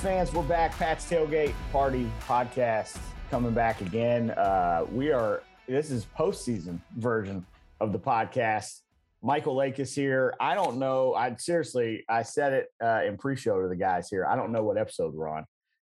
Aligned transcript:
What's 0.00 0.06
up, 0.06 0.12
Pats 0.12 0.30
fans? 0.30 0.32
We're 0.32 0.48
back. 0.48 0.78
Pats 0.78 1.04
Tailgate 1.04 1.52
Party 1.72 2.10
Podcast 2.26 2.96
coming 3.30 3.52
back 3.52 3.82
again. 3.82 4.30
Uh, 4.30 4.86
we 4.90 5.12
are, 5.12 5.42
this 5.68 5.90
is 5.90 6.06
postseason 6.18 6.80
version 6.96 7.44
of 7.80 7.92
the 7.92 7.98
podcast. 7.98 8.80
Michael 9.20 9.56
Lake 9.56 9.78
is 9.78 9.94
here. 9.94 10.32
I 10.40 10.54
don't 10.54 10.78
know. 10.78 11.12
I 11.12 11.36
seriously, 11.36 12.06
I 12.08 12.22
said 12.22 12.54
it 12.54 12.68
uh, 12.82 13.02
in 13.04 13.18
pre-show 13.18 13.60
to 13.60 13.68
the 13.68 13.76
guys 13.76 14.08
here. 14.08 14.24
I 14.24 14.36
don't 14.36 14.52
know 14.52 14.64
what 14.64 14.78
episode 14.78 15.12
we're 15.12 15.28
on. 15.28 15.44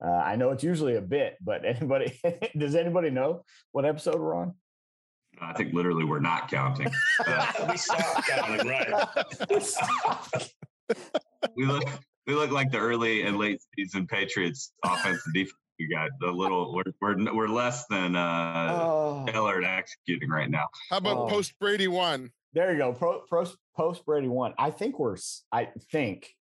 Uh, 0.03 0.09
I 0.09 0.37
know 0.37 0.49
it's 0.49 0.63
usually 0.63 0.95
a 0.95 1.01
bit, 1.01 1.37
but 1.39 1.63
anybody 1.75 2.19
does 2.57 2.73
anybody 2.73 3.11
know 3.11 3.43
what 3.73 3.85
episode 3.85 4.19
we're 4.19 4.33
on? 4.33 4.55
I 5.39 5.53
think 5.53 5.71
literally 5.71 6.03
we're 6.03 6.19
not 6.19 6.49
counting. 6.49 6.87
we 7.69 7.77
stopped 7.77 8.27
counting, 8.27 8.67
right? 8.67 8.91
we 11.55 11.67
look 11.67 11.83
we 12.29 12.35
look 12.35 12.51
like 12.51 12.71
the 12.71 12.77
early 12.77 13.23
and 13.23 13.37
late 13.37 13.59
season 13.75 14.05
Patriots 14.05 14.71
offense 14.85 15.19
and 15.25 15.33
defense. 15.33 15.55
We 15.79 15.87
got 15.89 16.09
a 16.27 16.31
little. 16.31 16.75
We're 16.75 16.83
we're, 17.01 17.33
we're 17.33 17.47
less 17.47 17.85
than 17.89 18.15
uh, 18.15 18.77
Oh, 18.81 19.25
stellar 19.27 19.61
at 19.63 19.79
executing 19.79 20.29
right 20.29 20.49
now. 20.49 20.65
How 20.91 20.97
about 20.97 21.17
Oh. 21.17 21.27
post 21.27 21.57
Brady 21.59 21.87
one? 21.87 22.31
there 22.53 22.71
you 22.71 22.77
go. 22.77 22.93
Pro, 22.93 23.21
pro, 23.27 23.45
post 23.75 24.05
Brady 24.05 24.27
one. 24.27 24.53
I 24.59 24.69
think 24.71 24.99
we're. 24.99 25.15
I 25.51 25.69
think. 25.91 26.35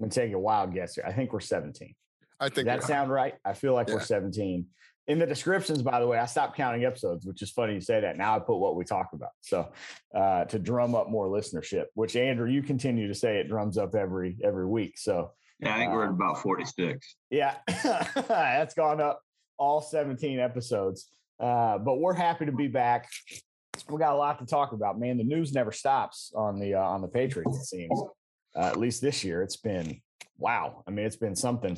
I'm 0.00 0.04
gonna 0.04 0.10
take 0.12 0.32
a 0.32 0.38
wild 0.38 0.72
guess 0.74 0.94
here. 0.94 1.04
I 1.06 1.12
think 1.12 1.32
we're 1.32 1.40
17. 1.40 1.94
I 2.40 2.48
Does 2.48 2.54
think 2.54 2.66
that 2.66 2.82
sound 2.84 3.10
right? 3.10 3.34
I 3.44 3.52
feel 3.52 3.74
like 3.74 3.88
we're 3.88 4.00
17. 4.00 4.66
In 5.08 5.18
the 5.18 5.26
descriptions, 5.26 5.80
by 5.82 6.00
the 6.00 6.06
way, 6.06 6.18
I 6.18 6.26
stopped 6.26 6.54
counting 6.54 6.84
episodes, 6.84 7.24
which 7.24 7.40
is 7.40 7.50
funny 7.50 7.72
you 7.74 7.80
say 7.80 7.98
that. 8.00 8.18
Now 8.18 8.36
I 8.36 8.38
put 8.40 8.58
what 8.58 8.76
we 8.76 8.84
talk 8.84 9.08
about. 9.14 9.30
So 9.40 9.70
uh, 10.14 10.44
to 10.44 10.58
drum 10.58 10.94
up 10.94 11.08
more 11.08 11.28
listenership, 11.28 11.86
which 11.94 12.14
Andrew, 12.14 12.48
you 12.48 12.62
continue 12.62 13.08
to 13.08 13.14
say 13.14 13.38
it 13.38 13.48
drums 13.48 13.78
up 13.78 13.94
every 13.94 14.36
every 14.44 14.66
week. 14.66 14.98
So 14.98 15.32
Yeah, 15.60 15.74
I 15.74 15.78
think 15.78 15.92
we're 15.92 16.04
at 16.04 16.10
Um, 16.10 16.14
about 16.16 16.42
forty 16.42 16.66
six. 16.66 17.16
yeah, 17.30 17.54
that's 18.28 18.74
gone 18.74 19.00
up 19.00 19.22
all 19.56 19.80
17 19.80 20.38
episodes. 20.38 21.10
Uh, 21.40 21.78
but 21.78 21.96
we're 22.00 22.14
happy 22.14 22.46
to 22.46 22.52
be 22.52 22.68
back. 22.68 23.08
We 23.88 23.98
got 23.98 24.12
a 24.12 24.16
lot 24.16 24.38
to 24.40 24.46
talk 24.46 24.72
about, 24.72 25.00
man. 25.00 25.18
The 25.18 25.24
news 25.24 25.52
never 25.52 25.72
stops 25.72 26.32
on 26.36 26.60
the 26.60 26.74
uh, 26.74 26.82
on 26.82 27.00
the 27.00 27.08
Patriots. 27.08 27.56
It 27.58 27.64
seems, 27.64 28.02
uh, 28.56 28.66
at 28.66 28.76
least 28.76 29.00
this 29.00 29.24
year, 29.24 29.42
it's 29.42 29.56
been 29.56 30.00
wow. 30.38 30.82
I 30.86 30.90
mean, 30.90 31.06
it's 31.06 31.16
been 31.16 31.36
something 31.36 31.76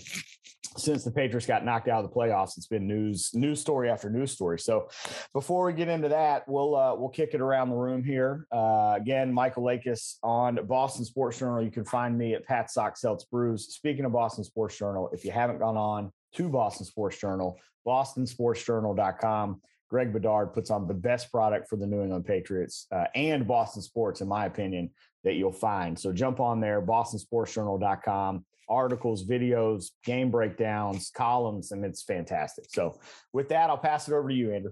since 0.77 1.05
the 1.05 1.11
Patriots 1.11 1.47
got 1.47 1.65
knocked 1.65 1.89
out 1.89 2.05
of 2.05 2.11
the 2.11 2.15
playoffs. 2.15 2.57
It's 2.57 2.67
been 2.67 2.87
news 2.87 3.31
news 3.35 3.61
story 3.61 3.91
after 3.91 4.09
news 4.09 4.33
story. 4.33 4.59
So, 4.59 4.89
before 5.33 5.65
we 5.65 5.73
get 5.73 5.89
into 5.89 6.09
that, 6.09 6.47
we'll 6.47 6.77
uh, 6.77 6.95
we'll 6.95 7.09
kick 7.09 7.35
it 7.35 7.41
around 7.41 7.71
the 7.71 7.77
room 7.77 8.05
here. 8.05 8.47
Uh, 8.53 8.95
again, 8.97 9.33
Michael 9.33 9.65
Lakis 9.65 10.17
on 10.23 10.59
Boston 10.67 11.05
Sports 11.05 11.39
Journal. 11.39 11.63
You 11.63 11.71
can 11.71 11.85
find 11.85 12.17
me 12.17 12.35
at 12.35 12.45
Pat 12.45 12.71
Sox 12.71 13.01
Celts 13.01 13.25
Brews. 13.25 13.75
Speaking 13.75 14.05
of 14.05 14.13
Boston 14.13 14.45
Sports 14.45 14.79
Journal, 14.79 15.11
if 15.13 15.25
you 15.25 15.31
haven't 15.31 15.59
gone 15.59 15.77
on 15.77 16.13
to 16.35 16.49
Boston 16.49 16.87
Sports 16.87 17.19
Journal, 17.19 17.59
bostonsportsjournal.com. 17.87 19.61
Greg 19.89 20.13
Bedard 20.13 20.55
puts 20.55 20.71
on 20.71 20.87
the 20.87 20.95
best 20.95 21.33
product 21.33 21.69
for 21.69 21.75
the 21.75 21.87
New 21.87 22.01
England 22.01 22.25
Patriots 22.25 22.87
uh, 22.93 23.07
and 23.17 23.45
Boston 23.45 23.83
sports, 23.83 24.21
in 24.21 24.29
my 24.29 24.47
opinion, 24.47 24.89
that 25.25 25.35
you'll 25.35 25.53
find. 25.53 25.99
So 25.99 26.13
jump 26.13 26.41
on 26.41 26.61
there, 26.61 26.81
bostonsportsjournal.com. 26.83 28.45
Articles, 28.69 29.27
videos, 29.27 29.91
game 30.05 30.31
breakdowns, 30.31 31.11
columns, 31.11 31.73
and 31.73 31.85
it's 31.85 32.05
fantastic. 32.05 32.67
So, 32.69 33.01
with 33.33 33.49
that, 33.49 33.69
I'll 33.69 33.77
pass 33.77 34.07
it 34.07 34.15
over 34.15 34.29
to 34.29 34.35
you, 34.35 34.53
Andrew. 34.55 34.71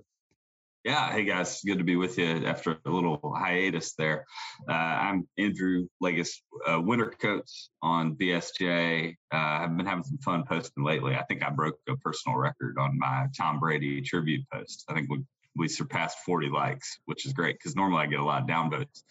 Yeah, 0.85 1.11
hey 1.13 1.25
guys, 1.25 1.61
good 1.67 1.79
to 1.79 1.85
be 1.85 1.97
with 1.97 2.17
you 2.17 2.47
after 2.47 2.79
a 2.87 2.91
little 2.91 3.35
hiatus 3.37 3.95
there. 3.95 4.25
Uh, 4.69 4.73
I'm 4.73 5.29
Andrew 5.37 5.89
Legas, 6.01 6.31
uh, 6.67 6.81
winter 6.81 7.13
coach 7.21 7.69
on 7.83 8.15
BSJ. 8.15 9.17
Uh, 9.33 9.37
I've 9.37 9.77
been 9.77 9.85
having 9.85 10.05
some 10.05 10.19
fun 10.19 10.45
posting 10.49 10.85
lately. 10.85 11.17
I 11.17 11.25
think 11.25 11.43
I 11.43 11.51
broke 11.51 11.79
a 11.89 11.97
personal 11.97 12.39
record 12.39 12.79
on 12.79 12.97
my 12.97 13.27
Tom 13.37 13.59
Brady 13.59 14.01
tribute 14.01 14.49
post. 14.53 14.85
I 14.89 14.95
think 14.95 15.11
we 15.11 15.25
we 15.57 15.67
surpassed 15.67 16.19
40 16.25 16.49
likes, 16.51 17.01
which 17.07 17.27
is 17.27 17.33
great 17.33 17.59
because 17.59 17.75
normally 17.75 18.05
I 18.05 18.07
get 18.07 18.21
a 18.21 18.25
lot 18.25 18.43
of 18.43 18.49
downvotes. 18.49 19.03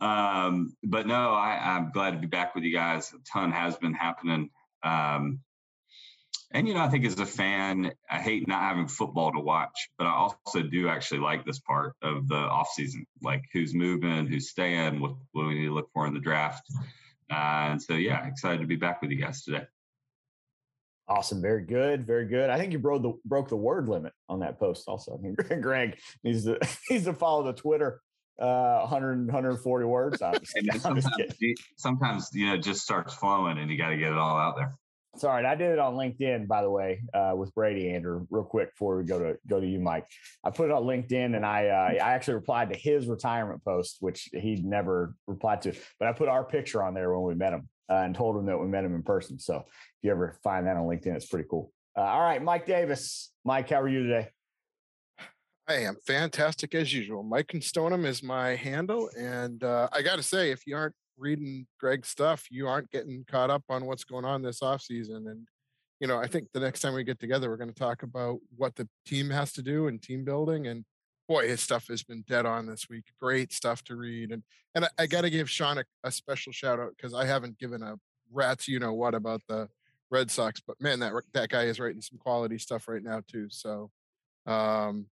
Um, 0.00 0.76
but 0.84 1.06
no, 1.06 1.32
I, 1.32 1.76
I'm 1.76 1.90
glad 1.90 2.12
to 2.12 2.18
be 2.18 2.26
back 2.26 2.54
with 2.54 2.64
you 2.64 2.72
guys. 2.72 3.12
A 3.12 3.18
ton 3.30 3.52
has 3.52 3.76
been 3.76 3.94
happening. 3.94 4.50
Um, 4.82 5.40
and 6.50 6.66
you 6.66 6.74
know, 6.74 6.80
I 6.80 6.88
think 6.88 7.04
as 7.04 7.18
a 7.18 7.26
fan, 7.26 7.92
I 8.10 8.20
hate 8.20 8.48
not 8.48 8.62
having 8.62 8.88
football 8.88 9.32
to 9.32 9.40
watch, 9.40 9.90
but 9.98 10.06
I 10.06 10.12
also 10.12 10.62
do 10.62 10.88
actually 10.88 11.20
like 11.20 11.44
this 11.44 11.58
part 11.58 11.94
of 12.02 12.26
the 12.28 12.36
off 12.36 12.70
season, 12.70 13.06
like 13.22 13.44
who's 13.52 13.74
moving, 13.74 14.26
who's 14.26 14.48
staying, 14.48 15.00
what, 15.00 15.14
what 15.32 15.46
we 15.46 15.54
need 15.54 15.66
to 15.66 15.74
look 15.74 15.90
for 15.92 16.06
in 16.06 16.14
the 16.14 16.20
draft. 16.20 16.66
Uh, 17.30 17.68
and 17.72 17.82
so, 17.82 17.94
yeah, 17.94 18.26
excited 18.26 18.60
to 18.60 18.66
be 18.66 18.76
back 18.76 19.02
with 19.02 19.10
you 19.10 19.20
guys 19.20 19.42
today. 19.42 19.64
Awesome. 21.06 21.42
Very 21.42 21.64
good. 21.64 22.06
Very 22.06 22.26
good. 22.26 22.50
I 22.50 22.58
think 22.58 22.72
you 22.72 22.78
broke 22.78 23.02
the 23.02 23.12
broke 23.24 23.48
the 23.48 23.56
word 23.56 23.88
limit 23.88 24.12
on 24.28 24.40
that 24.40 24.58
post 24.58 24.88
also. 24.88 25.18
I 25.18 25.22
mean, 25.22 25.36
Greg 25.60 25.98
needs 26.22 26.44
to 26.44 26.58
needs 26.90 27.04
to 27.04 27.14
follow 27.14 27.44
the 27.44 27.54
Twitter 27.54 28.00
uh 28.38 28.80
100 28.80 29.26
140 29.26 29.84
words. 29.86 30.22
I'm 30.22 30.34
just- 30.34 30.56
I'm 30.86 31.00
sometimes, 31.00 31.34
sometimes, 31.76 32.30
you 32.32 32.46
know, 32.46 32.54
it 32.54 32.62
just 32.62 32.82
starts 32.82 33.14
flowing 33.14 33.58
and 33.58 33.70
you 33.70 33.76
got 33.76 33.90
to 33.90 33.96
get 33.96 34.12
it 34.12 34.18
all 34.18 34.38
out 34.38 34.56
there. 34.56 34.76
It's 35.14 35.24
all 35.24 35.32
right. 35.32 35.44
I 35.44 35.56
did 35.56 35.72
it 35.72 35.78
on 35.80 35.94
LinkedIn, 35.94 36.46
by 36.46 36.62
the 36.62 36.70
way, 36.70 37.02
uh, 37.12 37.32
with 37.34 37.52
Brady 37.52 37.90
Andrew. 37.90 38.26
Real 38.30 38.44
quick 38.44 38.72
before 38.72 38.98
we 38.98 39.04
go 39.04 39.18
to 39.18 39.36
go 39.48 39.58
to 39.58 39.66
you, 39.66 39.80
Mike. 39.80 40.06
I 40.44 40.50
put 40.50 40.66
it 40.66 40.72
on 40.72 40.84
LinkedIn, 40.84 41.34
and 41.34 41.44
I 41.44 41.68
uh, 41.68 42.04
I 42.04 42.12
actually 42.12 42.34
replied 42.34 42.68
to 42.70 42.78
his 42.78 43.08
retirement 43.08 43.64
post, 43.64 43.96
which 43.98 44.28
he'd 44.32 44.64
never 44.64 45.16
replied 45.26 45.62
to. 45.62 45.72
But 45.98 46.08
I 46.08 46.12
put 46.12 46.28
our 46.28 46.44
picture 46.44 46.84
on 46.84 46.94
there 46.94 47.12
when 47.12 47.26
we 47.26 47.34
met 47.34 47.52
him 47.52 47.68
uh, 47.90 47.94
and 47.94 48.14
told 48.14 48.36
him 48.36 48.46
that 48.46 48.58
we 48.58 48.68
met 48.68 48.84
him 48.84 48.94
in 48.94 49.02
person. 49.02 49.40
So 49.40 49.56
if 49.56 49.64
you 50.02 50.12
ever 50.12 50.38
find 50.44 50.68
that 50.68 50.76
on 50.76 50.84
LinkedIn, 50.84 51.16
it's 51.16 51.26
pretty 51.26 51.48
cool. 51.50 51.72
Uh, 51.96 52.02
all 52.02 52.20
right, 52.22 52.40
Mike 52.40 52.66
Davis. 52.66 53.32
Mike, 53.44 53.70
how 53.70 53.80
are 53.80 53.88
you 53.88 54.04
today? 54.04 54.28
I 55.68 55.74
am 55.82 55.96
fantastic 56.06 56.74
as 56.74 56.94
usual. 56.94 57.22
Mike 57.22 57.52
and 57.52 57.62
Stoneham 57.62 58.06
is 58.06 58.22
my 58.22 58.56
handle, 58.56 59.10
and 59.18 59.62
uh, 59.62 59.88
I 59.92 60.00
got 60.00 60.16
to 60.16 60.22
say, 60.22 60.50
if 60.50 60.66
you 60.66 60.74
aren't 60.74 60.94
reading 61.18 61.66
Greg's 61.78 62.08
stuff, 62.08 62.46
you 62.50 62.66
aren't 62.66 62.90
getting 62.90 63.26
caught 63.30 63.50
up 63.50 63.64
on 63.68 63.84
what's 63.84 64.04
going 64.04 64.24
on 64.24 64.40
this 64.40 64.62
off 64.62 64.80
season. 64.80 65.28
And 65.28 65.46
you 66.00 66.06
know, 66.06 66.16
I 66.16 66.26
think 66.26 66.48
the 66.54 66.60
next 66.60 66.80
time 66.80 66.94
we 66.94 67.04
get 67.04 67.18
together, 67.18 67.50
we're 67.50 67.58
going 67.58 67.72
to 67.72 67.78
talk 67.78 68.02
about 68.02 68.38
what 68.56 68.76
the 68.76 68.88
team 69.04 69.28
has 69.28 69.52
to 69.54 69.62
do 69.62 69.88
and 69.88 70.00
team 70.00 70.24
building. 70.24 70.68
And 70.68 70.86
boy, 71.28 71.48
his 71.48 71.60
stuff 71.60 71.88
has 71.88 72.02
been 72.02 72.24
dead 72.26 72.46
on 72.46 72.66
this 72.66 72.88
week. 72.88 73.04
Great 73.20 73.52
stuff 73.52 73.84
to 73.84 73.96
read, 73.96 74.32
and 74.32 74.42
and 74.74 74.86
I, 74.86 74.88
I 75.00 75.06
got 75.06 75.22
to 75.22 75.30
give 75.30 75.50
Sean 75.50 75.76
a, 75.76 75.84
a 76.02 76.10
special 76.10 76.50
shout 76.50 76.80
out 76.80 76.94
because 76.96 77.12
I 77.12 77.26
haven't 77.26 77.58
given 77.58 77.82
a 77.82 77.96
rat's 78.32 78.68
you 78.68 78.78
know 78.78 78.94
what 78.94 79.14
about 79.14 79.42
the 79.48 79.68
Red 80.10 80.30
Sox, 80.30 80.62
but 80.66 80.80
man, 80.80 81.00
that 81.00 81.12
that 81.34 81.50
guy 81.50 81.64
is 81.64 81.78
writing 81.78 82.00
some 82.00 82.16
quality 82.16 82.56
stuff 82.56 82.88
right 82.88 83.02
now 83.02 83.20
too. 83.30 83.48
So. 83.50 83.90
Um, 84.46 85.08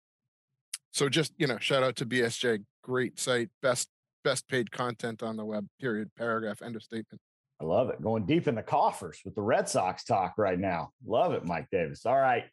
so 0.95 1.09
just 1.09 1.33
you 1.38 1.45
know, 1.45 1.57
shout 1.59 1.83
out 1.83 1.97
to 1.97 2.06
BSJ, 2.06 2.63
great 2.81 3.19
site, 3.19 3.50
best 3.61 3.89
best 4.23 4.47
paid 4.47 4.72
content 4.72 5.22
on 5.22 5.35
the 5.35 5.44
web. 5.44 5.67
Period. 5.79 6.09
Paragraph. 6.17 6.61
End 6.61 6.78
of 6.78 6.83
statement. 6.83 7.19
I 7.61 7.66
love 7.66 7.89
it. 7.89 8.01
Going 8.01 8.25
deep 8.25 8.47
in 8.47 8.56
the 8.56 8.63
coffers 8.63 9.19
with 9.25 9.35
the 9.35 9.41
Red 9.41 9.67
Sox 9.67 10.05
talk 10.05 10.35
right 10.38 10.57
now. 10.57 10.91
Love 11.05 11.34
it, 11.34 11.44
Mike 11.44 11.67
Davis. 11.69 12.05
All 12.05 12.16
right, 12.16 12.45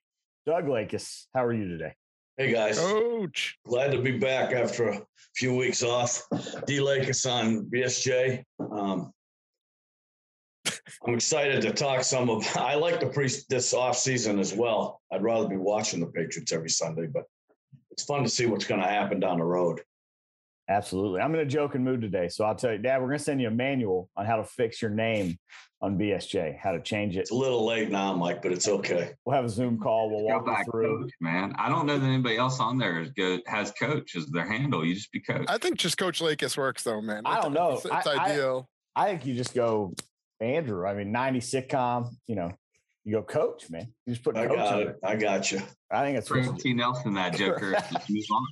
Doug 0.45 0.67
Lakis, 0.67 1.27
how 1.33 1.45
are 1.45 1.53
you 1.53 1.69
today? 1.69 1.93
Hey 2.37 2.51
guys, 2.51 2.81
Coach. 2.81 3.59
glad 3.65 3.93
to 3.93 4.01
be 4.01 4.19
back 4.19 4.53
after 4.53 4.89
a 4.89 5.03
few 5.37 5.55
weeks 5.55 5.85
off. 5.85 6.25
D 6.67 6.81
Lakis 6.81 7.25
on 7.31 7.67
BSJ. 7.67 8.43
Um, 8.59 9.13
I'm 11.07 11.15
excited 11.15 11.63
to 11.63 11.73
talk 11.73 12.03
some 12.03 12.29
of. 12.29 12.45
I 12.57 12.75
like 12.75 12.99
the 12.99 13.07
pre 13.07 13.29
this 13.49 13.73
off 13.73 13.97
season 13.97 14.41
as 14.41 14.53
well. 14.53 15.01
I'd 15.13 15.23
rather 15.23 15.49
be 15.49 15.57
watching 15.57 16.01
the 16.01 16.07
Patriots 16.07 16.53
every 16.53 16.71
Sunday, 16.71 17.07
but 17.07 17.25
it's 17.93 18.05
fun 18.05 18.23
to 18.23 18.29
see 18.29 18.47
what's 18.47 18.65
going 18.65 18.81
to 18.81 18.87
happen 18.87 19.21
down 19.21 19.39
the 19.39 19.45
road. 19.45 19.81
Absolutely. 20.69 21.21
I'm 21.21 21.35
in 21.35 21.41
a 21.41 21.47
joking 21.47 21.85
mood 21.85 22.01
today. 22.01 22.29
So 22.29 22.45
I'll 22.45 22.55
tell 22.55 22.73
you, 22.73 22.79
Dad, 22.79 23.01
we're 23.01 23.09
going 23.09 23.19
to 23.19 23.25
send 23.25 23.41
you 23.41 23.49
a 23.49 23.53
manual 23.53 24.09
on 24.17 24.25
how 24.25 24.37
to 24.37 24.45
fix 24.45 24.81
your 24.81 24.91
name 24.93 25.39
on 25.83 25.99
BSJ, 25.99 26.57
how 26.59 26.73
to 26.73 26.81
change 26.81 27.17
it. 27.17 27.21
It's 27.21 27.31
a 27.33 27.35
little 27.35 27.67
late 27.67 27.91
now, 27.91 28.15
Mike, 28.15 28.41
but 28.43 28.53
it's 28.53 28.69
okay. 28.69 29.11
We'll 29.25 29.35
have 29.35 29.45
a 29.45 29.49
Zoom 29.49 29.79
call. 29.79 30.09
We'll 30.09 30.23
walk 30.25 30.47
you 30.47 30.53
back, 30.53 30.65
through. 30.71 31.03
coach, 31.03 31.11
man. 31.21 31.53
I 31.59 31.69
don't 31.69 31.87
know 31.87 31.99
that 31.99 32.07
anybody 32.07 32.37
else 32.37 32.61
on 32.61 32.79
there 32.79 33.01
is 33.01 33.11
good, 33.11 33.43
has 33.47 33.73
coach 33.73 34.15
as 34.15 34.27
their 34.27 34.47
handle. 34.47 34.85
You 34.85 34.95
just 34.95 35.11
be 35.13 35.21
coach. 35.21 35.45
I 35.49 35.59
think 35.59 35.79
just 35.79 35.99
Coach 35.99 36.21
Lakis 36.21 36.57
works 36.57 36.85
though, 36.85 37.01
man. 37.03 37.23
I 37.27 37.41
don't 37.41 37.53
know. 37.53 37.73
It's, 37.73 37.85
it's 37.85 38.07
I- 38.07 38.15
I- 38.15 38.31
ideal. 38.31 38.69
I 38.95 39.09
think 39.09 39.27
you 39.27 39.35
just 39.35 39.55
go 39.55 39.95
Andrew. 40.41 40.87
I 40.87 40.95
mean, 40.95 41.13
90 41.13 41.41
sitcom, 41.41 42.11
you 42.27 42.37
know, 42.37 42.53
you 43.05 43.13
go 43.13 43.23
coach, 43.23 43.69
man. 43.71 43.93
You 44.07 44.13
just 44.15 44.25
put 44.25 44.37
I 44.37 44.47
coach 44.47 44.57
got 44.57 44.81
it. 44.81 44.97
I 45.03 45.17
got 45.17 45.51
you. 45.53 45.61
I 45.91 46.03
think 46.05 46.17
that's 46.17 46.31
what 46.31 46.39
you 46.41 46.45
Frank. 46.47 46.61
T. 46.63 46.73
Nelson, 46.75 47.15
that 47.15 47.35
joker. 47.37 47.73
just 47.73 48.11
move 48.11 48.25
on. 48.33 48.47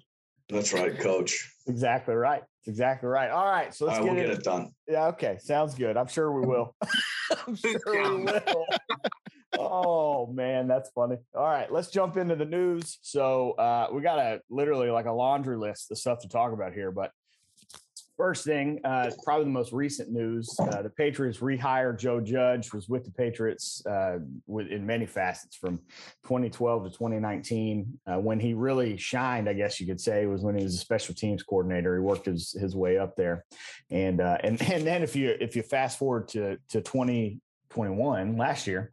That's 0.49 0.73
right, 0.73 0.99
Coach. 0.99 1.49
exactly 1.69 2.15
right. 2.15 2.43
It's 2.61 2.69
exactly 2.69 3.09
right. 3.09 3.31
All 3.31 3.47
right. 3.47 3.73
So 3.73 3.87
let's 3.87 3.99
right, 3.99 4.05
we'll 4.05 4.15
get 4.17 4.23
get 4.23 4.31
it. 4.31 4.39
it 4.39 4.45
done. 4.45 4.73
Yeah. 4.89 5.07
Okay. 5.09 5.39
Sounds 5.41 5.75
good. 5.75 5.97
I'm 5.97 6.09
sure 6.09 6.33
we 6.33 6.47
will. 6.47 6.75
I'm 7.47 7.55
sure 7.55 7.81
we 8.17 8.25
will. 8.25 8.67
oh 9.59 10.27
man, 10.27 10.67
that's 10.67 10.91
funny. 10.91 11.17
All 11.35 11.45
right, 11.45 11.71
let's 11.73 11.89
jump 11.89 12.17
into 12.17 12.35
the 12.37 12.45
news. 12.45 12.99
So 13.03 13.53
uh, 13.53 13.89
we 13.93 14.03
got 14.03 14.19
a 14.19 14.41
literally 14.51 14.91
like 14.91 15.07
a 15.07 15.13
laundry 15.13 15.57
list 15.57 15.91
of 15.91 15.99
stuff 15.99 16.21
to 16.21 16.29
talk 16.29 16.53
about 16.53 16.73
here. 16.73 16.91
But 16.91 17.13
First 18.21 18.45
thing, 18.45 18.81
uh, 18.85 19.11
probably 19.25 19.47
the 19.47 19.51
most 19.51 19.73
recent 19.73 20.11
news: 20.11 20.55
uh, 20.61 20.83
the 20.83 20.91
Patriots 20.91 21.39
rehired 21.39 21.99
Joe 21.99 22.21
Judge. 22.21 22.71
Was 22.71 22.87
with 22.87 23.03
the 23.03 23.11
Patriots 23.11 23.83
uh, 23.87 24.19
with, 24.47 24.67
in 24.67 24.85
many 24.85 25.07
facets 25.07 25.57
from 25.57 25.79
2012 26.25 26.85
to 26.85 26.91
2019. 26.91 27.99
Uh, 28.07 28.19
when 28.19 28.39
he 28.39 28.53
really 28.53 28.99
shined, 28.99 29.49
I 29.49 29.55
guess 29.55 29.81
you 29.81 29.87
could 29.87 30.03
say, 30.03 30.27
was 30.27 30.43
when 30.43 30.55
he 30.55 30.63
was 30.63 30.75
a 30.75 30.79
special 30.79 31.15
teams 31.15 31.43
coordinator. 31.43 31.95
He 31.95 32.03
worked 32.03 32.27
his, 32.27 32.53
his 32.53 32.77
way 32.77 32.99
up 32.99 33.17
there, 33.17 33.47
and 33.91 34.21
uh, 34.21 34.37
and 34.45 34.61
and 34.71 34.87
then 34.87 35.03
if 35.03 35.17
you 35.17 35.35
if 35.41 35.57
you 35.57 35.63
fast 35.63 35.99
forward 35.99 36.29
to 36.29 36.59
to 36.69 36.83
2021 36.83 38.37
last 38.37 38.67
year, 38.67 38.93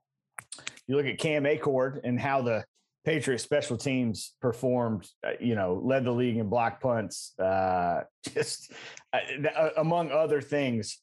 you 0.87 0.95
look 0.95 1.05
at 1.05 1.17
Cam 1.17 1.43
Achord 1.43 1.99
and 2.05 2.17
how 2.17 2.41
the 2.41 2.63
Patriots 3.07 3.41
special 3.41 3.77
teams 3.77 4.33
performed, 4.41 5.07
uh, 5.25 5.31
you 5.39 5.55
know, 5.55 5.81
led 5.81 6.03
the 6.03 6.11
league 6.11 6.35
in 6.35 6.49
block 6.49 6.81
punts, 6.81 7.31
uh, 7.39 8.01
just 8.33 8.73
uh, 9.13 9.47
uh, 9.57 9.69
among 9.77 10.11
other 10.11 10.41
things 10.41 10.99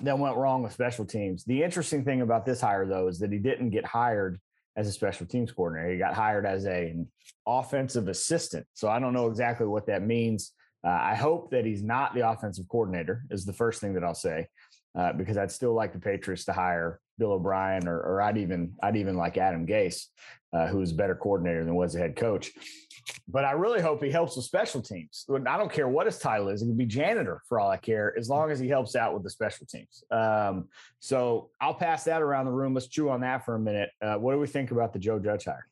that 0.00 0.18
went 0.18 0.36
wrong 0.36 0.62
with 0.62 0.72
special 0.72 1.04
teams. 1.04 1.44
The 1.44 1.62
interesting 1.62 2.02
thing 2.02 2.22
about 2.22 2.46
this 2.46 2.62
hire, 2.62 2.86
though, 2.86 3.08
is 3.08 3.18
that 3.18 3.30
he 3.30 3.38
didn't 3.38 3.68
get 3.68 3.84
hired 3.84 4.40
as 4.74 4.88
a 4.88 4.92
special 4.92 5.26
teams 5.26 5.52
coordinator. 5.52 5.92
He 5.92 5.98
got 5.98 6.14
hired 6.14 6.46
as 6.46 6.64
a, 6.64 6.88
an 6.88 7.08
offensive 7.46 8.08
assistant. 8.08 8.66
So 8.72 8.88
I 8.88 8.98
don't 8.98 9.12
know 9.12 9.26
exactly 9.26 9.66
what 9.66 9.86
that 9.88 10.00
means. 10.00 10.52
Uh, 10.82 10.98
I 10.98 11.14
hope 11.14 11.50
that 11.50 11.66
he's 11.66 11.82
not 11.82 12.14
the 12.14 12.26
offensive 12.26 12.66
coordinator, 12.70 13.22
is 13.30 13.44
the 13.44 13.52
first 13.52 13.82
thing 13.82 13.92
that 13.94 14.02
I'll 14.02 14.14
say, 14.14 14.46
uh, 14.98 15.12
because 15.12 15.36
I'd 15.36 15.52
still 15.52 15.74
like 15.74 15.92
the 15.92 16.00
Patriots 16.00 16.46
to 16.46 16.54
hire 16.54 17.00
Bill 17.18 17.32
O'Brien, 17.32 17.86
or, 17.86 17.98
or 17.98 18.22
I'd 18.22 18.38
even 18.38 18.74
I'd 18.82 18.96
even 18.96 19.16
like 19.16 19.36
Adam 19.36 19.66
Gase, 19.66 20.06
uh, 20.52 20.66
who 20.66 20.80
is 20.80 20.92
a 20.92 20.94
better 20.94 21.14
coordinator 21.14 21.64
than 21.64 21.74
was 21.74 21.94
a 21.94 21.98
head 21.98 22.16
coach. 22.16 22.50
But 23.28 23.44
I 23.44 23.52
really 23.52 23.82
hope 23.82 24.02
he 24.02 24.10
helps 24.10 24.36
with 24.36 24.44
special 24.46 24.80
teams. 24.80 25.26
I 25.46 25.56
don't 25.56 25.72
care 25.72 25.88
what 25.88 26.06
his 26.06 26.18
title 26.18 26.48
is; 26.48 26.62
it 26.62 26.66
can 26.66 26.76
be 26.76 26.86
janitor 26.86 27.42
for 27.48 27.60
all 27.60 27.70
I 27.70 27.76
care, 27.76 28.16
as 28.18 28.28
long 28.28 28.50
as 28.50 28.58
he 28.58 28.68
helps 28.68 28.96
out 28.96 29.14
with 29.14 29.22
the 29.22 29.30
special 29.30 29.66
teams. 29.66 30.02
Um, 30.10 30.68
so 31.00 31.50
I'll 31.60 31.74
pass 31.74 32.04
that 32.04 32.22
around 32.22 32.46
the 32.46 32.52
room. 32.52 32.74
Let's 32.74 32.88
chew 32.88 33.10
on 33.10 33.20
that 33.20 33.44
for 33.44 33.54
a 33.54 33.60
minute. 33.60 33.90
Uh, 34.00 34.16
what 34.16 34.32
do 34.32 34.38
we 34.38 34.46
think 34.46 34.70
about 34.70 34.92
the 34.92 34.98
Joe 34.98 35.18
Judge 35.18 35.44
hire? 35.44 35.66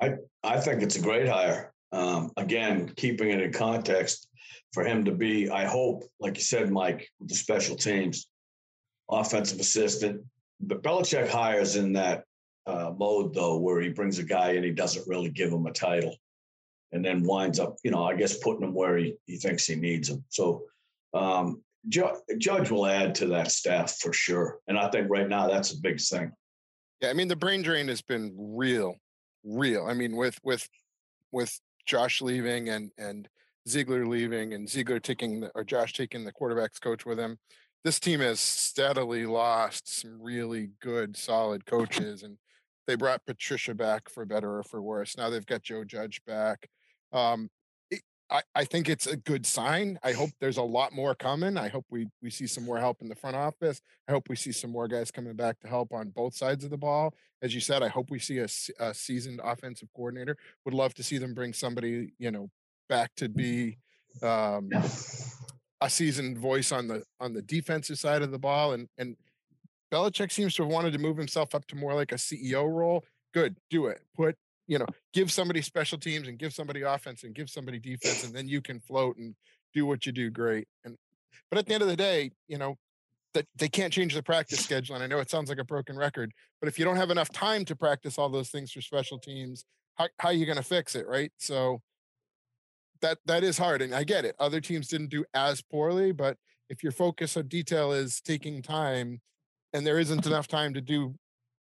I 0.00 0.14
I 0.42 0.60
think 0.60 0.82
it's 0.82 0.96
a 0.96 1.02
great 1.02 1.28
hire. 1.28 1.72
Um, 1.92 2.30
again, 2.36 2.92
keeping 2.96 3.30
it 3.30 3.40
in 3.40 3.52
context, 3.52 4.28
for 4.72 4.84
him 4.84 5.04
to 5.04 5.12
be, 5.12 5.50
I 5.50 5.64
hope, 5.64 6.04
like 6.20 6.36
you 6.36 6.42
said, 6.42 6.70
Mike, 6.70 7.08
with 7.18 7.28
the 7.28 7.34
special 7.34 7.76
teams, 7.76 8.28
offensive 9.10 9.60
assistant. 9.60 10.22
But 10.60 10.82
Belichick 10.82 11.28
hires 11.28 11.76
in 11.76 11.92
that 11.94 12.24
uh, 12.66 12.92
mode, 12.96 13.34
though, 13.34 13.58
where 13.58 13.80
he 13.80 13.88
brings 13.88 14.18
a 14.18 14.24
guy 14.24 14.52
in, 14.52 14.62
he 14.62 14.70
doesn't 14.70 15.08
really 15.08 15.30
give 15.30 15.52
him 15.52 15.66
a 15.66 15.72
title 15.72 16.14
and 16.92 17.04
then 17.04 17.22
winds 17.22 17.58
up, 17.58 17.76
you 17.84 17.90
know, 17.90 18.04
I 18.04 18.14
guess 18.14 18.38
putting 18.38 18.62
him 18.62 18.74
where 18.74 18.96
he, 18.96 19.14
he 19.26 19.36
thinks 19.36 19.66
he 19.66 19.76
needs 19.76 20.08
him. 20.08 20.24
So 20.28 20.64
um, 21.14 21.62
Judge 21.88 22.70
will 22.70 22.86
add 22.86 23.14
to 23.16 23.26
that 23.26 23.52
staff 23.52 23.96
for 23.98 24.12
sure. 24.12 24.58
And 24.66 24.78
I 24.78 24.90
think 24.90 25.08
right 25.08 25.28
now 25.28 25.48
that's 25.48 25.72
a 25.72 25.80
big 25.80 26.00
thing. 26.00 26.32
Yeah, 27.00 27.10
I 27.10 27.12
mean 27.14 27.28
the 27.28 27.36
brain 27.36 27.62
drain 27.62 27.88
has 27.88 28.02
been 28.02 28.34
real, 28.36 28.96
real. 29.44 29.86
I 29.86 29.94
mean 29.94 30.16
with 30.16 30.38
with 30.42 30.68
with 31.32 31.58
Josh 31.86 32.20
leaving 32.20 32.68
and 32.68 32.90
and 32.98 33.28
Ziegler 33.68 34.06
leaving 34.06 34.54
and 34.54 34.68
Ziegler 34.68 35.00
taking 35.00 35.40
the, 35.40 35.50
or 35.54 35.64
Josh 35.64 35.92
taking 35.92 36.24
the 36.24 36.32
quarterbacks 36.32 36.80
coach 36.80 37.04
with 37.04 37.18
him, 37.18 37.38
this 37.84 38.00
team 38.00 38.20
has 38.20 38.40
steadily 38.40 39.26
lost 39.26 40.00
some 40.00 40.20
really 40.20 40.70
good, 40.80 41.16
solid 41.16 41.66
coaches. 41.66 42.22
And 42.22 42.36
they 42.86 42.94
brought 42.94 43.24
Patricia 43.24 43.74
back 43.74 44.08
for 44.08 44.24
better 44.24 44.58
or 44.58 44.62
for 44.62 44.82
worse. 44.82 45.16
Now 45.16 45.30
they've 45.30 45.46
got 45.46 45.62
Joe 45.62 45.84
Judge 45.84 46.20
back. 46.26 46.68
Um, 47.12 47.48
it, 47.90 48.02
I, 48.30 48.42
I 48.54 48.64
think 48.64 48.88
it's 48.88 49.06
a 49.06 49.16
good 49.16 49.46
sign. 49.46 49.98
I 50.02 50.12
hope 50.12 50.30
there's 50.40 50.56
a 50.56 50.62
lot 50.62 50.92
more 50.92 51.14
coming. 51.14 51.56
I 51.56 51.68
hope 51.68 51.86
we 51.90 52.08
we 52.22 52.30
see 52.30 52.46
some 52.46 52.64
more 52.64 52.78
help 52.78 53.00
in 53.00 53.08
the 53.08 53.14
front 53.14 53.36
office. 53.36 53.80
I 54.08 54.12
hope 54.12 54.28
we 54.28 54.36
see 54.36 54.52
some 54.52 54.70
more 54.70 54.88
guys 54.88 55.10
coming 55.10 55.36
back 55.36 55.60
to 55.60 55.68
help 55.68 55.92
on 55.92 56.10
both 56.10 56.34
sides 56.34 56.64
of 56.64 56.70
the 56.70 56.76
ball. 56.76 57.14
As 57.42 57.54
you 57.54 57.60
said, 57.60 57.82
I 57.82 57.88
hope 57.88 58.10
we 58.10 58.18
see 58.18 58.38
a, 58.38 58.48
a 58.78 58.92
seasoned 58.92 59.40
offensive 59.42 59.88
coordinator. 59.94 60.36
Would 60.64 60.74
love 60.74 60.94
to 60.94 61.02
see 61.02 61.18
them 61.18 61.32
bring 61.32 61.52
somebody, 61.52 62.12
you 62.18 62.30
know, 62.30 62.50
back 62.90 63.14
to 63.16 63.30
be 63.30 63.78
um, 64.22 64.68
a 65.80 65.88
seasoned 65.88 66.36
voice 66.36 66.72
on 66.72 66.88
the 66.88 67.02
on 67.20 67.32
the 67.32 67.40
defensive 67.40 67.98
side 67.98 68.20
of 68.20 68.30
the 68.30 68.38
ball. 68.38 68.72
And 68.74 68.88
and 68.98 69.16
Belichick 69.90 70.30
seems 70.30 70.54
to 70.56 70.64
have 70.64 70.72
wanted 70.72 70.92
to 70.92 70.98
move 70.98 71.16
himself 71.16 71.54
up 71.54 71.66
to 71.68 71.76
more 71.76 71.94
like 71.94 72.12
a 72.12 72.16
CEO 72.16 72.68
role. 72.70 73.04
Good, 73.32 73.56
do 73.70 73.86
it. 73.86 74.02
Put 74.14 74.36
you 74.66 74.78
know, 74.78 74.86
give 75.12 75.32
somebody 75.32 75.60
special 75.62 75.98
teams 75.98 76.28
and 76.28 76.38
give 76.38 76.52
somebody 76.52 76.82
offense 76.82 77.24
and 77.24 77.34
give 77.34 77.50
somebody 77.50 77.80
defense, 77.80 78.22
and 78.22 78.32
then 78.32 78.46
you 78.46 78.60
can 78.60 78.78
float 78.78 79.16
and 79.16 79.34
do 79.74 79.84
what 79.84 80.06
you 80.06 80.12
do 80.12 80.30
great. 80.30 80.68
And 80.84 80.96
but 81.50 81.58
at 81.58 81.66
the 81.66 81.74
end 81.74 81.82
of 81.82 81.88
the 81.88 81.96
day, 81.96 82.30
you 82.46 82.56
know, 82.56 82.76
that 83.34 83.46
they 83.56 83.68
can't 83.68 83.92
change 83.92 84.14
the 84.14 84.22
practice 84.22 84.60
schedule. 84.60 84.94
And 84.94 85.02
I 85.02 85.08
know 85.08 85.18
it 85.18 85.28
sounds 85.28 85.48
like 85.48 85.58
a 85.58 85.64
broken 85.64 85.96
record, 85.96 86.30
but 86.60 86.68
if 86.68 86.78
you 86.78 86.84
don't 86.84 86.96
have 86.96 87.10
enough 87.10 87.30
time 87.30 87.64
to 87.64 87.74
practice 87.74 88.16
all 88.16 88.28
those 88.28 88.50
things 88.50 88.70
for 88.70 88.80
special 88.80 89.18
teams, 89.18 89.64
how 89.96 90.06
how 90.20 90.28
are 90.28 90.34
you 90.34 90.46
going 90.46 90.56
to 90.56 90.62
fix 90.62 90.94
it, 90.94 91.06
right? 91.08 91.32
So 91.38 91.80
that 93.02 93.18
that 93.26 93.44
is 93.44 93.58
hard, 93.58 93.82
and 93.82 93.94
I 93.94 94.04
get 94.04 94.24
it. 94.24 94.36
Other 94.38 94.60
teams 94.60 94.88
didn't 94.88 95.10
do 95.10 95.24
as 95.34 95.62
poorly, 95.62 96.12
but 96.12 96.36
if 96.68 96.82
your 96.82 96.92
focus 96.92 97.36
on 97.36 97.48
detail 97.48 97.92
is 97.92 98.20
taking 98.20 98.62
time, 98.62 99.20
and 99.72 99.86
there 99.86 99.98
isn't 99.98 100.26
enough 100.26 100.48
time 100.48 100.74
to 100.74 100.80
do 100.80 101.14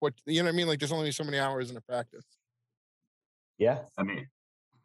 what 0.00 0.14
you 0.26 0.42
know, 0.42 0.46
what 0.46 0.54
I 0.54 0.56
mean, 0.56 0.66
like 0.66 0.78
there's 0.78 0.92
only 0.92 1.12
so 1.12 1.24
many 1.24 1.38
hours 1.38 1.70
in 1.70 1.76
a 1.76 1.80
practice. 1.80 2.24
Yeah, 3.58 3.78
I 3.96 4.02
mean, 4.02 4.26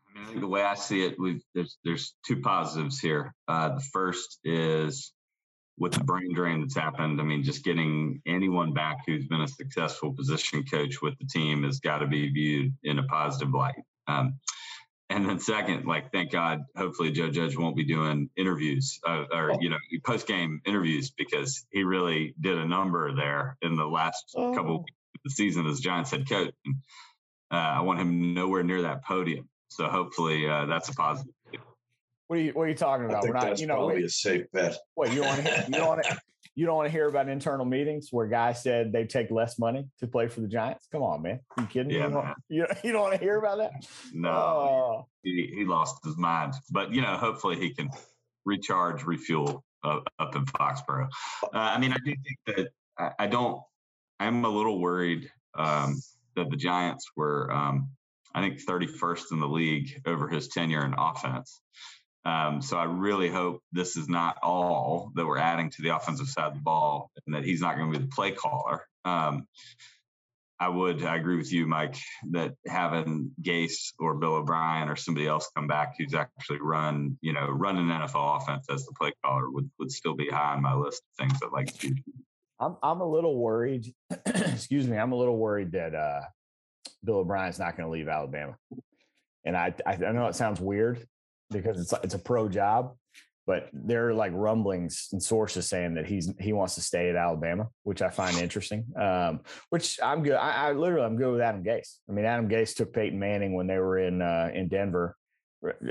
I 0.09 0.13
mean, 0.13 0.24
I 0.24 0.27
think 0.27 0.39
the 0.42 0.48
way 0.48 0.63
I 0.63 0.75
see 0.75 1.06
it, 1.06 1.19
we 1.19 1.42
there's 1.53 1.77
there's 1.83 2.15
two 2.25 2.42
positives 2.42 3.00
here. 3.00 3.33
Uh, 3.48 3.75
the 3.75 3.83
first 3.92 4.39
is 4.44 5.12
with 5.77 5.94
the 5.94 6.03
brain 6.03 6.33
drain 6.33 6.62
that's 6.62 6.75
happened. 6.75 7.19
I 7.19 7.24
mean, 7.24 7.44
just 7.44 7.63
getting 7.63 8.21
anyone 8.27 8.74
back 8.74 9.00
who's 9.06 9.25
been 9.27 9.42
a 9.42 9.48
successful 9.48 10.13
position 10.13 10.63
coach 10.63 11.01
with 11.01 11.18
the 11.18 11.25
team 11.25 11.63
has 11.63 11.80
got 11.80 12.00
to 12.00 12.07
be 12.07 12.30
viewed 12.30 12.74
in 12.83 13.00
a 13.00 13.03
positive 13.03 13.53
light. 13.53 13.81
Um, 14.07 14.38
and 15.12 15.28
then 15.28 15.40
second, 15.40 15.86
like 15.86 16.12
thank 16.12 16.31
God, 16.31 16.63
hopefully 16.75 17.12
Joe 17.12 17.30
Judge 17.30 17.58
won't 17.58 17.75
be 17.75 17.84
doing 17.84 18.30
interviews 18.36 19.00
uh, 19.06 19.25
or 19.31 19.58
you 19.60 19.69
know 19.69 19.78
post 20.06 20.25
game 20.25 20.62
interviews 20.66 21.12
because 21.12 21.66
he 21.72 21.84
really 21.84 22.34
did 22.40 22.58
a 22.58 22.66
number 22.66 23.13
there 23.15 23.58
in 23.62 23.75
the 23.75 23.86
last 23.86 24.34
oh. 24.36 24.53
couple 24.53 24.75
of 24.77 24.86
the 25.24 25.30
season 25.30 25.68
as 25.68 25.80
Giants 25.80 26.12
head 26.12 26.27
coach. 26.27 26.53
And, 26.65 26.75
uh, 27.51 27.56
I 27.56 27.82
want 27.82 28.00
him 28.00 28.34
nowhere 28.34 28.63
near 28.63 28.84
that 28.84 29.03
podium. 29.03 29.50
So 29.68 29.88
hopefully 29.88 30.48
uh, 30.48 30.65
that's 30.65 30.89
a 30.89 30.94
positive. 30.94 31.34
What 32.27 32.39
are 32.39 32.41
you 32.41 32.51
What 32.53 32.63
are 32.63 32.70
you 32.70 32.75
talking 32.75 33.06
about? 33.06 33.18
I 33.18 33.22
think 33.22 33.34
We're 33.34 33.39
not, 33.39 33.48
that's 33.48 33.62
you 33.62 33.68
know, 33.68 33.75
probably 33.75 34.03
a 34.03 34.10
safe 34.10 34.46
bet. 34.53 34.77
What 34.96 35.12
you 35.13 35.22
want 35.22 35.46
to 35.46 35.65
you 35.68 35.86
want 35.86 36.03
to 36.10 36.18
you 36.55 36.65
don't 36.65 36.75
want 36.75 36.88
to 36.88 36.91
hear 36.91 37.08
about 37.08 37.29
internal 37.29 37.65
meetings 37.65 38.10
where 38.12 38.27
guys 38.27 38.62
said 38.62 38.91
they 38.91 39.05
take 39.05 39.31
less 39.31 39.58
money 39.58 39.88
to 40.00 40.08
play 40.08 40.27
for 40.27 40.41
the 40.41 40.48
Giants? 40.48 40.88
Come 40.91 41.01
on, 41.01 41.22
man. 41.22 41.39
Are 41.58 41.63
you 41.63 41.67
kidding 41.67 41.91
yeah, 41.91 42.08
me? 42.08 42.13
You 42.13 42.13
don't, 42.13 42.36
you, 42.50 42.65
you 42.84 42.91
don't 42.91 43.01
want 43.01 43.13
to 43.13 43.20
hear 43.20 43.38
about 43.38 43.58
that? 43.60 43.72
No. 44.13 44.29
Oh. 44.29 45.08
He, 45.24 45.51
he 45.55 45.65
lost 45.65 46.03
his 46.03 46.17
mind. 46.17 46.53
But, 46.70 46.93
you 46.93 47.01
know, 47.01 47.15
hopefully 47.15 47.58
he 47.58 47.74
can 47.74 47.89
recharge, 48.46 49.03
refuel 49.03 49.63
uh, 49.84 50.00
up 50.20 50.36
in 50.36 50.46
Foxborough. 50.46 51.10
Uh, 51.43 51.48
I 51.53 51.79
mean, 51.79 51.93
I 51.93 51.98
do 52.03 52.13
think 52.13 52.39
that 52.48 52.70
I, 52.98 53.12
I 53.24 53.27
don't, 53.27 53.62
I'm 54.20 54.43
a 54.46 54.50
little 54.50 54.79
worried 54.79 55.31
um, 55.55 56.01
that 56.36 56.50
the 56.50 56.58
Giants 56.58 57.05
were, 57.15 57.51
um, 57.51 57.89
I 58.36 58.41
think, 58.41 58.63
31st 58.63 59.31
in 59.31 59.39
the 59.39 59.48
league 59.48 60.01
over 60.05 60.27
his 60.27 60.50
tenure 60.50 60.86
in 60.86 60.93
offense. 60.98 61.62
Um, 62.24 62.62
so 62.62 62.78
I 62.78 62.84
really 62.84 63.30
hope 63.30 63.62
this 63.72 63.98
is 63.98 64.08
not 64.08 64.38
all 64.44 65.12
that 65.16 65.25
we're 65.25 65.40
adding 65.40 65.72
to 65.72 65.82
the 65.82 65.96
offensive 65.96 66.28
side 66.28 66.48
of 66.48 66.54
the 66.54 66.62
ball, 66.62 67.10
and 67.25 67.36
that 67.36 67.44
he's 67.44 67.62
not 67.62 67.78
going 67.78 67.92
to 67.92 68.00
be 68.00 68.06
the 68.06 68.12
play 68.12 68.32
caller. 68.32 68.86
Um, 69.06 69.48
I 70.62 70.70
would 70.70 71.04
I 71.04 71.16
agree 71.16 71.38
with 71.38 71.51
you, 71.51 71.66
Mike, 71.66 71.98
that 72.30 72.54
having 72.68 73.32
Gase 73.42 73.94
or 73.98 74.13
Bill 74.13 74.36
O'Brien 74.36 74.90
or 74.90 74.96
somebody 74.96 75.25
else 75.25 75.50
come 75.56 75.66
back 75.66 75.96
who's 75.98 76.13
actually 76.13 76.60
run, 76.62 77.18
you 77.22 77.34
know, 77.34 77.48
run 77.48 77.78
an 77.78 77.88
NFL 77.88 78.38
offense 78.38 78.68
as 78.70 78.86
the 78.86 78.94
play 78.94 79.12
caller 79.25 79.50
would 79.50 79.72
would 79.80 79.92
still 79.92 80.13
be 80.13 80.30
high 80.30 80.54
on 80.54 80.62
my 80.62 80.75
list 80.75 81.01
of 81.01 81.25
things 81.25 81.40
I'd 81.44 81.51
like 81.51 81.75
to 81.80 81.90
do. 81.90 81.96
I'm 82.60 82.78
I'm 82.84 83.01
a 83.01 83.10
little 83.10 83.36
worried. 83.36 83.92
excuse 84.28 84.86
me, 84.86 84.98
I'm 84.98 85.13
a 85.13 85.16
little 85.16 85.38
worried 85.38 85.72
that 85.72 85.96
uh, 85.96 86.22
Bill 87.04 87.16
O'Brien's 87.16 87.58
not 87.58 87.75
going 87.75 87.88
to 87.88 87.92
leave 87.92 88.08
Alabama. 88.08 88.56
And 89.44 89.58
I, 89.58 89.74
I 89.84 89.94
I 89.94 90.12
know 90.12 90.28
it 90.28 90.36
sounds 90.36 90.62
weird, 90.62 91.04
because 91.51 91.79
it's 91.79 91.93
it's 92.03 92.13
a 92.13 92.20
pro 92.20 92.50
job. 92.50 92.96
But 93.48 93.70
there 93.74 94.08
are 94.08 94.13
like 94.13 94.31
rumblings 94.36 95.10
and 95.12 95.22
sources 95.22 95.67
saying 95.67 95.96
that 95.96 96.05
he's 96.05 96.31
he 96.39 96.53
wants 96.53 96.75
to 96.75 96.81
stay 96.81 97.10
at 97.10 97.15
Alabama, 97.15 97.67
which 97.84 98.01
I 98.01 98.10
find 98.10 98.38
interesting. 98.41 98.86
Um, 98.96 99.41
which 99.70 100.00
I'm 100.01 100.24
good. 100.24 100.36
I, 100.36 100.70
I, 100.70 100.72
literally 100.74 101.05
I'm 101.05 101.17
good 101.17 101.31
with 101.31 101.41
Adam 101.41 101.63
Gase. 101.63 101.98
I 102.10 102.13
mean, 102.13 102.25
Adam 102.25 102.48
Gase 102.48 102.75
took 102.75 102.93
Peyton 102.93 103.20
Manning 103.20 103.53
when 103.53 103.67
they 103.67 103.79
were 103.79 103.98
in 104.00 104.22
uh, 104.22 104.51
in 104.53 104.67
Denver, 104.67 105.17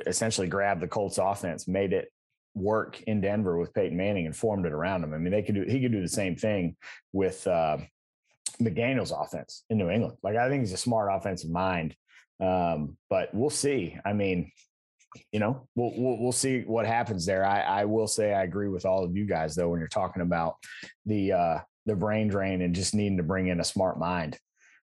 essentially 0.07 0.47
grabbed 0.47 0.81
the 0.81 0.88
Colts 0.88 1.19
offense, 1.19 1.67
made 1.67 1.93
it 1.93 2.11
work 2.55 3.00
in 3.02 3.21
Denver 3.21 3.59
with 3.59 3.75
Peyton 3.75 3.97
Manning 3.97 4.26
and 4.26 4.37
formed 4.37 4.67
it 4.67 4.73
around 4.73 5.05
him. 5.05 5.12
I 5.12 5.19
mean, 5.19 5.33
they 5.33 5.43
could 5.43 5.55
do 5.55 5.64
he 5.69 5.81
could 5.81 5.93
do 5.93 6.02
the 6.02 6.09
same 6.09 6.37
thing 6.37 6.76
with 7.12 7.47
uh, 7.47 7.79
McDaniels' 8.61 9.12
offense 9.12 9.64
in 9.71 9.79
New 9.79 9.90
England. 9.90 10.17
Like 10.23 10.37
I 10.37 10.49
think 10.49 10.62
he's 10.62 10.73
a 10.73 10.79
smart 10.79 11.11
offensive 11.12 11.50
mind. 11.50 11.97
Um, 12.40 12.97
but 13.11 13.35
we'll 13.35 13.50
see. 13.50 13.99
I 14.05 14.12
mean, 14.12 14.50
you 15.33 15.40
know, 15.40 15.67
we'll, 15.75 15.93
we'll, 15.97 16.19
we'll 16.19 16.33
see 16.33 16.62
what 16.62 16.87
happens 16.87 17.26
there. 17.26 17.45
I, 17.45 17.61
I 17.61 17.85
will 17.85 18.07
say 18.07 18.33
I 18.33 18.45
agree 18.45 18.69
with 18.69 18.87
all 18.87 19.05
of 19.05 19.17
you 19.17 19.26
guys 19.26 19.55
though 19.55 19.69
when 19.69 19.81
you're 19.81 19.88
talking 19.88 20.23
about 20.23 20.57
the 21.07 21.33
uh, 21.33 21.59
the 21.87 21.97
brain 21.97 22.29
drain 22.29 22.62
and 22.62 22.75
just 22.75 22.95
needing 22.95 23.17
to 23.17 23.23
bring 23.23 23.49
in 23.49 23.61
a 23.61 23.64
smart 23.64 23.99
mind. 23.99 24.38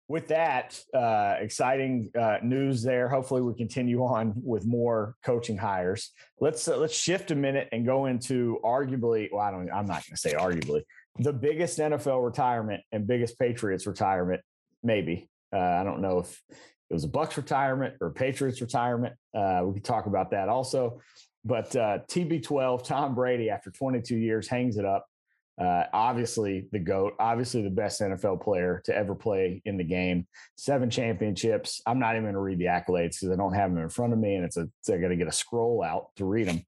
With 0.10 0.30
that, 0.30 0.80
uh, 0.94 1.36
exciting 1.40 2.12
uh, 2.18 2.38
news 2.42 2.82
there. 2.82 3.10
Hopefully, 3.10 3.42
we 3.42 3.54
continue 3.56 4.00
on 4.04 4.34
with 4.42 4.66
more 4.66 5.16
coaching 5.26 5.58
hires. 5.58 6.12
Let's 6.40 6.66
uh, 6.68 6.78
let's 6.78 6.96
shift 6.96 7.32
a 7.32 7.36
minute 7.36 7.68
and 7.74 7.86
go 7.86 8.06
into 8.06 8.60
arguably. 8.64 9.28
Well, 9.32 9.42
I 9.42 9.52
don't. 9.52 9.70
I'm 9.70 9.86
not 9.86 10.06
going 10.06 10.16
to 10.16 10.18
say 10.18 10.34
arguably 10.34 10.84
the 11.20 11.34
biggest 11.34 11.80
NFL 11.80 12.24
retirement 12.24 12.84
and 12.92 13.08
biggest 13.08 13.40
Patriots 13.40 13.88
retirement. 13.88 14.42
Maybe 14.84 15.30
uh, 15.54 15.58
I 15.60 15.84
don't 15.84 16.02
know 16.02 16.20
if 16.20 16.42
it 16.90 16.94
was 16.94 17.04
a 17.04 17.10
Bucks 17.10 17.38
retirement 17.38 17.96
or 18.00 18.12
Patriots 18.12 18.62
retirement. 18.62 19.14
Uh, 19.36 19.62
we 19.66 19.74
could 19.74 19.84
talk 19.84 20.06
about 20.06 20.32
that 20.32 20.50
also. 20.50 21.02
But 21.44 21.76
uh, 21.76 22.00
TB12, 22.10 22.84
Tom 22.84 23.16
Brady, 23.16 23.50
after 23.50 23.72
22 23.72 24.18
years, 24.18 24.48
hangs 24.48 24.78
it 24.78 24.86
up. 24.86 25.06
Uh, 25.60 25.86
obviously, 25.92 26.68
the 26.72 26.80
GOAT, 26.80 27.14
obviously, 27.20 27.64
the 27.64 27.70
best 27.70 28.00
NFL 28.00 28.44
player 28.44 28.82
to 28.86 28.96
ever 28.96 29.16
play 29.16 29.62
in 29.66 29.78
the 29.78 29.84
game. 29.84 30.28
Seven 30.56 30.90
championships. 30.90 31.82
I'm 31.86 32.00
not 32.00 32.14
even 32.14 32.24
going 32.24 32.36
to 32.36 32.40
read 32.40 32.60
the 32.60 32.66
accolades 32.66 33.20
because 33.20 33.32
I 33.32 33.36
don't 33.36 33.54
have 33.54 33.74
them 33.74 33.82
in 33.82 33.90
front 33.90 34.14
of 34.14 34.20
me, 34.20 34.36
and 34.36 34.46
it's 34.46 34.58
a, 34.58 34.70
I 34.94 34.98
got 34.98 35.08
to 35.08 35.16
get 35.16 35.28
a 35.28 35.32
scroll 35.32 35.84
out 35.84 36.10
to 36.18 36.26
read 36.26 36.48
them. 36.48 36.64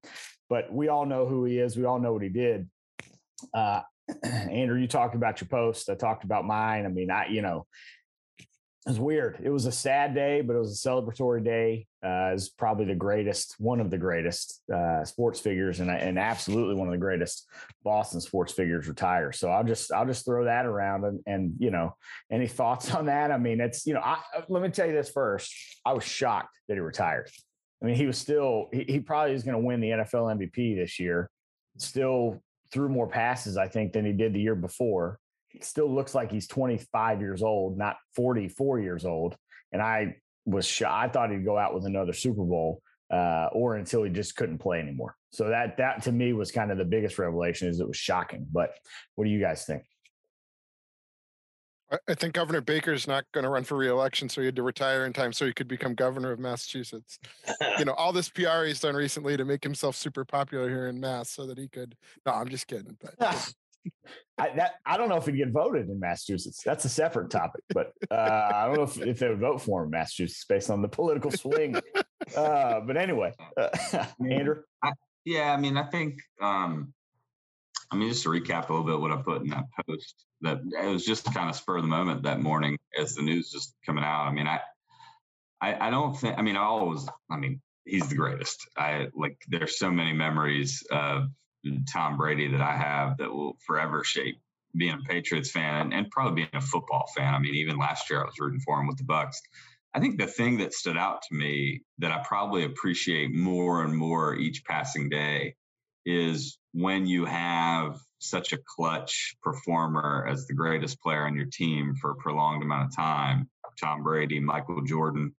But 0.48 0.72
we 0.72 0.88
all 0.88 1.06
know 1.06 1.26
who 1.26 1.44
he 1.44 1.58
is. 1.58 1.76
We 1.76 1.84
all 1.84 2.00
know 2.00 2.12
what 2.12 2.22
he 2.22 2.30
did. 2.30 2.68
Uh, 3.54 3.82
Andrew, 4.24 4.80
you 4.80 4.88
talked 4.88 5.14
about 5.14 5.40
your 5.40 5.48
post. 5.48 5.88
I 5.88 5.94
talked 5.94 6.24
about 6.24 6.44
mine. 6.44 6.84
I 6.84 6.88
mean, 6.88 7.12
I, 7.12 7.28
you 7.28 7.42
know, 7.42 7.66
it 8.86 8.90
was 8.90 8.98
weird. 8.98 9.38
It 9.42 9.50
was 9.50 9.66
a 9.66 9.72
sad 9.72 10.14
day, 10.14 10.40
but 10.40 10.56
it 10.56 10.58
was 10.58 10.72
a 10.72 10.88
celebratory 10.88 11.44
day. 11.44 11.86
Uh, 12.02 12.32
it's 12.32 12.48
probably 12.48 12.86
the 12.86 12.94
greatest, 12.94 13.56
one 13.58 13.78
of 13.78 13.90
the 13.90 13.98
greatest 13.98 14.62
uh, 14.72 15.04
sports 15.04 15.38
figures, 15.38 15.80
and 15.80 15.90
and 15.90 16.18
absolutely 16.18 16.76
one 16.76 16.88
of 16.88 16.92
the 16.92 16.98
greatest 16.98 17.46
Boston 17.84 18.22
sports 18.22 18.54
figures 18.54 18.88
retire. 18.88 19.32
So 19.32 19.50
I'll 19.50 19.64
just 19.64 19.92
I'll 19.92 20.06
just 20.06 20.24
throw 20.24 20.44
that 20.44 20.64
around, 20.64 21.04
and 21.04 21.20
and 21.26 21.52
you 21.58 21.70
know, 21.70 21.94
any 22.32 22.46
thoughts 22.58 22.94
on 22.94 23.06
that? 23.06 23.30
I 23.30 23.36
mean, 23.36 23.60
it's 23.60 23.86
you 23.86 23.92
know, 23.92 24.00
I, 24.00 24.18
uh, 24.34 24.42
let 24.48 24.62
me 24.62 24.70
tell 24.70 24.86
you 24.86 24.94
this 24.94 25.10
first. 25.10 25.54
I 25.84 25.92
was 25.92 26.04
shocked 26.04 26.56
that 26.68 26.74
he 26.74 26.80
retired. 26.80 27.30
I 27.82 27.86
mean, 27.86 27.96
he 27.96 28.06
was 28.06 28.16
still 28.16 28.70
he, 28.72 28.84
he 28.88 29.00
probably 29.00 29.34
is 29.34 29.42
going 29.42 29.60
to 29.60 29.66
win 29.66 29.82
the 29.82 29.90
NFL 29.90 30.38
MVP 30.38 30.76
this 30.76 30.98
year. 30.98 31.28
Still 31.76 32.42
threw 32.72 32.88
more 32.88 33.08
passes, 33.08 33.58
I 33.58 33.68
think, 33.68 33.92
than 33.92 34.06
he 34.06 34.12
did 34.12 34.32
the 34.32 34.40
year 34.40 34.54
before 34.54 35.19
still 35.60 35.92
looks 35.92 36.14
like 36.14 36.30
he's 36.30 36.46
25 36.46 37.20
years 37.20 37.42
old, 37.42 37.76
not 37.76 37.96
44 38.16 38.80
years 38.80 39.04
old. 39.04 39.36
And 39.72 39.82
I 39.82 40.16
was 40.44 40.66
shy. 40.66 41.04
I 41.04 41.08
thought 41.08 41.30
he'd 41.30 41.44
go 41.44 41.58
out 41.58 41.74
with 41.74 41.86
another 41.86 42.12
Super 42.12 42.44
Bowl, 42.44 42.82
uh, 43.10 43.48
or 43.52 43.76
until 43.76 44.02
he 44.02 44.10
just 44.10 44.36
couldn't 44.36 44.58
play 44.58 44.80
anymore. 44.80 45.16
So 45.32 45.48
that 45.48 45.76
that 45.78 46.02
to 46.04 46.12
me 46.12 46.32
was 46.32 46.50
kind 46.50 46.70
of 46.70 46.78
the 46.78 46.84
biggest 46.84 47.18
revelation. 47.18 47.68
Is 47.68 47.80
it 47.80 47.86
was 47.86 47.96
shocking. 47.96 48.46
But 48.50 48.72
what 49.14 49.24
do 49.24 49.30
you 49.30 49.40
guys 49.40 49.64
think? 49.64 49.82
I 52.08 52.14
think 52.14 52.34
Governor 52.34 52.60
Baker's 52.60 53.08
not 53.08 53.24
going 53.32 53.42
to 53.42 53.50
run 53.50 53.64
for 53.64 53.76
reelection, 53.76 54.28
so 54.28 54.40
he 54.40 54.44
had 54.44 54.54
to 54.54 54.62
retire 54.62 55.06
in 55.06 55.12
time 55.12 55.32
so 55.32 55.44
he 55.44 55.52
could 55.52 55.66
become 55.66 55.94
governor 55.94 56.30
of 56.30 56.38
Massachusetts. 56.38 57.18
you 57.78 57.84
know, 57.84 57.92
all 57.98 58.12
this 58.12 58.28
PR 58.28 58.62
he's 58.64 58.78
done 58.78 58.94
recently 58.94 59.36
to 59.36 59.44
make 59.44 59.64
himself 59.64 59.96
super 59.96 60.24
popular 60.24 60.68
here 60.68 60.86
in 60.86 61.00
Mass, 61.00 61.30
so 61.30 61.46
that 61.46 61.58
he 61.58 61.66
could. 61.66 61.96
No, 62.24 62.32
I'm 62.32 62.48
just 62.48 62.68
kidding. 62.68 62.96
But 63.00 63.54
I, 64.38 64.50
that 64.56 64.74
I 64.86 64.96
don't 64.96 65.08
know 65.08 65.16
if 65.16 65.26
he'd 65.26 65.36
get 65.36 65.50
voted 65.50 65.88
in 65.88 66.00
Massachusetts. 66.00 66.62
That's 66.64 66.84
a 66.84 66.88
separate 66.88 67.30
topic, 67.30 67.62
but 67.74 67.92
uh, 68.10 68.50
I 68.54 68.66
don't 68.66 68.76
know 68.76 68.82
if, 68.84 68.98
if, 68.98 69.18
they 69.18 69.28
would 69.28 69.40
vote 69.40 69.60
for 69.60 69.80
him 69.80 69.86
in 69.86 69.90
Massachusetts 69.90 70.44
based 70.48 70.70
on 70.70 70.80
the 70.80 70.88
political 70.88 71.30
swing. 71.30 71.76
uh, 72.36 72.80
but 72.80 72.96
anyway, 72.96 73.32
uh, 73.56 73.68
Andrew. 74.24 74.62
I, 74.82 74.92
yeah, 75.24 75.52
I 75.52 75.56
mean, 75.56 75.76
I 75.76 75.84
think. 75.84 76.20
Um, 76.40 76.94
I 77.92 77.96
mean, 77.96 78.08
just 78.08 78.22
to 78.22 78.28
recap 78.28 78.68
a 78.68 78.72
little 78.72 78.86
bit 78.86 79.00
what 79.00 79.10
I 79.10 79.16
put 79.16 79.42
in 79.42 79.48
that 79.48 79.64
post, 79.86 80.24
that 80.42 80.60
it 80.80 80.86
was 80.86 81.04
just 81.04 81.24
kind 81.34 81.50
of 81.50 81.56
spur 81.56 81.76
of 81.76 81.82
the 81.82 81.88
moment 81.88 82.22
that 82.22 82.40
morning 82.40 82.78
as 82.96 83.16
the 83.16 83.22
news 83.22 83.50
just 83.50 83.74
coming 83.84 84.04
out. 84.04 84.26
I 84.26 84.32
mean, 84.32 84.46
I, 84.46 84.60
I, 85.60 85.88
I 85.88 85.90
don't 85.90 86.16
think. 86.16 86.38
I 86.38 86.42
mean, 86.42 86.56
I 86.56 86.62
always. 86.62 87.06
I 87.30 87.36
mean, 87.36 87.60
he's 87.84 88.08
the 88.08 88.14
greatest. 88.14 88.66
I 88.76 89.08
like. 89.12 89.42
There's 89.48 89.78
so 89.78 89.90
many 89.90 90.12
memories 90.12 90.84
of 90.90 91.30
Tom 91.92 92.16
Brady 92.16 92.48
that 92.48 92.60
I 92.60 92.76
have 92.76 93.18
that 93.18 93.32
will 93.32 93.56
forever 93.66 94.04
shape 94.04 94.40
being 94.76 94.94
a 94.94 95.08
Patriots 95.08 95.50
fan 95.50 95.92
and, 95.92 96.10
probably 96.10 96.42
being 96.42 96.48
a 96.54 96.60
football 96.60 97.08
fan. 97.16 97.34
I 97.34 97.38
mean, 97.38 97.54
even 97.56 97.78
last 97.78 98.08
year 98.08 98.20
I 98.22 98.24
was 98.24 98.38
rooting 98.38 98.60
for 98.60 98.78
him 98.80 98.86
with 98.86 98.98
the 98.98 99.04
Bucks. 99.04 99.40
I 99.92 100.00
think 100.00 100.18
the 100.18 100.26
thing 100.26 100.58
that 100.58 100.72
stood 100.72 100.96
out 100.96 101.22
to 101.22 101.34
me 101.34 101.82
that 101.98 102.12
I 102.12 102.22
probably 102.24 102.64
appreciate 102.64 103.34
more 103.34 103.82
and 103.82 103.96
more 103.96 104.36
each 104.36 104.64
passing 104.64 105.08
day 105.08 105.56
is 106.06 106.58
when 106.72 107.06
you 107.06 107.24
have 107.24 107.98
such 108.20 108.52
a 108.52 108.58
clutch 108.76 109.36
performer 109.42 110.26
as 110.30 110.46
the 110.46 110.54
greatest 110.54 111.00
player 111.00 111.26
on 111.26 111.34
your 111.34 111.46
team 111.46 111.94
for 112.00 112.12
a 112.12 112.16
prolonged 112.16 112.62
amount 112.62 112.86
of 112.86 112.96
time, 112.96 113.48
Tom 113.80 114.02
Brady, 114.02 114.40
Michael 114.40 114.82
Jordan. 114.82 115.34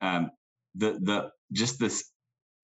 Um, 0.00 0.30
the 0.74 0.98
the 1.02 1.30
just 1.52 1.78
this 1.78 2.10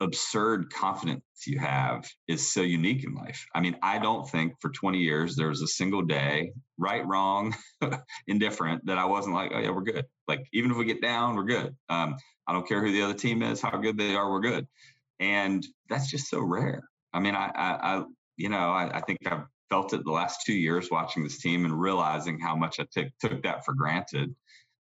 absurd 0.03 0.73
confidence 0.73 1.23
you 1.47 1.59
have 1.59 2.09
is 2.29 2.53
so 2.53 2.63
unique 2.63 3.05
in 3.05 3.15
life. 3.15 3.47
I 3.55 3.61
mean, 3.61 3.77
I 3.83 3.99
don't 3.99 4.29
think 4.29 4.55
for 4.61 4.71
20 4.71 4.99
years 4.99 5.37
there 5.37 5.49
was 5.49 5.63
a 5.63 5.67
single 5.67 6.03
day, 6.03 6.53
right, 6.79 7.07
wrong, 7.07 7.55
indifferent, 8.27 8.85
that 8.87 8.99
I 8.99 9.05
wasn't 9.05 9.35
like, 9.35 9.53
oh 9.55 9.59
yeah, 9.59 9.71
we're 9.71 9.83
good. 9.83 10.05
Like 10.29 10.47
even 10.53 10.71
if 10.71 10.77
we 10.77 10.85
get 10.85 11.03
down, 11.03 11.37
we're 11.37 11.45
good. 11.45 11.75
Um, 11.89 12.17
I 12.47 12.53
don't 12.53 12.67
care 12.67 12.85
who 12.85 12.93
the 12.93 13.03
other 13.03 13.15
team 13.15 13.43
is, 13.43 13.61
how 13.61 13.77
good 13.79 13.97
they 13.97 14.15
are, 14.15 14.31
we're 14.31 14.41
good. 14.41 14.67
And 15.21 15.67
that's 15.89 16.11
just 16.11 16.29
so 16.29 16.41
rare. 16.41 16.83
I 17.13 17.21
mean, 17.21 17.35
I, 17.35 17.51
I, 17.55 17.97
I 17.97 18.05
you 18.37 18.49
know, 18.49 18.71
I, 18.71 18.99
I, 18.99 19.01
think 19.03 19.19
I've 19.27 19.45
felt 19.71 19.93
it 19.93 20.05
the 20.05 20.11
last 20.11 20.41
two 20.45 20.55
years 20.55 20.91
watching 20.91 21.23
this 21.23 21.39
team 21.39 21.65
and 21.65 21.81
realizing 21.81 22.41
how 22.41 22.57
much 22.57 22.81
I 22.81 22.87
took 22.93 23.09
took 23.21 23.43
that 23.43 23.65
for 23.65 23.75
granted. 23.75 24.35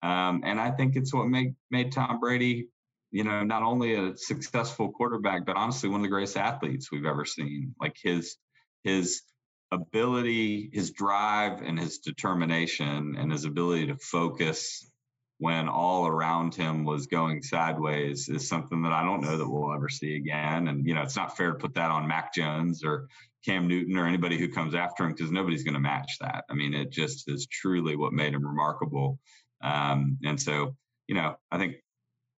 Um, 0.02 0.42
and 0.44 0.60
I 0.60 0.70
think 0.70 0.96
it's 0.96 1.12
what 1.12 1.28
made 1.28 1.54
made 1.70 1.92
Tom 1.92 2.18
Brady 2.18 2.68
you 3.12 3.24
know, 3.24 3.44
not 3.44 3.62
only 3.62 3.94
a 3.94 4.16
successful 4.16 4.90
quarterback, 4.90 5.44
but 5.46 5.56
honestly 5.56 5.88
one 5.88 6.00
of 6.00 6.02
the 6.02 6.08
greatest 6.08 6.36
athletes 6.36 6.90
we've 6.90 7.04
ever 7.04 7.24
seen. 7.24 7.74
Like 7.78 7.96
his 8.02 8.36
his 8.82 9.22
ability, 9.70 10.70
his 10.72 10.90
drive, 10.90 11.62
and 11.62 11.78
his 11.78 11.98
determination, 11.98 13.16
and 13.18 13.30
his 13.30 13.44
ability 13.44 13.86
to 13.88 13.96
focus 13.96 14.90
when 15.38 15.68
all 15.68 16.06
around 16.06 16.54
him 16.54 16.84
was 16.84 17.06
going 17.06 17.42
sideways 17.42 18.28
is 18.28 18.48
something 18.48 18.82
that 18.82 18.92
I 18.92 19.02
don't 19.02 19.22
know 19.22 19.36
that 19.36 19.48
we'll 19.48 19.74
ever 19.74 19.88
see 19.88 20.16
again. 20.16 20.68
And 20.68 20.86
you 20.86 20.94
know, 20.94 21.02
it's 21.02 21.16
not 21.16 21.36
fair 21.36 21.52
to 21.52 21.58
put 21.58 21.74
that 21.74 21.90
on 21.90 22.08
Mac 22.08 22.32
Jones 22.32 22.82
or 22.84 23.08
Cam 23.44 23.68
Newton 23.68 23.98
or 23.98 24.06
anybody 24.06 24.38
who 24.38 24.48
comes 24.48 24.74
after 24.74 25.04
him 25.04 25.12
because 25.12 25.30
nobody's 25.30 25.64
going 25.64 25.74
to 25.74 25.80
match 25.80 26.12
that. 26.20 26.44
I 26.48 26.54
mean, 26.54 26.74
it 26.74 26.90
just 26.90 27.28
is 27.28 27.46
truly 27.46 27.96
what 27.96 28.12
made 28.12 28.32
him 28.34 28.46
remarkable. 28.46 29.18
Um, 29.62 30.18
and 30.24 30.40
so, 30.40 30.76
you 31.08 31.14
know, 31.14 31.34
I 31.50 31.58
think 31.58 31.76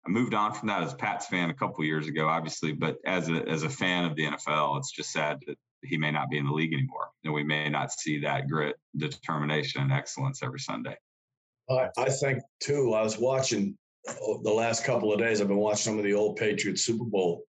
I 0.07 0.11
moved 0.11 0.35
on 0.35 0.53
from 0.53 0.69
that 0.69 0.83
as 0.83 0.93
a 0.93 0.97
Pats 0.97 1.27
fan 1.27 1.51
a 1.51 1.55
couple 1.55 1.85
years 1.85 2.09
ago, 2.09 2.27
obviously, 2.29 2.73
but 2.73 2.97
as 3.07 3.29
a 3.29 3.49
as 3.49 3.63
a 3.63 3.69
fan 3.69 4.05
of 4.05 4.17
the 4.17 4.25
NFL, 4.25 4.79
it's 4.79 4.91
just 4.91 5.13
sad 5.13 5.39
that 5.47 5.57
he 5.83 5.97
may 5.97 6.11
not 6.11 6.29
be 6.29 6.39
in 6.39 6.47
the 6.47 6.53
league 6.53 6.73
anymore, 6.73 7.11
and 7.25 7.33
we 7.33 7.45
may 7.45 7.69
not 7.69 7.93
see 7.93 8.19
that 8.21 8.49
grit, 8.49 8.77
determination, 8.97 9.83
and 9.83 9.93
excellence 9.93 10.43
every 10.43 10.59
Sunday. 10.59 10.97
I, 11.71 11.89
I 11.97 12.11
think 12.11 12.43
too. 12.61 12.95
I 12.95 13.03
was 13.03 13.19
watching 13.19 13.77
uh, 14.09 14.15
the 14.43 14.51
last 14.51 14.85
couple 14.85 15.13
of 15.13 15.21
days. 15.21 15.41
I've 15.41 15.49
been 15.49 15.57
watching 15.57 15.93
some 15.93 15.99
of 15.99 16.05
the 16.05 16.15
old 16.15 16.37
Patriots 16.37 16.83
Super 16.83 17.05
Bowl 17.05 17.45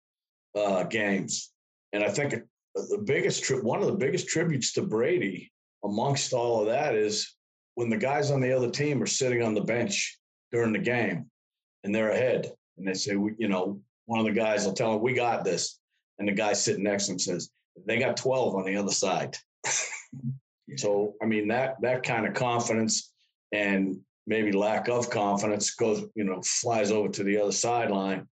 uh, 0.56 0.82
games, 0.84 1.52
and 1.92 2.02
I 2.02 2.08
think 2.08 2.34
the 2.74 3.02
biggest 3.04 3.48
one 3.62 3.80
of 3.80 3.86
the 3.86 3.94
biggest 3.94 4.26
tributes 4.26 4.72
to 4.72 4.82
Brady 4.82 5.52
amongst 5.84 6.32
all 6.32 6.60
of 6.60 6.66
that 6.66 6.96
is 6.96 7.36
when 7.76 7.90
the 7.90 7.96
guys 7.96 8.32
on 8.32 8.40
the 8.40 8.54
other 8.54 8.70
team 8.70 9.00
are 9.00 9.06
sitting 9.06 9.42
on 9.42 9.54
the 9.54 9.60
bench 9.60 10.18
during 10.50 10.72
the 10.72 10.78
game 10.78 11.29
and 11.84 11.94
they're 11.94 12.10
ahead. 12.10 12.52
And 12.78 12.86
they 12.86 12.94
say, 12.94 13.12
you 13.12 13.48
know, 13.48 13.80
one 14.06 14.20
of 14.20 14.26
the 14.26 14.32
guys 14.32 14.64
will 14.64 14.72
tell 14.72 14.92
them, 14.92 15.02
we 15.02 15.12
got 15.12 15.44
this. 15.44 15.78
And 16.18 16.28
the 16.28 16.32
guy 16.32 16.52
sitting 16.52 16.84
next 16.84 17.06
to 17.06 17.12
him 17.12 17.18
says, 17.18 17.50
they 17.86 17.98
got 17.98 18.16
12 18.16 18.54
on 18.54 18.64
the 18.64 18.76
other 18.76 18.92
side. 18.92 19.36
so, 20.76 21.14
I 21.22 21.26
mean, 21.26 21.48
that, 21.48 21.76
that 21.82 22.02
kind 22.02 22.26
of 22.26 22.34
confidence 22.34 23.12
and 23.52 24.00
maybe 24.26 24.52
lack 24.52 24.88
of 24.88 25.10
confidence 25.10 25.74
goes, 25.74 26.04
you 26.14 26.24
know, 26.24 26.42
flies 26.42 26.90
over 26.90 27.08
to 27.08 27.24
the 27.24 27.38
other 27.38 27.52
sideline. 27.52 28.26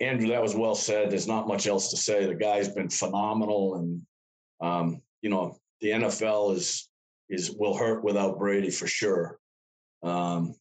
Andrew, 0.00 0.28
that 0.28 0.42
was 0.42 0.54
well 0.54 0.74
said. 0.74 1.10
There's 1.10 1.28
not 1.28 1.48
much 1.48 1.66
else 1.66 1.90
to 1.90 1.96
say. 1.96 2.26
The 2.26 2.34
guy's 2.34 2.68
been 2.68 2.90
phenomenal. 2.90 3.76
And, 3.76 4.02
um, 4.60 5.02
you 5.22 5.30
know, 5.30 5.56
the 5.80 5.90
NFL 5.90 6.56
is, 6.56 6.88
is 7.28 7.50
will 7.50 7.76
hurt 7.76 8.04
without 8.04 8.38
Brady 8.38 8.70
for 8.70 8.86
sure. 8.86 9.38
Um, 10.02 10.54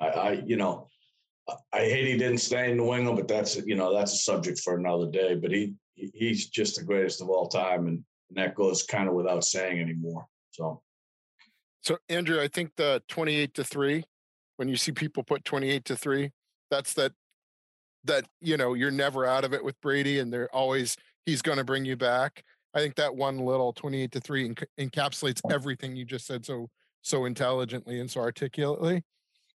I, 0.00 0.06
I 0.06 0.30
you 0.44 0.56
know, 0.56 0.88
I 1.72 1.80
hate 1.80 2.06
he 2.06 2.18
didn't 2.18 2.38
stay 2.38 2.70
in 2.70 2.76
New 2.76 2.94
England, 2.94 3.16
but 3.16 3.28
that's 3.28 3.56
you 3.56 3.74
know 3.74 3.94
that's 3.94 4.12
a 4.12 4.18
subject 4.18 4.60
for 4.60 4.76
another 4.76 5.10
day. 5.10 5.34
But 5.34 5.50
he 5.50 5.74
he's 5.94 6.48
just 6.48 6.76
the 6.76 6.84
greatest 6.84 7.20
of 7.20 7.28
all 7.28 7.48
time, 7.48 7.86
and, 7.86 8.04
and 8.28 8.36
that 8.36 8.54
goes 8.54 8.82
kind 8.82 9.08
of 9.08 9.14
without 9.14 9.44
saying 9.44 9.80
anymore. 9.80 10.26
So, 10.50 10.82
so 11.82 11.98
Andrew, 12.08 12.40
I 12.40 12.48
think 12.48 12.72
the 12.76 13.02
twenty-eight 13.08 13.54
to 13.54 13.64
three, 13.64 14.04
when 14.56 14.68
you 14.68 14.76
see 14.76 14.92
people 14.92 15.22
put 15.22 15.44
twenty-eight 15.44 15.84
to 15.86 15.96
three, 15.96 16.32
that's 16.70 16.94
that 16.94 17.12
that 18.04 18.26
you 18.40 18.56
know 18.56 18.74
you're 18.74 18.90
never 18.90 19.26
out 19.26 19.44
of 19.44 19.52
it 19.52 19.64
with 19.64 19.80
Brady, 19.80 20.18
and 20.18 20.32
they're 20.32 20.54
always 20.54 20.96
he's 21.26 21.42
going 21.42 21.58
to 21.58 21.64
bring 21.64 21.84
you 21.84 21.96
back. 21.96 22.44
I 22.74 22.80
think 22.80 22.96
that 22.96 23.16
one 23.16 23.38
little 23.38 23.72
28 23.72 24.12
to 24.12 24.20
3 24.20 24.50
enc- 24.50 24.66
encapsulates 24.78 25.40
everything 25.50 25.96
you 25.96 26.04
just 26.04 26.26
said 26.26 26.44
so 26.44 26.68
so 27.02 27.24
intelligently 27.24 28.00
and 28.00 28.10
so 28.10 28.20
articulately. 28.20 29.02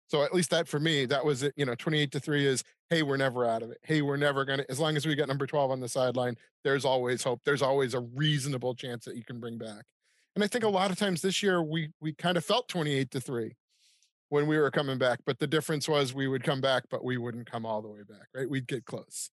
So 0.10 0.24
at 0.24 0.34
least 0.34 0.50
that 0.50 0.68
for 0.68 0.80
me, 0.80 1.06
that 1.06 1.24
was 1.24 1.44
it. 1.44 1.54
You 1.56 1.66
know, 1.66 1.76
28 1.76 2.12
to 2.12 2.20
3 2.20 2.46
is 2.46 2.64
hey, 2.90 3.04
we're 3.04 3.18
never 3.18 3.46
out 3.46 3.62
of 3.62 3.70
it. 3.70 3.78
Hey, 3.84 4.02
we're 4.02 4.18
never 4.18 4.44
gonna 4.44 4.66
as 4.70 4.80
long 4.80 4.98
as 4.98 5.06
we 5.06 5.16
got 5.16 5.28
number 5.28 5.46
12 5.48 5.72
on 5.72 5.80
the 5.80 5.88
sideline, 5.88 6.36
there's 6.64 6.84
always 6.84 7.24
hope. 7.24 7.42
There's 7.46 7.62
always 7.62 7.94
a 7.94 8.00
reasonable 8.02 8.76
chance 8.76 9.06
that 9.06 9.16
you 9.16 9.24
can 9.24 9.40
bring 9.40 9.58
back. 9.58 9.86
And 10.36 10.44
I 10.44 10.48
think 10.48 10.64
a 10.64 10.70
lot 10.70 10.92
of 10.92 10.98
times 10.98 11.22
this 11.22 11.42
year 11.44 11.62
we 11.64 11.92
we 12.02 12.14
kind 12.14 12.38
of 12.38 12.44
felt 12.44 12.68
28 12.68 13.12
to 13.12 13.22
3 13.22 13.56
when 14.30 14.48
we 14.48 14.58
were 14.58 14.72
coming 14.72 14.98
back, 14.98 15.20
but 15.26 15.40
the 15.40 15.48
difference 15.48 15.88
was 15.88 16.14
we 16.14 16.28
would 16.28 16.44
come 16.44 16.62
back, 16.62 16.84
but 16.90 17.04
we 17.04 17.18
wouldn't 17.18 17.50
come 17.50 17.66
all 17.66 17.82
the 17.82 17.88
way 17.88 18.04
back, 18.08 18.28
right? 18.36 18.50
We'd 18.50 18.68
get 18.68 18.86
close. 18.86 19.32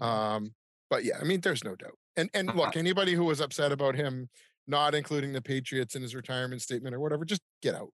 Um, 0.00 0.54
but 0.90 1.04
yeah, 1.04 1.18
I 1.20 1.24
mean, 1.24 1.40
there's 1.40 1.64
no 1.64 1.76
doubt. 1.76 1.98
And 2.16 2.30
and 2.34 2.48
Uh-huh. 2.50 2.58
look, 2.60 2.76
anybody 2.76 3.14
who 3.14 3.24
was 3.24 3.40
upset 3.40 3.72
about 3.72 3.94
him 3.94 4.28
not 4.66 4.94
including 4.94 5.32
the 5.32 5.42
Patriots 5.42 5.94
in 5.94 6.02
his 6.02 6.14
retirement 6.14 6.62
statement 6.62 6.94
or 6.94 7.00
whatever, 7.00 7.24
just 7.24 7.42
get 7.60 7.74
out. 7.74 7.90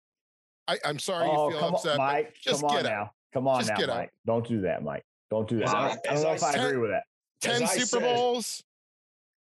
I, 0.70 0.78
I'm 0.88 0.98
sorry 0.98 1.28
Oh, 1.30 1.46
you 1.48 1.52
feel 1.52 1.60
come 1.60 1.74
upset. 1.74 1.92
on, 1.92 1.98
Mike. 1.98 2.34
just 2.40 2.60
Come 2.60 2.70
on 2.70 2.76
get 2.76 2.86
out. 2.86 2.90
now. 3.04 3.10
Come 3.32 3.48
on 3.48 3.58
Just 3.60 3.70
now, 3.70 3.76
get 3.76 3.90
out. 3.90 3.96
Mike. 3.96 4.10
Don't 4.26 4.46
do 4.46 4.60
that, 4.62 4.82
Mike. 4.82 5.04
Don't 5.30 5.48
do 5.48 5.58
that. 5.58 5.68
As 5.68 5.74
I, 5.74 5.78
I- 5.78 5.88
don't- 5.88 5.90
I 5.90 5.94
don't 5.94 6.14
as 6.16 6.22
know 6.22 6.28
I 6.28 6.34
if 6.34 6.42
I 6.42 6.52
agree 6.66 6.78
with 6.78 6.90
that. 6.90 7.04
10 7.42 7.62
I 7.62 7.66
Super 7.66 7.86
said- 7.86 8.00
Bowls, 8.02 8.62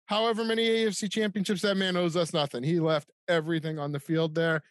however 0.08 0.44
many 0.44 0.68
AFC 0.68 1.10
championships 1.12 1.62
that 1.62 1.76
man 1.78 1.96
owes 1.98 2.16
us 2.16 2.34
nothing. 2.34 2.64
He 2.64 2.80
left 2.80 3.10
everything 3.28 3.80
on 3.80 3.92
the 3.92 4.00
field 4.00 4.36
there. 4.36 4.64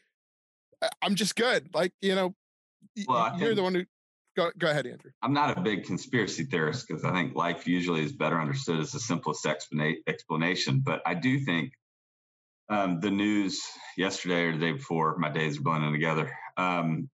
I- 0.82 0.90
I'm 1.02 1.14
just 1.14 1.37
good. 1.37 1.70
Like, 1.75 1.92
you 2.00 2.14
know, 2.14 2.34
Well, 3.08 3.30
you're 3.38 3.49
think- 3.49 3.56
the 3.56 3.62
one 3.62 3.75
who 3.75 3.84
go, 4.37 4.50
go 4.58 4.68
ahead, 4.70 4.87
Andrew. 4.87 5.11
I'm 5.23 5.32
not 5.32 5.56
a 5.56 5.61
big 5.61 5.84
conspiracy 5.84 6.44
theorist 6.44 6.87
because 6.87 7.04
I 7.04 7.12
think 7.12 7.34
life 7.37 7.66
usually 7.66 8.02
is 8.02 8.12
better 8.12 8.40
understood 8.40 8.80
as 8.80 8.92
the 8.92 9.00
simplest 9.00 9.44
explana- 9.44 9.96
explanation. 10.06 10.80
But 10.84 11.02
I 11.06 11.14
do 11.14 11.38
think 11.40 11.73
um, 12.70 12.99
the 13.00 13.11
news 13.11 13.61
yesterday 13.96 14.44
or 14.44 14.52
the 14.52 14.58
day 14.58 14.73
before, 14.73 15.16
my 15.18 15.28
days 15.28 15.58
are 15.58 15.62
blending 15.62 15.92
together, 15.92 16.34
um, 16.56 17.08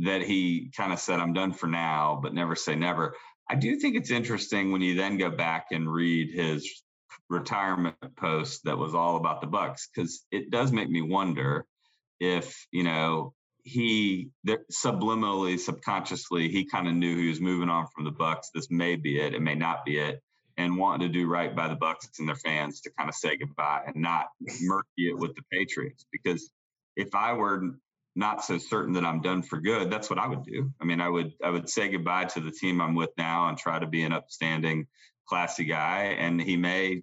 that 0.00 0.22
he 0.22 0.70
kind 0.76 0.92
of 0.92 0.98
said, 0.98 1.20
I'm 1.20 1.32
done 1.32 1.52
for 1.52 1.66
now, 1.66 2.18
but 2.22 2.34
never 2.34 2.56
say 2.56 2.74
never. 2.74 3.14
I 3.48 3.54
do 3.54 3.76
think 3.76 3.96
it's 3.96 4.10
interesting 4.10 4.72
when 4.72 4.82
you 4.82 4.94
then 4.94 5.18
go 5.18 5.30
back 5.30 5.66
and 5.72 5.92
read 5.92 6.32
his 6.32 6.82
retirement 7.28 7.96
post 8.16 8.64
that 8.64 8.78
was 8.78 8.94
all 8.94 9.16
about 9.16 9.40
the 9.40 9.46
Bucks 9.46 9.88
because 9.94 10.24
it 10.30 10.50
does 10.50 10.72
make 10.72 10.88
me 10.88 11.02
wonder 11.02 11.66
if, 12.20 12.66
you 12.70 12.84
know, 12.84 13.34
he 13.64 14.30
subliminally, 14.72 15.58
subconsciously, 15.58 16.48
he 16.48 16.64
kind 16.64 16.88
of 16.88 16.94
knew 16.94 17.16
he 17.16 17.28
was 17.28 17.40
moving 17.40 17.68
on 17.68 17.86
from 17.94 18.04
the 18.04 18.10
Bucks. 18.10 18.50
This 18.54 18.70
may 18.70 18.96
be 18.96 19.20
it. 19.20 19.34
It 19.34 19.42
may 19.42 19.54
not 19.54 19.84
be 19.84 19.98
it. 19.98 20.20
And 20.58 20.76
wanting 20.76 21.08
to 21.08 21.12
do 21.12 21.26
right 21.26 21.54
by 21.54 21.68
the 21.68 21.76
Bucks 21.76 22.08
and 22.18 22.28
their 22.28 22.36
fans 22.36 22.80
to 22.82 22.90
kind 22.98 23.08
of 23.08 23.14
say 23.14 23.36
goodbye 23.36 23.84
and 23.86 23.96
not 23.96 24.26
murky 24.60 25.08
it 25.08 25.18
with 25.18 25.34
the 25.34 25.42
Patriots. 25.50 26.04
Because 26.12 26.50
if 26.96 27.14
I 27.14 27.32
were 27.32 27.76
not 28.14 28.44
so 28.44 28.58
certain 28.58 28.94
that 28.94 29.04
I'm 29.04 29.22
done 29.22 29.42
for 29.42 29.60
good, 29.60 29.90
that's 29.90 30.10
what 30.10 30.18
I 30.18 30.26
would 30.26 30.44
do. 30.44 30.70
I 30.80 30.84
mean, 30.84 31.00
I 31.00 31.08
would 31.08 31.32
I 31.42 31.50
would 31.50 31.68
say 31.68 31.88
goodbye 31.88 32.26
to 32.26 32.40
the 32.40 32.50
team 32.50 32.80
I'm 32.80 32.94
with 32.94 33.10
now 33.16 33.48
and 33.48 33.56
try 33.56 33.78
to 33.78 33.86
be 33.86 34.02
an 34.02 34.12
upstanding, 34.12 34.86
classy 35.26 35.64
guy. 35.64 36.16
And 36.18 36.40
he 36.40 36.56
may 36.56 37.02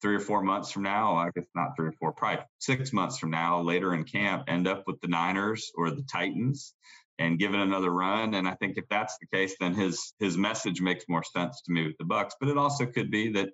three 0.00 0.14
or 0.14 0.20
four 0.20 0.42
months 0.42 0.70
from 0.70 0.84
now, 0.84 1.16
I 1.16 1.30
guess 1.34 1.46
not 1.54 1.76
three 1.76 1.88
or 1.88 1.94
four, 1.98 2.12
probably 2.12 2.44
six 2.58 2.92
months 2.92 3.18
from 3.18 3.30
now, 3.30 3.60
later 3.62 3.94
in 3.94 4.04
camp, 4.04 4.44
end 4.46 4.68
up 4.68 4.84
with 4.86 5.00
the 5.00 5.08
Niners 5.08 5.72
or 5.74 5.90
the 5.90 6.04
Titans 6.10 6.74
and 7.18 7.38
give 7.38 7.52
it 7.52 7.60
another 7.60 7.90
run. 7.90 8.34
And 8.34 8.46
I 8.46 8.54
think 8.54 8.76
if 8.76 8.84
that's 8.88 9.18
the 9.18 9.26
case, 9.26 9.56
then 9.58 9.74
his 9.74 10.12
his 10.18 10.36
message 10.36 10.80
makes 10.80 11.04
more 11.08 11.24
sense 11.24 11.62
to 11.62 11.72
me 11.72 11.86
with 11.86 11.98
the 11.98 12.04
Bucks. 12.04 12.36
But 12.38 12.48
it 12.48 12.58
also 12.58 12.86
could 12.86 13.10
be 13.10 13.32
that 13.32 13.50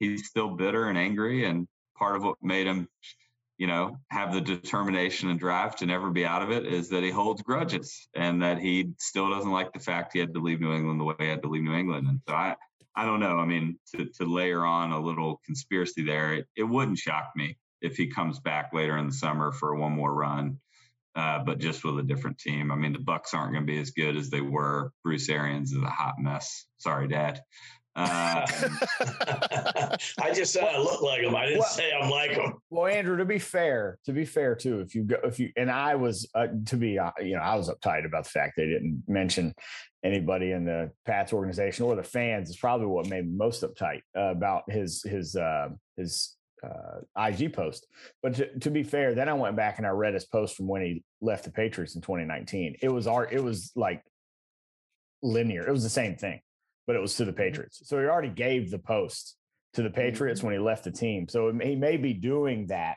he's 0.00 0.26
still 0.26 0.56
bitter 0.56 0.88
and 0.88 0.98
angry, 0.98 1.44
and 1.44 1.68
part 1.96 2.16
of 2.16 2.24
what 2.24 2.36
made 2.42 2.66
him, 2.66 2.88
you 3.64 3.68
know, 3.68 3.98
have 4.10 4.34
the 4.34 4.42
determination 4.42 5.30
and 5.30 5.40
drive 5.40 5.74
to 5.74 5.86
never 5.86 6.10
be 6.10 6.26
out 6.26 6.42
of 6.42 6.50
it 6.50 6.66
is 6.66 6.90
that 6.90 7.02
he 7.02 7.08
holds 7.08 7.40
grudges 7.40 8.06
and 8.14 8.42
that 8.42 8.58
he 8.58 8.90
still 8.98 9.30
doesn't 9.30 9.50
like 9.50 9.72
the 9.72 9.78
fact 9.78 10.12
he 10.12 10.18
had 10.18 10.34
to 10.34 10.38
leave 10.38 10.60
New 10.60 10.74
England 10.74 11.00
the 11.00 11.04
way 11.04 11.14
he 11.18 11.28
had 11.28 11.40
to 11.40 11.48
leave 11.48 11.62
New 11.62 11.74
England. 11.74 12.06
And 12.06 12.20
so 12.28 12.34
I 12.34 12.56
I 12.94 13.06
don't 13.06 13.20
know. 13.20 13.38
I 13.38 13.46
mean, 13.46 13.78
to, 13.94 14.04
to 14.18 14.26
layer 14.26 14.66
on 14.66 14.92
a 14.92 15.00
little 15.00 15.40
conspiracy 15.46 16.04
there, 16.04 16.34
it, 16.34 16.46
it 16.54 16.64
wouldn't 16.64 16.98
shock 16.98 17.30
me 17.34 17.56
if 17.80 17.96
he 17.96 18.08
comes 18.08 18.38
back 18.38 18.74
later 18.74 18.98
in 18.98 19.06
the 19.06 19.14
summer 19.14 19.50
for 19.50 19.74
one 19.74 19.92
more 19.92 20.12
run, 20.12 20.58
uh, 21.16 21.38
but 21.38 21.58
just 21.58 21.84
with 21.84 21.98
a 21.98 22.02
different 22.02 22.36
team. 22.36 22.70
I 22.70 22.76
mean, 22.76 22.92
the 22.92 22.98
Bucks 22.98 23.32
aren't 23.32 23.54
going 23.54 23.66
to 23.66 23.72
be 23.72 23.80
as 23.80 23.92
good 23.92 24.18
as 24.18 24.28
they 24.28 24.42
were. 24.42 24.92
Bruce 25.02 25.30
Arians 25.30 25.72
is 25.72 25.82
a 25.82 25.88
hot 25.88 26.16
mess. 26.18 26.66
Sorry, 26.76 27.08
Dad. 27.08 27.40
Uh, 27.96 28.46
I 30.20 30.32
just 30.34 30.52
said 30.52 30.64
I 30.64 30.78
look 30.78 31.00
like 31.02 31.22
him. 31.22 31.34
I 31.36 31.46
didn't 31.46 31.60
Well- 31.60 31.68
say 31.68 31.92
I'm 31.92 32.10
like 32.10 32.32
him. 32.32 32.54
Well, 32.70 32.86
Andrew, 32.86 33.16
to 33.16 33.24
be 33.24 33.38
fair, 33.38 33.98
to 34.04 34.12
be 34.12 34.24
fair 34.24 34.54
too, 34.56 34.80
if 34.80 34.94
you 34.94 35.04
go, 35.04 35.16
if 35.24 35.38
you 35.38 35.50
and 35.56 35.70
I 35.70 35.94
was 35.94 36.28
uh, 36.34 36.48
to 36.66 36.76
be, 36.76 36.98
uh, 36.98 37.12
you 37.20 37.36
know, 37.36 37.42
I 37.42 37.54
was 37.54 37.68
uptight 37.70 38.04
about 38.04 38.24
the 38.24 38.30
fact 38.30 38.54
they 38.56 38.66
didn't 38.66 39.04
mention 39.06 39.54
anybody 40.04 40.50
in 40.50 40.64
the 40.64 40.90
Pats 41.06 41.32
organization 41.32 41.84
or 41.86 41.94
the 41.96 42.02
fans 42.02 42.50
is 42.50 42.56
probably 42.56 42.86
what 42.86 43.08
made 43.08 43.26
me 43.26 43.32
most 43.36 43.62
uptight 43.62 44.00
uh, 44.16 44.30
about 44.30 44.70
his 44.70 45.02
his 45.04 45.36
uh, 45.36 45.68
his 45.96 46.36
uh, 46.64 47.00
IG 47.28 47.52
post. 47.52 47.86
But 48.22 48.34
to, 48.34 48.58
to 48.58 48.70
be 48.70 48.82
fair, 48.82 49.14
then 49.14 49.28
I 49.28 49.34
went 49.34 49.54
back 49.56 49.78
and 49.78 49.86
I 49.86 49.90
read 49.90 50.14
his 50.14 50.24
post 50.24 50.56
from 50.56 50.66
when 50.66 50.82
he 50.82 51.04
left 51.20 51.44
the 51.44 51.50
Patriots 51.52 51.94
in 51.94 52.00
2019. 52.00 52.76
It 52.82 52.88
was 52.88 53.06
our, 53.06 53.30
It 53.30 53.42
was 53.44 53.70
like 53.76 54.02
linear. 55.22 55.66
It 55.66 55.72
was 55.72 55.82
the 55.82 55.90
same 55.90 56.16
thing, 56.16 56.40
but 56.86 56.96
it 56.96 57.00
was 57.02 57.14
to 57.16 57.24
the 57.24 57.32
Patriots. 57.32 57.80
So 57.84 57.98
he 57.98 58.04
already 58.06 58.28
gave 58.28 58.70
the 58.70 58.78
post 58.78 59.36
to 59.74 59.82
the 59.82 59.90
Patriots 59.90 60.42
when 60.42 60.52
he 60.52 60.58
left 60.58 60.84
the 60.84 60.90
team. 60.92 61.28
So 61.28 61.52
may- 61.52 61.70
he 61.70 61.76
may 61.76 61.96
be 61.96 62.12
doing 62.12 62.66
that 62.68 62.96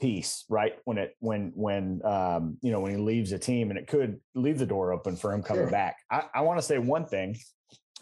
piece 0.00 0.44
right 0.48 0.74
when 0.84 0.98
it 0.98 1.14
when 1.20 1.52
when 1.54 2.04
um 2.04 2.58
you 2.62 2.72
know 2.72 2.80
when 2.80 2.90
he 2.90 2.96
leaves 2.98 3.30
a 3.30 3.38
team 3.38 3.70
and 3.70 3.78
it 3.78 3.86
could 3.86 4.20
leave 4.34 4.58
the 4.58 4.66
door 4.66 4.92
open 4.92 5.14
for 5.14 5.32
him 5.32 5.40
coming 5.40 5.62
Sure. 5.64 5.70
back 5.70 5.96
i, 6.10 6.24
I 6.34 6.40
want 6.40 6.58
to 6.58 6.62
say 6.62 6.78
one 6.78 7.06
thing 7.06 7.36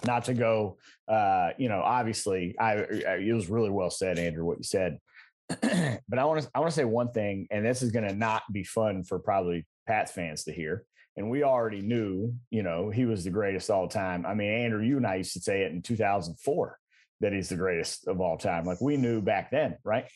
not 0.04 0.24
to 0.24 0.34
go 0.34 0.78
uh 1.06 1.50
you 1.58 1.68
know 1.68 1.82
obviously 1.82 2.56
I, 2.58 2.72
I 2.72 3.16
it 3.20 3.34
was 3.34 3.50
really 3.50 3.68
well 3.68 3.90
said 3.90 4.18
andrew 4.18 4.42
what 4.44 4.56
you 4.56 4.64
said 4.64 4.98
but 5.48 6.18
i 6.18 6.24
want 6.24 6.40
to 6.42 6.50
i 6.54 6.60
want 6.60 6.70
to 6.72 6.76
say 6.76 6.86
one 6.86 7.12
thing 7.12 7.46
and 7.50 7.64
this 7.64 7.82
is 7.82 7.92
going 7.92 8.08
to 8.08 8.14
not 8.14 8.42
be 8.50 8.64
fun 8.64 9.04
for 9.04 9.18
probably 9.18 9.66
pats 9.86 10.10
fans 10.10 10.44
to 10.44 10.52
hear 10.52 10.84
and 11.16 11.30
we 11.30 11.42
already 11.42 11.82
knew 11.82 12.34
you 12.50 12.62
know 12.62 12.90
he 12.90 13.04
was 13.04 13.24
the 13.24 13.30
greatest 13.30 13.70
all 13.70 13.88
time 13.88 14.24
i 14.26 14.34
mean 14.34 14.50
andrew 14.50 14.82
you 14.82 14.96
and 14.96 15.06
i 15.06 15.16
used 15.16 15.32
to 15.32 15.40
say 15.40 15.62
it 15.62 15.72
in 15.72 15.82
2004 15.82 16.78
that 17.20 17.32
he's 17.32 17.48
the 17.48 17.56
greatest 17.56 18.08
of 18.08 18.20
all 18.20 18.36
time 18.36 18.64
like 18.64 18.80
we 18.80 18.96
knew 18.96 19.20
back 19.20 19.50
then 19.50 19.76
right 19.84 20.06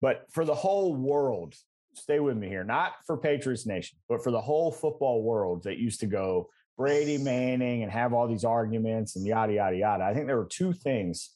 but 0.00 0.26
for 0.30 0.44
the 0.44 0.54
whole 0.54 0.94
world, 0.94 1.54
stay 1.94 2.20
with 2.20 2.36
me 2.36 2.48
here, 2.48 2.64
not 2.64 2.92
for 3.06 3.16
Patriots 3.16 3.66
Nation, 3.66 3.98
but 4.08 4.22
for 4.22 4.30
the 4.30 4.40
whole 4.40 4.70
football 4.70 5.22
world 5.22 5.64
that 5.64 5.78
used 5.78 6.00
to 6.00 6.06
go 6.06 6.50
Brady 6.76 7.18
Manning 7.18 7.82
and 7.82 7.90
have 7.90 8.12
all 8.12 8.28
these 8.28 8.44
arguments 8.44 9.16
and 9.16 9.26
yada, 9.26 9.54
yada, 9.54 9.76
yada. 9.76 10.04
I 10.04 10.12
think 10.12 10.26
there 10.26 10.36
were 10.36 10.48
two 10.50 10.72
things 10.72 11.30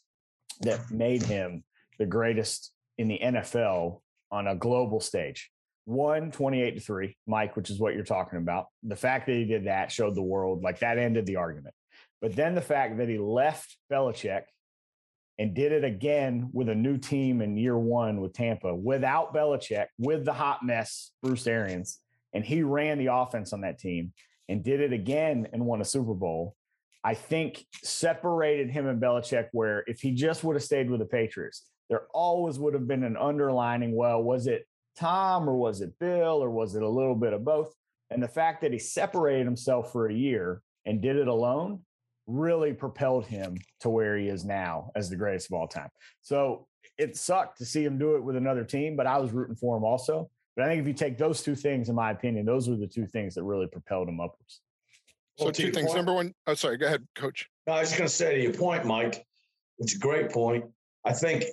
that 0.60 0.90
made 0.90 1.22
him 1.22 1.64
the 1.98 2.06
greatest 2.06 2.72
in 2.98 3.08
the 3.08 3.18
NFL 3.18 4.00
on 4.30 4.46
a 4.46 4.54
global 4.54 5.00
stage. 5.00 5.50
One, 5.84 6.30
28 6.30 6.72
to 6.72 6.80
3, 6.80 7.16
Mike, 7.26 7.56
which 7.56 7.70
is 7.70 7.78
what 7.78 7.94
you're 7.94 8.04
talking 8.04 8.38
about. 8.38 8.66
The 8.82 8.96
fact 8.96 9.26
that 9.26 9.34
he 9.34 9.44
did 9.44 9.66
that 9.66 9.90
showed 9.90 10.14
the 10.14 10.22
world 10.22 10.62
like 10.62 10.80
that 10.80 10.98
ended 10.98 11.26
the 11.26 11.36
argument. 11.36 11.74
But 12.20 12.36
then 12.36 12.54
the 12.54 12.60
fact 12.60 12.98
that 12.98 13.08
he 13.08 13.18
left 13.18 13.76
Belichick 13.90 14.42
and 15.38 15.54
did 15.54 15.72
it 15.72 15.84
again 15.84 16.50
with 16.52 16.68
a 16.68 16.74
new 16.74 16.98
team 16.98 17.40
in 17.40 17.56
year 17.56 17.78
one 17.78 18.20
with 18.20 18.34
Tampa 18.34 18.74
without 18.74 19.34
Belichick, 19.34 19.86
with 19.98 20.24
the 20.24 20.34
hot 20.34 20.62
mess, 20.62 21.12
Bruce 21.22 21.46
Arians, 21.46 21.98
and 22.34 22.44
he 22.44 22.62
ran 22.62 22.98
the 22.98 23.06
offense 23.06 23.52
on 23.52 23.62
that 23.62 23.78
team 23.78 24.12
and 24.48 24.62
did 24.62 24.80
it 24.80 24.92
again 24.92 25.48
and 25.52 25.64
won 25.64 25.80
a 25.80 25.84
Super 25.84 26.12
Bowl. 26.14 26.54
I 27.02 27.14
think 27.14 27.64
separated 27.82 28.70
him 28.70 28.86
and 28.86 29.00
Belichick, 29.00 29.48
where 29.52 29.82
if 29.86 30.00
he 30.00 30.12
just 30.12 30.44
would 30.44 30.56
have 30.56 30.62
stayed 30.62 30.90
with 30.90 31.00
the 31.00 31.06
Patriots, 31.06 31.64
there 31.88 32.02
always 32.12 32.58
would 32.58 32.74
have 32.74 32.86
been 32.86 33.02
an 33.02 33.16
underlining, 33.16 33.96
well, 33.96 34.22
was 34.22 34.46
it 34.46 34.66
Tom 35.00 35.48
or 35.48 35.54
was 35.54 35.80
it 35.80 35.98
Bill 35.98 36.42
or 36.42 36.50
was 36.50 36.74
it 36.74 36.82
a 36.82 36.88
little 36.88 37.14
bit 37.14 37.32
of 37.32 37.42
both? 37.44 37.74
And 38.10 38.22
the 38.22 38.28
fact 38.28 38.60
that 38.60 38.72
he 38.72 38.78
separated 38.78 39.46
himself 39.46 39.92
for 39.92 40.08
a 40.08 40.12
year 40.14 40.62
and 40.84 41.00
did 41.00 41.16
it 41.16 41.26
alone 41.26 41.80
really 42.26 42.72
propelled 42.74 43.26
him 43.26 43.56
to 43.80 43.88
where 43.88 44.16
he 44.18 44.28
is 44.28 44.44
now 44.44 44.90
as 44.94 45.08
the 45.08 45.16
greatest 45.16 45.48
of 45.50 45.54
all 45.54 45.66
time. 45.66 45.88
So 46.20 46.66
it 46.98 47.16
sucked 47.16 47.58
to 47.58 47.64
see 47.64 47.82
him 47.82 47.98
do 47.98 48.16
it 48.16 48.22
with 48.22 48.36
another 48.36 48.62
team, 48.62 48.94
but 48.94 49.06
I 49.06 49.18
was 49.18 49.32
rooting 49.32 49.56
for 49.56 49.76
him 49.76 49.84
also. 49.84 50.30
But 50.54 50.66
I 50.66 50.68
think 50.68 50.82
if 50.82 50.86
you 50.86 50.92
take 50.92 51.16
those 51.16 51.42
two 51.42 51.54
things, 51.54 51.88
in 51.88 51.94
my 51.94 52.10
opinion, 52.10 52.44
those 52.44 52.68
were 52.68 52.76
the 52.76 52.86
two 52.86 53.06
things 53.06 53.34
that 53.36 53.44
really 53.44 53.66
propelled 53.68 54.08
him 54.08 54.20
upwards. 54.20 54.60
So 55.38 55.46
Well, 55.46 55.52
two 55.52 55.70
things. 55.72 55.86
point- 55.86 55.96
Number 55.96 56.12
one, 56.12 56.34
oh 56.46 56.54
sorry, 56.54 56.76
go 56.76 56.86
ahead, 56.86 57.06
coach. 57.14 57.48
No, 57.66 57.72
I 57.72 57.80
was 57.80 57.88
just 57.88 57.98
going 57.98 58.08
to 58.08 58.14
say 58.14 58.36
to 58.36 58.42
your 58.42 58.52
point, 58.52 58.84
Mike, 58.84 59.24
it's 59.78 59.94
a 59.94 59.98
great 59.98 60.30
point. 60.30 60.64
I 61.06 61.14
think 61.14 61.44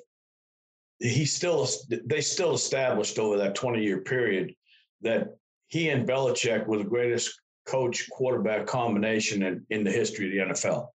he 0.99 1.25
still 1.25 1.67
they 2.05 2.21
still 2.21 2.55
established 2.55 3.19
over 3.19 3.37
that 3.37 3.55
20 3.55 3.83
year 3.83 4.01
period 4.01 4.53
that 5.01 5.35
he 5.67 5.89
and 5.89 6.07
Belichick 6.07 6.65
were 6.65 6.77
the 6.77 6.83
greatest 6.83 7.39
coach 7.67 8.09
quarterback 8.09 8.65
combination 8.65 9.43
in, 9.43 9.65
in 9.69 9.83
the 9.83 9.91
history 9.91 10.25
of 10.25 10.49
the 10.49 10.53
NFL. 10.53 10.87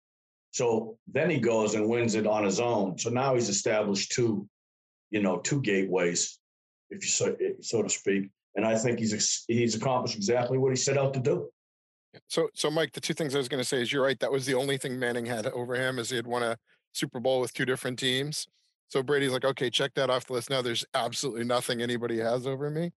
So 0.52 0.96
then 1.12 1.28
he 1.28 1.38
goes 1.38 1.74
and 1.74 1.88
wins 1.88 2.14
it 2.14 2.26
on 2.26 2.44
his 2.44 2.60
own. 2.60 2.98
So 2.98 3.10
now 3.10 3.34
he's 3.34 3.48
established 3.48 4.12
two, 4.12 4.48
you 5.10 5.22
know, 5.22 5.38
two 5.38 5.60
gateways, 5.60 6.38
if 6.90 7.04
you 7.04 7.10
so, 7.10 7.36
so 7.60 7.82
to 7.82 7.88
speak. 7.88 8.30
And 8.56 8.66
I 8.66 8.76
think 8.76 8.98
he's 8.98 9.44
he's 9.46 9.74
accomplished 9.74 10.16
exactly 10.16 10.58
what 10.58 10.70
he 10.70 10.76
set 10.76 10.98
out 10.98 11.14
to 11.14 11.20
do. 11.20 11.48
So, 12.26 12.48
so 12.54 12.70
Mike, 12.70 12.92
the 12.92 13.00
two 13.00 13.14
things 13.14 13.34
I 13.34 13.38
was 13.38 13.48
going 13.48 13.62
to 13.62 13.68
say 13.68 13.80
is 13.80 13.92
you're 13.92 14.02
right. 14.02 14.18
That 14.18 14.32
was 14.32 14.46
the 14.46 14.54
only 14.54 14.76
thing 14.76 14.98
Manning 14.98 15.26
had 15.26 15.46
over 15.46 15.76
him, 15.76 16.00
is 16.00 16.10
he 16.10 16.16
had 16.16 16.26
won 16.26 16.42
a 16.42 16.56
Super 16.92 17.20
Bowl 17.20 17.40
with 17.40 17.52
two 17.52 17.64
different 17.64 17.98
teams. 18.00 18.48
So 18.90 19.02
Brady's 19.02 19.32
like, 19.32 19.44
okay, 19.44 19.70
check 19.70 19.94
that 19.94 20.10
off 20.10 20.26
the 20.26 20.34
list. 20.34 20.50
Now 20.50 20.62
there's 20.62 20.84
absolutely 20.94 21.44
nothing 21.44 21.80
anybody 21.80 22.18
has 22.18 22.46
over 22.46 22.68
me. 22.70 22.90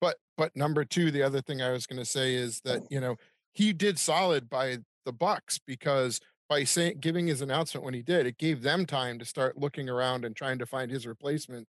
But, 0.00 0.16
but 0.36 0.54
number 0.54 0.84
two, 0.84 1.10
the 1.10 1.22
other 1.22 1.40
thing 1.40 1.60
I 1.60 1.70
was 1.70 1.86
going 1.86 1.98
to 1.98 2.04
say 2.04 2.34
is 2.34 2.60
that 2.64 2.82
you 2.90 3.00
know 3.00 3.16
he 3.52 3.72
did 3.72 3.98
solid 3.98 4.48
by 4.48 4.78
the 5.04 5.12
Bucks 5.12 5.58
because 5.66 6.20
by 6.48 6.64
saying 6.64 6.98
giving 7.00 7.26
his 7.26 7.42
announcement 7.42 7.84
when 7.84 7.94
he 7.94 8.02
did, 8.02 8.26
it 8.26 8.38
gave 8.38 8.62
them 8.62 8.86
time 8.86 9.18
to 9.18 9.24
start 9.24 9.58
looking 9.58 9.88
around 9.88 10.24
and 10.24 10.36
trying 10.36 10.58
to 10.58 10.66
find 10.66 10.90
his 10.90 11.06
replacement. 11.06 11.68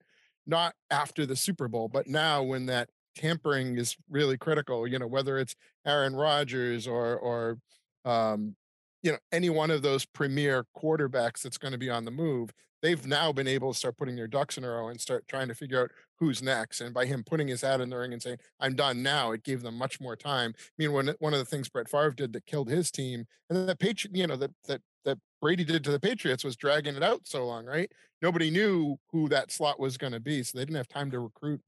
Not 0.48 0.74
after 0.90 1.26
the 1.26 1.36
Super 1.36 1.68
Bowl, 1.68 1.90
but 1.90 2.08
now 2.08 2.42
when 2.42 2.66
that 2.68 2.90
tampering 3.16 3.78
is 3.78 3.96
really 4.10 4.38
critical. 4.38 4.88
You 4.88 4.98
know, 4.98 5.08
whether 5.08 5.38
it's 5.38 5.56
Aaron 5.86 6.16
Rodgers 6.16 6.88
or 6.88 7.18
or 7.18 7.58
um, 8.06 8.56
you 9.04 9.12
know 9.12 9.18
any 9.32 9.50
one 9.50 9.70
of 9.72 9.82
those 9.82 10.06
premier 10.06 10.66
quarterbacks 10.76 11.42
that's 11.42 11.58
going 11.58 11.74
to 11.74 11.78
be 11.78 11.90
on 11.90 12.06
the 12.06 12.12
move, 12.12 12.52
they've 12.82 13.06
now 13.06 13.32
been 13.32 13.48
able 13.48 13.74
to 13.74 13.78
start 13.78 13.98
putting 13.98 14.16
their 14.16 14.28
ducks 14.28 14.58
in 14.58 14.64
a 14.64 14.70
row 14.70 14.90
and 14.90 15.00
start 15.00 15.28
trying 15.28 15.48
to 15.48 15.56
figure 15.56 15.82
out 15.82 15.92
who's 16.18 16.42
next. 16.42 16.82
And 16.82 16.94
by 16.94 17.06
him 17.06 17.24
putting 17.24 17.48
his 17.48 17.62
hat 17.62 17.82
in 17.82 17.90
the 17.90 17.98
ring 17.98 18.14
and 18.14 18.22
saying, 18.22 18.38
I'm 18.60 18.76
done 18.76 19.04
now, 19.04 19.32
it 19.32 19.44
gave 19.44 19.62
them 19.62 19.78
much 19.78 20.00
more 20.00 20.16
time. 20.16 20.54
I 20.58 20.62
mean, 20.78 20.92
when 20.92 21.16
one 21.20 21.34
of 21.34 21.40
the 21.40 21.46
things 21.46 21.70
Brett 21.70 21.90
Favre 21.90 22.12
did 22.12 22.34
that 22.34 22.46
killed 22.46 22.70
his 22.70 22.92
team, 22.92 23.26
and 23.50 23.58
then 23.58 23.66
the 23.66 23.76
Patriot, 23.76 24.16
you 24.16 24.28
know, 24.28 24.36
that 24.38 24.52
that 24.68 24.82
that 25.06 25.18
Brady 25.42 25.64
did 25.64 25.84
to 25.86 25.92
the 25.92 26.00
Patriots 26.00 26.44
was 26.44 26.56
dragging 26.56 26.96
it 26.96 27.04
out 27.04 27.22
so 27.24 27.46
long, 27.46 27.66
right? 27.66 27.92
Nobody 28.22 28.50
knew 28.52 28.98
who 29.12 29.30
that 29.30 29.52
slot 29.52 29.80
was 29.80 29.98
going 29.98 30.14
to 30.14 30.20
be. 30.20 30.44
So 30.44 30.58
they 30.58 30.66
didn't 30.66 30.78
have 30.78 30.90
time 30.90 31.12
to 31.12 31.20
recruit 31.20 31.62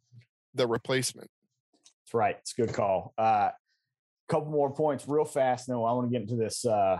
the 0.54 0.68
replacement. 0.68 1.30
That's 2.04 2.14
right. 2.14 2.36
It's 2.40 2.54
a 2.58 2.62
good 2.62 2.74
call. 2.74 3.14
Uh 3.18 3.50
couple 4.28 4.50
more 4.50 4.74
points 4.74 5.06
real 5.10 5.26
fast. 5.26 5.68
No, 5.68 5.84
I 5.84 5.92
want 5.92 6.10
to 6.10 6.12
get 6.12 6.22
into 6.22 6.38
this 6.38 6.64
uh 6.66 7.00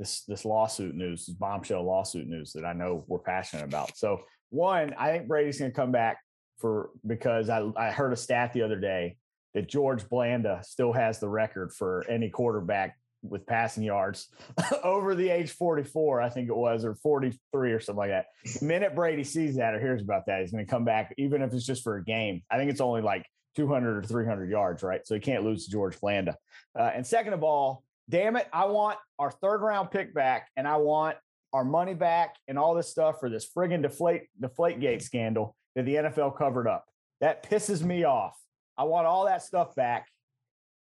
this 0.00 0.24
this 0.24 0.44
lawsuit 0.44 0.94
news, 0.96 1.26
this 1.26 1.34
bombshell 1.36 1.84
lawsuit 1.84 2.26
news 2.26 2.52
that 2.54 2.64
I 2.64 2.72
know 2.72 3.04
we're 3.06 3.18
passionate 3.18 3.64
about. 3.64 3.96
So 3.96 4.22
one, 4.48 4.94
I 4.98 5.12
think 5.12 5.28
Brady's 5.28 5.58
going 5.58 5.70
to 5.70 5.76
come 5.76 5.92
back 5.92 6.18
for 6.58 6.90
because 7.06 7.48
I 7.48 7.64
I 7.76 7.90
heard 7.90 8.12
a 8.12 8.16
stat 8.16 8.52
the 8.54 8.62
other 8.62 8.80
day 8.80 9.18
that 9.54 9.68
George 9.68 10.08
Blanda 10.08 10.62
still 10.64 10.92
has 10.92 11.20
the 11.20 11.28
record 11.28 11.72
for 11.72 12.04
any 12.08 12.30
quarterback 12.30 12.96
with 13.22 13.46
passing 13.46 13.82
yards 13.82 14.28
over 14.82 15.14
the 15.14 15.28
age 15.28 15.50
44, 15.50 16.22
I 16.22 16.30
think 16.30 16.48
it 16.48 16.56
was, 16.56 16.84
or 16.84 16.94
43 16.94 17.72
or 17.72 17.80
something 17.80 17.98
like 17.98 18.10
that. 18.10 18.26
The 18.58 18.64
minute 18.64 18.94
Brady 18.94 19.24
sees 19.24 19.56
that 19.56 19.74
or 19.74 19.80
hears 19.80 20.00
about 20.00 20.24
that, 20.26 20.40
he's 20.40 20.52
going 20.52 20.64
to 20.64 20.70
come 20.70 20.84
back, 20.84 21.12
even 21.18 21.42
if 21.42 21.52
it's 21.52 21.66
just 21.66 21.82
for 21.82 21.96
a 21.96 22.04
game. 22.04 22.42
I 22.50 22.56
think 22.56 22.70
it's 22.70 22.80
only 22.80 23.02
like 23.02 23.26
200 23.56 23.98
or 23.98 24.02
300 24.02 24.48
yards, 24.48 24.82
right? 24.82 25.06
So 25.06 25.14
he 25.14 25.20
can't 25.20 25.44
lose 25.44 25.66
to 25.66 25.70
George 25.70 26.00
Blanda. 26.00 26.36
Uh, 26.78 26.90
and 26.94 27.06
second 27.06 27.34
of 27.34 27.42
all, 27.42 27.82
damn 28.10 28.36
it, 28.36 28.48
I 28.52 28.66
want 28.66 28.98
our 29.18 29.30
third 29.30 29.62
round 29.62 29.90
pick 29.90 30.12
back 30.12 30.48
and 30.56 30.68
I 30.68 30.76
want 30.76 31.16
our 31.52 31.64
money 31.64 31.94
back 31.94 32.36
and 32.48 32.58
all 32.58 32.74
this 32.74 32.90
stuff 32.90 33.18
for 33.18 33.28
this 33.28 33.48
friggin' 33.56 33.82
deflate 33.82 34.28
deflate 34.40 34.80
gate 34.80 35.02
scandal 35.02 35.56
that 35.74 35.84
the 35.84 35.94
NFL 35.94 36.36
covered 36.36 36.68
up. 36.68 36.84
That 37.20 37.48
pisses 37.48 37.82
me 37.82 38.04
off. 38.04 38.36
I 38.76 38.84
want 38.84 39.06
all 39.06 39.26
that 39.26 39.42
stuff 39.42 39.74
back. 39.74 40.06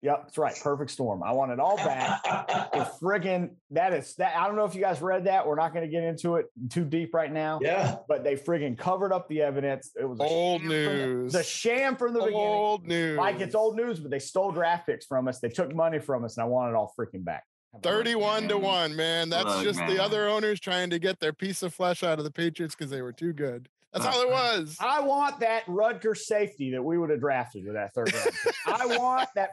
Yep, 0.07 0.23
that's 0.23 0.39
right. 0.39 0.55
Perfect 0.63 0.93
storm. 0.93 1.25
I 1.25 1.33
want 1.33 1.51
it 1.51 1.59
all 1.59 1.77
back. 1.77 2.23
the 2.23 2.89
friggin' 3.03 3.51
that 3.73 3.93
is 3.93 4.15
that. 4.17 4.37
I 4.37 4.47
don't 4.47 4.55
know 4.55 4.65
if 4.65 4.77
you 4.77 4.81
guys 4.81 5.03
read 5.03 5.25
that. 5.25 5.45
We're 5.45 5.57
not 5.57 5.75
going 5.75 5.85
to 5.85 5.91
get 5.91 6.05
into 6.05 6.37
it 6.37 6.47
too 6.71 6.85
deep 6.85 7.13
right 7.13 7.33
now. 7.33 7.59
Yeah, 7.61 7.97
but 8.07 8.23
they 8.23 8.37
friggin' 8.37 8.79
covered 8.79 9.13
up 9.13 9.29
the 9.29 9.43
evidence. 9.43 9.91
It 10.01 10.09
was 10.09 10.21
old 10.21 10.63
news. 10.63 11.33
The, 11.33 11.39
the 11.39 11.45
sham 11.45 11.97
from 11.97 12.13
the 12.13 12.21
old 12.21 12.29
beginning. 12.29 12.47
Old 12.47 12.87
news. 12.87 13.19
Like 13.19 13.41
it's 13.41 13.57
old 13.57 13.75
news, 13.75 13.99
but 13.99 14.13
they 14.13 14.21
stole 14.21 14.53
draft 14.53 14.87
picks 14.87 15.07
from 15.07 15.27
us. 15.27 15.41
They 15.41 15.49
took 15.49 15.75
money 15.75 15.99
from 15.99 16.25
us, 16.25 16.37
and 16.37 16.45
I 16.45 16.47
want 16.47 16.71
it 16.71 16.77
all 16.77 16.95
freaking 16.97 17.25
back. 17.25 17.43
31 17.83 18.47
to 18.47 18.59
1, 18.59 18.95
man. 18.95 19.29
That's 19.29 19.45
Look, 19.45 19.65
just 19.65 19.81
man. 19.81 19.93
the 19.93 20.01
other 20.01 20.29
owners 20.29 20.61
trying 20.61 20.89
to 20.91 21.01
get 21.01 21.19
their 21.19 21.33
piece 21.33 21.65
of 21.65 21.75
flesh 21.75 22.05
out 22.05 22.19
of 22.19 22.25
the 22.25 22.31
Patriots 22.31 22.77
because 22.77 22.93
they 22.93 23.03
were 23.03 23.13
too 23.13 23.33
good. 23.33 23.69
That's 23.93 24.07
all 24.07 24.23
it 24.23 24.31
was. 24.31 24.77
I 24.79 25.01
want 25.01 25.41
that 25.41 25.65
Rutgers 25.67 26.29
safety 26.29 26.71
that 26.73 26.83
we 26.83 26.97
would 26.97 27.11
have 27.11 27.21
drafted 27.21 27.65
with 27.65 27.75
that 27.75 27.93
third 27.93 28.13
round. 28.15 28.31
I 28.67 28.87
want 28.99 29.29
that 29.35 29.51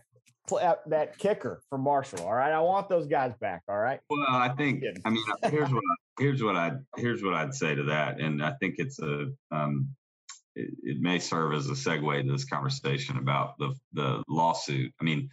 that 0.49 1.17
kicker 1.17 1.61
for 1.69 1.77
Marshall. 1.77 2.25
All 2.25 2.33
right, 2.33 2.51
I 2.51 2.59
want 2.59 2.89
those 2.89 3.07
guys 3.07 3.33
back. 3.39 3.63
All 3.67 3.77
right. 3.77 3.99
Well, 4.09 4.25
I 4.27 4.49
think. 4.49 4.83
I 5.05 5.09
mean, 5.09 5.23
here's 5.49 5.71
what 5.71 5.83
I, 5.83 6.21
here's 6.21 6.43
what 6.43 6.55
I 6.55 6.71
here's 6.97 7.23
what 7.23 7.33
I'd 7.33 7.53
say 7.53 7.75
to 7.75 7.83
that, 7.83 8.19
and 8.19 8.43
I 8.43 8.53
think 8.59 8.75
it's 8.77 8.99
a 8.99 9.27
um, 9.51 9.89
it, 10.55 10.71
it 10.83 11.01
may 11.01 11.19
serve 11.19 11.53
as 11.53 11.67
a 11.67 11.73
segue 11.73 12.25
to 12.25 12.31
this 12.31 12.45
conversation 12.45 13.17
about 13.17 13.57
the 13.57 13.73
the 13.93 14.23
lawsuit. 14.27 14.93
I 14.99 15.03
mean, 15.03 15.29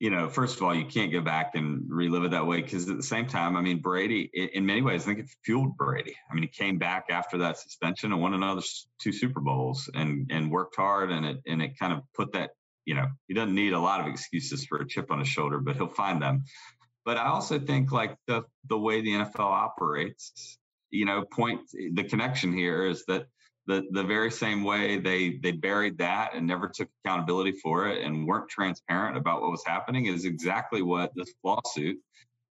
you 0.00 0.10
know, 0.10 0.28
first 0.28 0.56
of 0.56 0.62
all, 0.62 0.74
you 0.74 0.84
can't 0.84 1.10
go 1.10 1.20
back 1.20 1.54
and 1.54 1.82
relive 1.88 2.24
it 2.24 2.30
that 2.30 2.46
way 2.46 2.62
because 2.62 2.88
at 2.88 2.96
the 2.96 3.02
same 3.02 3.26
time, 3.26 3.56
I 3.56 3.60
mean, 3.60 3.80
Brady, 3.80 4.30
in 4.32 4.64
many 4.64 4.80
ways, 4.80 5.02
I 5.02 5.06
think 5.06 5.18
it 5.20 5.28
fueled 5.44 5.76
Brady. 5.76 6.14
I 6.30 6.34
mean, 6.34 6.44
he 6.44 6.48
came 6.48 6.78
back 6.78 7.06
after 7.10 7.38
that 7.38 7.58
suspension 7.58 8.12
and 8.12 8.22
won 8.22 8.34
another 8.34 8.62
two 9.00 9.12
Super 9.12 9.40
Bowls 9.40 9.90
and 9.94 10.30
and 10.30 10.50
worked 10.50 10.76
hard, 10.76 11.10
and 11.10 11.26
it 11.26 11.38
and 11.46 11.60
it 11.60 11.78
kind 11.78 11.92
of 11.92 12.02
put 12.14 12.32
that, 12.32 12.50
you 12.88 12.94
know, 12.94 13.06
he 13.26 13.34
doesn't 13.34 13.54
need 13.54 13.74
a 13.74 13.78
lot 13.78 14.00
of 14.00 14.06
excuses 14.06 14.64
for 14.64 14.78
a 14.78 14.88
chip 14.88 15.10
on 15.10 15.18
his 15.18 15.28
shoulder, 15.28 15.58
but 15.58 15.76
he'll 15.76 15.88
find 15.88 16.22
them. 16.22 16.44
But 17.04 17.18
I 17.18 17.26
also 17.26 17.58
think 17.58 17.92
like 17.92 18.16
the 18.26 18.44
the 18.66 18.78
way 18.78 19.02
the 19.02 19.10
NFL 19.10 19.40
operates, 19.40 20.56
you 20.88 21.04
know, 21.04 21.22
point 21.22 21.60
the 21.92 22.04
connection 22.04 22.50
here 22.50 22.86
is 22.86 23.04
that 23.04 23.26
the 23.66 23.84
the 23.90 24.02
very 24.02 24.30
same 24.30 24.64
way 24.64 24.98
they 24.98 25.38
they 25.42 25.52
buried 25.52 25.98
that 25.98 26.30
and 26.34 26.46
never 26.46 26.66
took 26.66 26.88
accountability 27.04 27.52
for 27.52 27.88
it 27.88 28.02
and 28.02 28.26
weren't 28.26 28.48
transparent 28.48 29.18
about 29.18 29.42
what 29.42 29.50
was 29.50 29.64
happening 29.66 30.06
is 30.06 30.24
exactly 30.24 30.80
what 30.80 31.12
this 31.14 31.34
lawsuit 31.44 31.98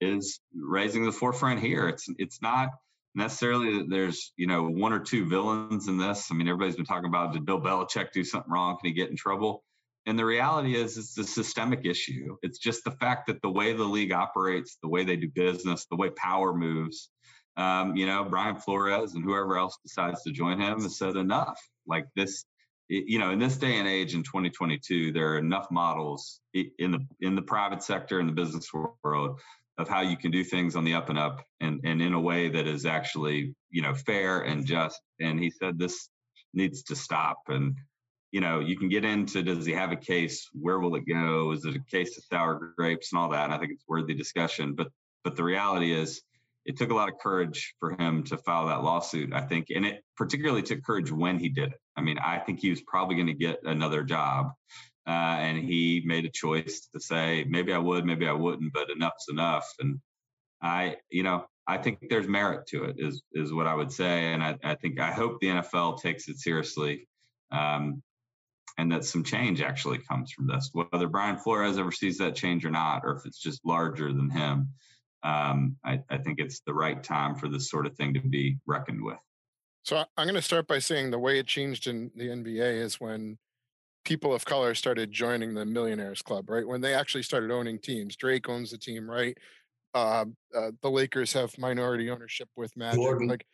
is 0.02 0.40
raising 0.56 1.06
the 1.06 1.12
forefront 1.12 1.60
here. 1.60 1.88
It's 1.88 2.08
it's 2.18 2.42
not 2.42 2.70
necessarily 3.14 3.78
that 3.78 3.88
there's 3.88 4.34
you 4.36 4.48
know 4.48 4.64
one 4.64 4.94
or 4.94 5.00
two 5.00 5.30
villains 5.30 5.88
in 5.88 6.00
this. 6.00 6.30
I 6.32 6.34
mean, 6.34 6.48
everybody's 6.48 6.76
been 6.76 6.86
talking 6.86 7.10
about 7.10 7.34
did 7.34 7.46
Bill 7.46 7.62
Belichick 7.62 8.12
do 8.14 8.24
something 8.24 8.52
wrong? 8.52 8.78
Can 8.82 8.88
he 8.88 8.96
get 8.96 9.12
in 9.12 9.16
trouble? 9.16 9.64
And 10.06 10.20
the 10.20 10.26
reality 10.26 10.76
is, 10.76 10.98
it's 10.98 11.18
a 11.18 11.24
systemic 11.24 11.86
issue. 11.86 12.36
It's 12.42 12.60
just 12.60 12.84
the 12.84 12.92
fact 12.92 13.28
that 13.28 13.42
the 13.42 13.50
way 13.50 13.74
the 13.74 13.84
league 13.84 14.12
operates, 14.12 14.78
the 14.82 14.90
way 14.90 15.06
they 15.06 15.16
do 15.16 15.30
business, 15.30 15.86
the 15.90 15.96
way 15.96 16.10
power 16.10 16.54
moves, 16.54 17.10
um, 17.56 17.96
you 17.96 18.06
know, 18.06 18.24
Brian 18.24 18.56
Flores 18.56 19.14
and 19.14 19.24
whoever 19.24 19.58
else 19.58 19.78
decides 19.84 20.24
to 20.24 20.32
join 20.32 20.60
him 20.60 20.82
has 20.82 20.98
said 20.98 21.16
enough. 21.16 21.60
Like 21.86 22.08
this, 22.16 22.46
you 22.90 23.20
know, 23.20 23.32
in 23.32 23.40
this 23.40 23.58
day 23.58 23.78
and 23.78 23.88
age 23.88 24.16
in 24.16 24.24
2022, 24.24 25.12
there 25.12 25.34
are 25.34 25.38
enough 25.38 25.70
models 25.72 26.40
in 26.54 26.92
the 26.92 27.00
in 27.22 27.36
the 27.36 27.42
private 27.42 27.84
sector 27.84 28.20
and 28.20 28.28
the 28.28 28.34
business 28.34 28.70
world 28.74 29.40
of 29.78 29.90
how 29.90 30.02
you 30.02 30.18
can 30.18 30.32
do 30.32 30.44
things 30.44 30.76
on 30.76 30.84
the 30.84 30.94
up 30.94 31.10
and 31.10 31.18
up 31.18 31.44
and 31.62 31.82
and 31.84 32.02
in 32.02 32.14
a 32.14 32.20
way 32.20 32.50
that 32.50 32.68
is 32.68 32.86
actually 32.86 33.56
you 33.70 33.82
know 33.82 33.94
fair 33.94 34.42
and 34.42 34.66
just. 34.66 35.00
And 35.20 35.40
he 35.40 35.52
said 35.52 35.78
this 35.78 36.10
needs 36.54 36.84
to 36.84 36.96
stop. 36.96 37.38
And 37.48 37.76
you 38.34 38.42
know, 38.42 38.60
you 38.60 38.76
can 38.76 38.90
get 38.90 39.06
into 39.06 39.44
does 39.44 39.64
he 39.64 39.74
have 39.74 39.92
a 39.92 39.96
case? 39.96 40.50
Where 40.54 40.80
will 40.80 40.96
it 40.96 41.08
go? 41.08 41.52
Is 41.52 41.66
it 41.66 41.76
a 41.76 41.80
case 41.80 42.18
of 42.18 42.24
sour 42.24 42.74
grapes 42.76 43.14
and 43.14 43.22
all 43.22 43.30
that? 43.30 43.46
And 43.46 43.54
I 43.54 43.60
think 43.60 43.74
it's 43.74 43.86
worthy 43.88 44.16
discussion. 44.16 44.74
But 44.74 44.88
but 45.24 45.36
the 45.36 45.44
reality 45.44 45.94
is 45.94 46.20
it 46.66 46.76
took 46.76 46.90
a 46.90 46.96
lot 46.96 47.10
of 47.10 47.20
courage 47.20 47.76
for 47.80 47.92
him 47.92 48.24
to 48.24 48.38
file 48.38 48.66
that 48.68 48.84
lawsuit, 48.84 49.34
I 49.34 49.42
think. 49.42 49.68
And 49.70 49.86
it 49.86 50.04
particularly 50.18 50.64
took 50.64 50.84
courage 50.84 51.12
when 51.12 51.38
he 51.38 51.48
did 51.48 51.74
it. 51.74 51.80
I 51.96 52.02
mean, 52.02 52.18
I 52.18 52.40
think 52.40 52.60
he 52.60 52.72
was 52.72 52.82
probably 52.82 53.16
going 53.16 53.28
to 53.28 53.34
get 53.34 53.60
another 53.64 54.04
job. 54.04 54.54
Uh, 55.06 55.38
and 55.40 55.58
he 55.58 56.02
made 56.04 56.26
a 56.26 56.30
choice 56.30 56.88
to 56.94 57.00
say, 57.00 57.46
maybe 57.48 57.72
I 57.72 57.78
would, 57.78 58.04
maybe 58.04 58.28
I 58.28 58.32
wouldn't, 58.32 58.74
but 58.74 58.90
enough's 58.90 59.28
enough. 59.30 59.68
And 59.80 60.00
I, 60.60 60.96
you 61.12 61.22
know, 61.22 61.46
I 61.68 61.78
think 61.78 62.00
there's 62.10 62.28
merit 62.28 62.66
to 62.68 62.86
it, 62.86 62.96
is 62.98 63.22
is 63.34 63.54
what 63.54 63.68
I 63.68 63.76
would 63.76 63.92
say. 63.92 64.34
And 64.34 64.42
I, 64.42 64.58
I 64.64 64.76
think 64.76 65.00
I 65.00 65.12
hope 65.12 65.40
the 65.40 65.48
NFL 65.48 66.02
takes 66.02 66.28
it 66.30 66.40
seriously. 66.40 67.08
Um, 67.52 68.02
and 68.78 68.92
that 68.92 69.06
some 69.06 69.24
change 69.24 69.62
actually 69.62 70.00
comes 70.00 70.32
from 70.32 70.48
this, 70.48 70.72
whether 70.74 71.08
Brian 71.08 71.38
Flores 71.38 71.78
ever 71.78 71.92
sees 71.92 72.18
that 72.18 72.36
change 72.36 72.66
or 72.66 72.72
not, 72.72 73.02
or 73.04 73.16
if 73.16 73.26
it's 73.26 73.40
just 73.40 73.64
larger 73.66 74.12
than 74.12 74.30
him 74.30 74.70
um, 75.24 75.78
I, 75.84 76.02
I 76.10 76.18
think 76.18 76.40
it's 76.40 76.60
the 76.62 76.74
right 76.74 77.02
time 77.02 77.36
for 77.36 77.48
this 77.48 77.70
sort 77.70 77.86
of 77.86 77.96
thing 77.96 78.14
to 78.14 78.20
be 78.20 78.58
reckoned 78.66 79.04
with. 79.04 79.18
So 79.84 79.98
I'm 79.98 80.26
going 80.26 80.36
to 80.36 80.42
start 80.42 80.68
by 80.68 80.80
saying 80.80 81.12
the 81.12 81.20
way 81.20 81.40
it 81.40 81.48
changed 81.48 81.88
in 81.88 82.12
the 82.16 82.28
NBA 82.28 82.82
is 82.82 83.00
when 83.00 83.38
people 84.06 84.34
of 84.34 84.46
color 84.46 84.76
started 84.76 85.12
joining 85.12 85.54
the 85.54 85.66
Millionaires 85.66 86.22
Club, 86.22 86.50
right? 86.50 86.68
When 86.68 86.82
they 86.82 86.94
actually 86.94 87.24
started 87.24 87.52
owning 87.52 87.80
teams. 87.80 88.16
Drake 88.16 88.50
owns 88.50 88.72
the 88.72 88.78
team, 88.78 89.10
right? 89.10 89.38
Uh, 89.94 90.26
uh, 90.56 90.72
the 90.82 90.90
Lakers 90.90 91.34
have 91.34 91.58
minority 91.58 92.10
ownership 92.10 92.50
with 92.56 92.76
Magic. 92.76 93.00
Jordan. 93.00 93.28
Like 93.28 93.46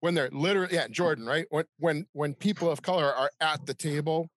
when 0.00 0.14
they're 0.14 0.30
literally, 0.30 0.74
yeah, 0.74 0.86
Jordan, 0.88 1.24
right? 1.24 1.46
When 1.50 1.64
when 1.78 2.06
when 2.12 2.34
people 2.34 2.70
of 2.70 2.82
color 2.82 3.12
are 3.12 3.30
at 3.40 3.64
the 3.66 3.74
table 3.74 4.28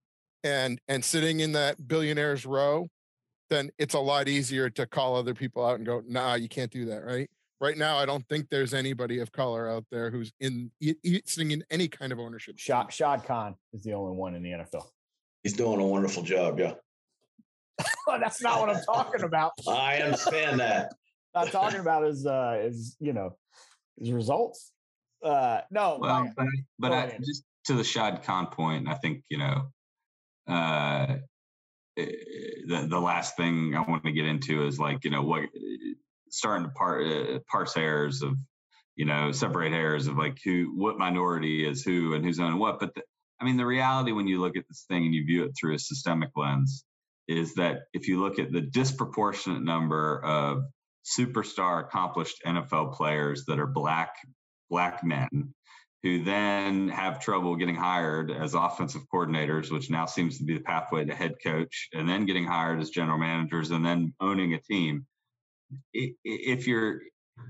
and 0.44 0.80
and 0.88 1.04
sitting 1.04 1.40
in 1.40 1.52
that 1.54 1.88
billionaires 1.88 2.46
row, 2.46 2.88
then 3.50 3.70
it's 3.78 3.94
a 3.94 4.00
lot 4.00 4.28
easier 4.28 4.70
to 4.72 4.86
call 4.86 5.16
other 5.16 5.34
people 5.34 5.66
out 5.66 5.76
and 5.76 5.86
go, 5.86 6.04
nah, 6.08 6.36
you 6.36 6.50
can't 6.50 6.72
do 6.72 6.86
that, 6.86 7.04
right? 7.04 7.30
right 7.62 7.78
now, 7.78 7.98
I 7.98 8.06
don't 8.06 8.28
think 8.28 8.50
there's 8.50 8.74
anybody 8.74 9.20
of 9.20 9.32
color 9.32 9.70
out 9.70 9.86
there 9.92 10.10
who's 10.10 10.32
in 10.40 10.72
sitting 11.26 11.52
in 11.52 11.64
any 11.70 11.88
kind 11.88 12.12
of 12.12 12.20
ownership. 12.20 12.58
Shad, 12.58 12.92
Shad 12.92 13.26
Khan 13.26 13.56
is 13.74 13.84
the 13.84 13.94
only 13.94 14.16
one 14.16 14.36
in 14.36 14.44
the 14.44 14.52
NFL. 14.52 14.86
He's 15.44 15.54
doing 15.54 15.80
a 15.80 15.86
wonderful 15.86 16.24
job. 16.24 16.60
Yeah. 16.60 16.74
That's 18.08 18.42
not 18.42 18.60
what 18.60 18.70
I'm 18.70 18.84
talking 18.84 19.24
about. 19.24 19.52
I 19.68 19.98
understand 19.98 20.60
that. 20.60 20.94
I'm 21.36 21.48
talking 21.48 21.80
about 21.80 22.04
his, 22.04 22.26
uh, 22.26 22.60
his, 22.64 22.98
you 23.00 23.14
know, 23.14 23.36
his 23.98 24.12
results. 24.12 24.72
Uh, 25.24 25.62
no, 25.70 26.00
well, 26.02 26.32
but, 26.36 26.48
but 26.80 26.92
I, 26.92 27.18
just 27.20 27.44
to 27.66 27.74
the 27.74 27.84
Shad 27.84 28.24
Khan 28.24 28.48
point, 28.48 28.88
I 28.88 28.94
think 28.96 29.24
you 29.30 29.38
know, 29.38 29.70
uh, 30.50 31.18
eh, 31.98 32.06
the 32.68 32.88
the 32.90 33.00
last 33.00 33.38
thing 33.38 33.76
I 33.76 33.82
want 33.82 34.04
to 34.06 34.12
get 34.12 34.26
into 34.26 34.66
is 34.66 34.80
like 34.80 35.04
you 35.04 35.12
know 35.12 35.24
what 35.24 35.44
starting 36.30 36.66
to 36.68 36.72
par, 36.72 37.02
uh, 37.02 37.40
parse 37.50 37.74
hairs 37.74 38.22
of 38.22 38.36
you 38.96 39.06
know 39.06 39.32
separate 39.32 39.72
hairs 39.72 40.08
of 40.08 40.18
like 40.18 40.38
who 40.44 40.74
what 40.76 40.98
minority 40.98 41.68
is 41.68 41.84
who 41.84 42.14
and 42.14 42.26
who's 42.26 42.40
owning 42.40 42.60
what 42.60 42.80
but 42.80 42.94
the, 42.96 43.02
i 43.40 43.46
mean 43.46 43.58
the 43.58 43.66
reality 43.66 44.12
when 44.12 44.28
you 44.28 44.42
look 44.42 44.58
at 44.58 44.68
this 44.68 44.86
thing 44.90 45.06
and 45.06 45.16
you 45.16 45.26
view 45.26 45.46
it 45.46 45.52
through 45.60 45.74
a 45.74 45.80
systemic 45.80 46.30
lens 46.36 46.84
is 47.28 47.56
that 47.56 47.84
if 47.94 48.08
you 48.08 48.20
look 48.20 48.40
at 48.40 48.52
the 48.52 48.62
disproportionate 48.62 49.64
number 49.64 50.24
of 50.24 50.64
superstar 51.06 51.86
accomplished 51.86 52.42
nfl 52.46 52.94
players 52.94 53.46
that 53.46 53.60
are 53.60 53.68
black 53.68 54.16
black 54.70 55.04
men 55.04 55.54
who 56.04 56.24
then 56.24 56.90
have 56.90 57.20
trouble 57.20 57.56
getting 57.56 57.76
hired 57.76 58.32
as 58.32 58.54
offensive 58.54 59.02
coordinators, 59.14 59.72
which 59.72 59.90
now 59.90 60.06
seems 60.06 60.38
to 60.38 60.44
be 60.44 60.54
the 60.54 60.62
pathway 60.62 61.06
to 61.06 61.14
head 61.14 61.36
coach, 61.44 61.90
and 61.94 62.08
then 62.08 62.26
getting 62.26 62.46
hired 62.46 62.80
as 62.80 62.90
general 62.90 63.18
managers 63.18 63.72
and 63.72 63.86
then 63.86 64.14
owning 64.22 64.54
a 64.54 64.62
team. 64.62 65.06
If 65.94 66.68
you're 66.68 67.02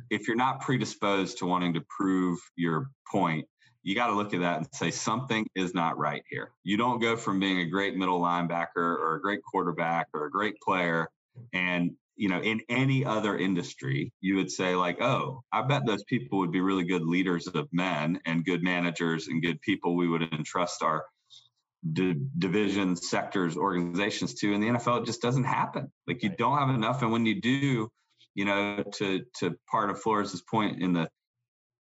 if 0.09 0.27
you're 0.27 0.37
not 0.37 0.61
predisposed 0.61 1.39
to 1.39 1.45
wanting 1.45 1.73
to 1.73 1.81
prove 1.89 2.39
your 2.55 2.91
point 3.11 3.47
you 3.83 3.95
got 3.95 4.07
to 4.07 4.13
look 4.13 4.33
at 4.33 4.41
that 4.41 4.57
and 4.57 4.67
say 4.73 4.91
something 4.91 5.47
is 5.55 5.73
not 5.73 5.97
right 5.97 6.23
here. 6.29 6.51
You 6.63 6.77
don't 6.77 6.99
go 6.99 7.15
from 7.15 7.39
being 7.39 7.59
a 7.59 7.65
great 7.65 7.95
middle 7.95 8.19
linebacker 8.19 8.75
or 8.75 9.15
a 9.15 9.21
great 9.21 9.41
quarterback 9.43 10.07
or 10.13 10.25
a 10.25 10.31
great 10.31 10.59
player 10.61 11.09
and 11.53 11.91
you 12.19 12.29
know 12.29 12.41
in 12.41 12.59
any 12.69 13.05
other 13.05 13.37
industry 13.37 14.11
you 14.21 14.35
would 14.35 14.51
say 14.51 14.75
like 14.75 15.01
oh 15.01 15.41
i 15.51 15.61
bet 15.61 15.85
those 15.85 16.03
people 16.03 16.39
would 16.39 16.51
be 16.51 16.61
really 16.61 16.83
good 16.83 17.03
leaders 17.03 17.47
of 17.47 17.67
men 17.71 18.19
and 18.25 18.45
good 18.45 18.61
managers 18.63 19.27
and 19.27 19.41
good 19.41 19.59
people 19.61 19.95
we 19.95 20.07
would 20.07 20.21
entrust 20.33 20.83
our 20.83 21.05
d- 21.93 22.21
divisions 22.37 23.09
sectors 23.09 23.55
organizations 23.57 24.33
to 24.33 24.53
in 24.53 24.61
the 24.61 24.67
nfl 24.67 25.01
it 25.01 25.05
just 25.05 25.21
doesn't 25.21 25.45
happen 25.45 25.91
like 26.07 26.21
you 26.21 26.29
don't 26.29 26.57
have 26.57 26.69
enough 26.69 27.01
and 27.01 27.11
when 27.11 27.25
you 27.25 27.39
do 27.41 27.89
you 28.35 28.45
know, 28.45 28.83
to 28.93 29.25
to 29.39 29.57
part 29.69 29.89
of 29.89 30.01
Flores's 30.01 30.41
point 30.41 30.81
in 30.81 30.93
the 30.93 31.09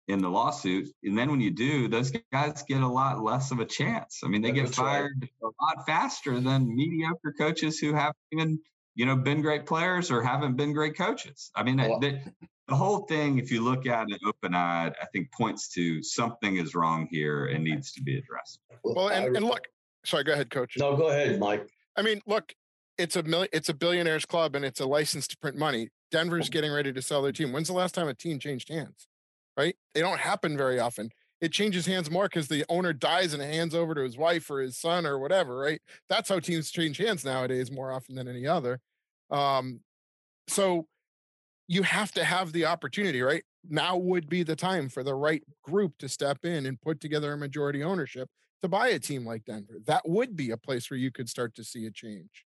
in 0.08 0.20
the 0.20 0.28
lawsuit. 0.30 0.88
And 1.04 1.18
then 1.18 1.30
when 1.30 1.42
you 1.42 1.50
do, 1.50 1.88
those 1.88 2.10
guys 2.32 2.62
get 2.62 2.80
a 2.80 2.88
lot 2.88 3.22
less 3.22 3.50
of 3.50 3.60
a 3.60 3.66
chance. 3.66 4.20
I 4.24 4.28
mean, 4.28 4.40
they 4.40 4.52
get 4.52 4.74
fired 4.74 5.12
right. 5.20 5.30
a 5.42 5.62
lot 5.62 5.84
faster 5.84 6.40
than 6.40 6.74
mediocre 6.74 7.34
coaches 7.38 7.78
who 7.78 7.92
haven't 7.92 8.16
even, 8.32 8.58
you 8.98 9.06
know, 9.06 9.14
been 9.14 9.40
great 9.40 9.64
players 9.64 10.10
or 10.10 10.20
haven't 10.22 10.56
been 10.56 10.72
great 10.72 10.96
coaches. 10.96 11.52
I 11.54 11.62
mean, 11.62 11.76
well, 11.76 12.00
the, 12.00 12.18
the 12.66 12.74
whole 12.74 13.06
thing, 13.06 13.38
if 13.38 13.48
you 13.48 13.62
look 13.62 13.86
at 13.86 14.10
it 14.10 14.20
open 14.26 14.56
eyed, 14.56 14.92
I 15.00 15.06
think 15.12 15.30
points 15.30 15.68
to 15.74 16.02
something 16.02 16.56
is 16.56 16.74
wrong 16.74 17.06
here 17.08 17.46
and 17.46 17.62
needs 17.62 17.92
to 17.92 18.02
be 18.02 18.18
addressed. 18.18 18.58
Well, 18.82 19.10
and, 19.10 19.36
and 19.36 19.46
look, 19.46 19.68
sorry, 20.04 20.24
go 20.24 20.32
ahead, 20.32 20.50
coach. 20.50 20.74
No, 20.80 20.96
go 20.96 21.10
ahead, 21.10 21.38
Mike. 21.38 21.68
I 21.96 22.02
mean, 22.02 22.20
look, 22.26 22.52
it's 22.98 23.14
a 23.14 23.22
million, 23.22 23.48
it's 23.52 23.68
a 23.68 23.74
billionaires 23.74 24.26
club 24.26 24.56
and 24.56 24.64
it's 24.64 24.80
a 24.80 24.86
license 24.86 25.28
to 25.28 25.36
print 25.38 25.56
money. 25.56 25.90
Denver's 26.10 26.50
getting 26.50 26.72
ready 26.72 26.92
to 26.92 27.00
sell 27.00 27.22
their 27.22 27.30
team. 27.30 27.52
When's 27.52 27.68
the 27.68 27.74
last 27.74 27.94
time 27.94 28.08
a 28.08 28.14
team 28.14 28.40
changed 28.40 28.68
hands? 28.68 29.06
Right? 29.56 29.76
They 29.94 30.00
don't 30.00 30.18
happen 30.18 30.56
very 30.56 30.80
often. 30.80 31.10
It 31.40 31.52
changes 31.52 31.86
hands 31.86 32.10
more 32.10 32.24
because 32.24 32.48
the 32.48 32.64
owner 32.68 32.92
dies 32.92 33.32
and 33.32 33.42
hands 33.42 33.74
over 33.74 33.94
to 33.94 34.02
his 34.02 34.16
wife 34.16 34.50
or 34.50 34.60
his 34.60 34.76
son 34.76 35.06
or 35.06 35.18
whatever, 35.18 35.58
right? 35.58 35.80
That's 36.08 36.28
how 36.28 36.40
teams 36.40 36.70
change 36.70 36.98
hands 36.98 37.24
nowadays 37.24 37.70
more 37.70 37.92
often 37.92 38.16
than 38.16 38.28
any 38.28 38.46
other. 38.46 38.80
Um, 39.30 39.80
so 40.48 40.86
you 41.68 41.82
have 41.82 42.12
to 42.12 42.24
have 42.24 42.52
the 42.52 42.66
opportunity, 42.66 43.22
right? 43.22 43.44
Now 43.68 43.96
would 43.96 44.28
be 44.28 44.42
the 44.42 44.56
time 44.56 44.88
for 44.88 45.04
the 45.04 45.14
right 45.14 45.42
group 45.62 45.98
to 45.98 46.08
step 46.08 46.44
in 46.44 46.66
and 46.66 46.80
put 46.80 47.00
together 47.00 47.32
a 47.32 47.38
majority 47.38 47.82
ownership 47.82 48.28
to 48.62 48.68
buy 48.68 48.88
a 48.88 48.98
team 48.98 49.24
like 49.24 49.44
Denver. 49.44 49.78
That 49.86 50.08
would 50.08 50.36
be 50.36 50.50
a 50.50 50.56
place 50.56 50.90
where 50.90 50.98
you 50.98 51.12
could 51.12 51.28
start 51.28 51.54
to 51.56 51.64
see 51.64 51.86
a 51.86 51.90
change 51.90 52.44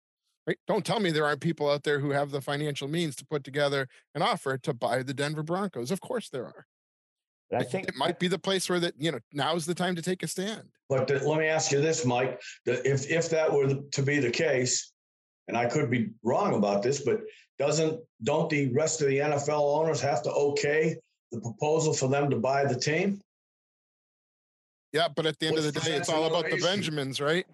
right? 0.48 0.58
Don't 0.68 0.86
tell 0.86 1.00
me 1.00 1.12
there 1.12 1.26
aren't 1.26 1.42
people 1.42 1.70
out 1.70 1.84
there 1.84 2.00
who 2.00 2.12
have 2.12 2.32
the 2.32 2.42
financial 2.42 2.88
means 2.88 3.16
to 3.18 3.26
put 3.26 3.44
together 3.44 3.88
an 4.14 4.22
offer 4.22 4.58
to 4.58 4.74
buy 4.74 5.04
the 5.04 5.14
Denver 5.14 5.44
Broncos. 5.44 5.92
Of 5.92 6.02
course 6.02 6.30
there 6.30 6.46
are. 6.46 6.66
I 7.54 7.64
think 7.64 7.88
it 7.88 7.96
might 7.96 8.20
be 8.20 8.28
the 8.28 8.40
place 8.40 8.70
where 8.70 8.80
that 8.80 8.94
you 8.98 9.12
know 9.12 9.20
now's 9.32 9.66
the 9.66 9.76
time 9.76 9.96
to 9.96 10.02
take 10.02 10.24
a 10.24 10.28
stand. 10.28 10.64
But 10.90 11.08
the, 11.08 11.20
let 11.28 11.40
me 11.40 11.48
ask 11.48 11.72
you 11.72 11.82
this, 11.82 12.06
Mike: 12.06 12.42
if 12.66 13.10
if 13.10 13.30
that 13.30 13.52
were 13.52 13.76
to 13.92 14.02
be 14.02 14.20
the 14.20 14.32
case, 14.32 14.92
and 15.48 15.58
I 15.58 15.68
could 15.68 15.90
be 15.92 16.10
wrong 16.24 16.56
about 16.56 16.82
this, 16.82 17.02
but 17.02 17.20
doesn't 17.60 18.00
don't 18.24 18.50
the 18.50 18.72
rest 18.74 19.02
of 19.02 19.08
the 19.08 19.20
NFL 19.20 19.80
owners 19.80 20.02
have 20.02 20.24
to 20.24 20.32
okay 20.32 20.98
the 21.32 21.40
proposal 21.40 21.94
for 21.94 22.10
them 22.10 22.30
to 22.30 22.38
buy 22.38 22.66
the 22.66 22.80
team? 22.80 23.22
Yeah, 24.92 25.08
but 25.14 25.26
at 25.26 25.40
the 25.40 25.48
end 25.48 25.56
What's 25.56 25.68
of 25.68 25.74
the 25.74 25.80
day, 25.82 25.94
it's 25.94 26.10
all 26.10 26.26
about 26.26 26.50
the 26.50 26.58
Benjamins, 26.58 27.20
right? 27.20 27.46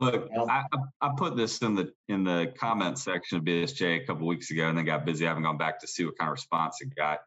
Look, 0.00 0.30
I, 0.48 0.62
I 1.00 1.10
put 1.16 1.36
this 1.36 1.58
in 1.58 1.74
the 1.74 1.92
in 2.08 2.24
the 2.24 2.52
comment 2.58 2.98
section 2.98 3.38
of 3.38 3.44
BSJ 3.44 4.02
a 4.02 4.06
couple 4.06 4.26
weeks 4.26 4.50
ago, 4.50 4.68
and 4.68 4.78
then 4.78 4.84
got 4.84 5.04
busy. 5.04 5.26
I 5.26 5.28
haven't 5.28 5.42
gone 5.42 5.58
back 5.58 5.80
to 5.80 5.86
see 5.86 6.04
what 6.04 6.16
kind 6.18 6.28
of 6.28 6.32
response 6.32 6.80
it 6.80 6.94
got. 6.94 7.18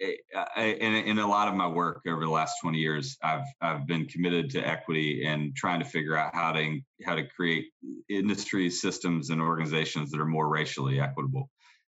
Eh, 0.00 0.16
in, 0.56 0.94
in 0.94 1.18
a 1.18 1.26
lot 1.26 1.48
of 1.48 1.54
my 1.54 1.66
work 1.66 2.02
over 2.08 2.24
the 2.24 2.30
last 2.30 2.54
20 2.62 2.78
years, 2.78 3.18
I've 3.22 3.44
I've 3.60 3.86
been 3.86 4.06
committed 4.06 4.50
to 4.50 4.66
equity 4.66 5.26
and 5.26 5.54
trying 5.54 5.80
to 5.80 5.84
figure 5.84 6.16
out 6.16 6.34
how 6.34 6.52
to 6.52 6.80
how 7.04 7.14
to 7.14 7.26
create 7.26 7.66
industry 8.08 8.70
systems 8.70 9.30
and 9.30 9.40
organizations 9.40 10.10
that 10.10 10.20
are 10.20 10.26
more 10.26 10.48
racially 10.48 11.00
equitable. 11.00 11.50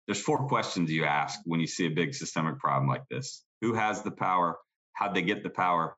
There's 0.06 0.20
four 0.20 0.46
questions 0.48 0.90
you 0.90 1.04
ask 1.04 1.40
when 1.44 1.60
you 1.60 1.66
see 1.66 1.86
a 1.86 1.90
big 1.90 2.14
systemic 2.14 2.58
problem 2.58 2.88
like 2.88 3.08
this: 3.10 3.42
Who 3.62 3.72
has 3.74 4.02
the 4.02 4.10
power? 4.10 4.58
How'd 4.92 5.14
they 5.14 5.22
get 5.22 5.42
the 5.42 5.50
power? 5.50 5.96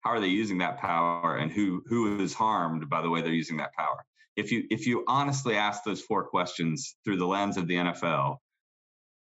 how 0.00 0.10
are 0.10 0.20
they 0.20 0.28
using 0.28 0.58
that 0.58 0.78
power 0.78 1.36
and 1.36 1.52
who 1.52 1.82
who 1.86 2.20
is 2.20 2.34
harmed 2.34 2.88
by 2.88 3.02
the 3.02 3.10
way 3.10 3.20
they're 3.20 3.32
using 3.32 3.58
that 3.58 3.74
power 3.74 4.04
if 4.36 4.50
you 4.50 4.64
if 4.70 4.86
you 4.86 5.04
honestly 5.06 5.56
ask 5.56 5.84
those 5.84 6.00
four 6.00 6.24
questions 6.24 6.96
through 7.04 7.16
the 7.16 7.26
lens 7.26 7.56
of 7.56 7.66
the 7.66 7.74
NFL 7.74 8.36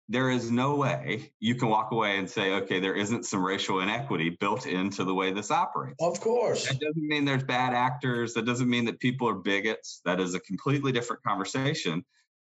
there 0.08 0.30
is 0.30 0.50
no 0.50 0.74
way 0.74 1.32
you 1.38 1.54
can 1.54 1.68
walk 1.68 1.92
away 1.92 2.18
and 2.18 2.28
say 2.28 2.54
okay 2.54 2.80
there 2.80 2.94
isn't 2.94 3.26
some 3.26 3.44
racial 3.44 3.80
inequity 3.80 4.30
built 4.40 4.66
into 4.66 5.04
the 5.04 5.14
way 5.14 5.32
this 5.32 5.50
operates. 5.50 6.02
Of 6.02 6.20
course. 6.20 6.66
That 6.66 6.80
doesn't 6.80 7.06
mean 7.06 7.24
there's 7.24 7.44
bad 7.44 7.74
actors. 7.74 8.34
That 8.34 8.46
doesn't 8.46 8.68
mean 8.68 8.86
that 8.86 9.00
people 9.00 9.28
are 9.28 9.34
bigots. 9.34 10.00
That 10.04 10.20
is 10.20 10.34
a 10.34 10.40
completely 10.40 10.92
different 10.92 11.22
conversation. 11.22 12.04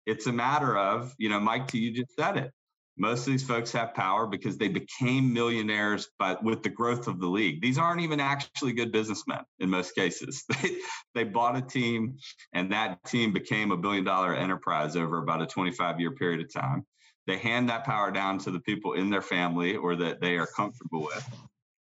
It's 0.06 0.26
a 0.26 0.32
matter 0.32 0.76
of 0.76 1.14
you 1.18 1.28
know 1.28 1.40
mike 1.40 1.74
you 1.74 1.90
just 1.90 2.14
said 2.16 2.36
it 2.36 2.52
most 2.98 3.26
of 3.26 3.32
these 3.32 3.44
folks 3.44 3.72
have 3.72 3.94
power 3.94 4.26
because 4.26 4.58
they 4.58 4.68
became 4.68 5.32
millionaires 5.32 6.08
but 6.18 6.42
with 6.42 6.62
the 6.62 6.68
growth 6.68 7.06
of 7.06 7.20
the 7.20 7.26
league. 7.26 7.62
These 7.62 7.78
aren't 7.78 8.00
even 8.00 8.20
actually 8.20 8.72
good 8.72 8.92
businessmen 8.92 9.40
in 9.58 9.70
most 9.70 9.94
cases. 9.94 10.44
They, 10.62 10.76
they 11.14 11.24
bought 11.24 11.56
a 11.56 11.62
team 11.62 12.16
and 12.52 12.72
that 12.72 13.04
team 13.04 13.32
became 13.32 13.70
a 13.70 13.76
billion 13.76 14.04
dollar 14.04 14.34
enterprise 14.34 14.96
over 14.96 15.18
about 15.18 15.42
a 15.42 15.46
25 15.46 16.00
year 16.00 16.12
period 16.12 16.40
of 16.40 16.52
time. 16.52 16.84
They 17.26 17.38
hand 17.38 17.68
that 17.68 17.84
power 17.84 18.10
down 18.10 18.38
to 18.40 18.50
the 18.50 18.60
people 18.60 18.94
in 18.94 19.10
their 19.10 19.22
family 19.22 19.76
or 19.76 19.94
that 19.96 20.20
they 20.20 20.36
are 20.36 20.46
comfortable 20.46 21.02
with. 21.02 21.28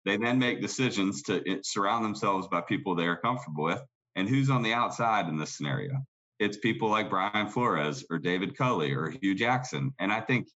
They 0.04 0.18
then 0.18 0.40
make 0.40 0.62
decisions 0.62 1.22
to 1.24 1.42
eh, 1.50 1.58
surround 1.64 2.04
themselves 2.04 2.48
by 2.48 2.62
people 2.62 2.96
they 2.96 3.08
are 3.08 3.18
comfortable 3.18 3.64
with. 3.64 3.82
And 4.16 4.28
who's 4.28 4.50
on 4.50 4.64
the 4.64 4.74
outside 4.74 5.28
in 5.28 5.38
this 5.38 5.56
scenario? 5.56 6.06
It's 6.40 6.58
people 6.58 6.90
like 6.90 7.10
brian 7.10 7.48
flores 7.48 8.04
or 8.10 8.18
david 8.20 8.58
culley 8.58 8.92
or 8.92 9.10
Hue 9.10 9.36
jackson. 9.36 9.94
And 10.00 10.12
i 10.12 10.20
think 10.20 10.48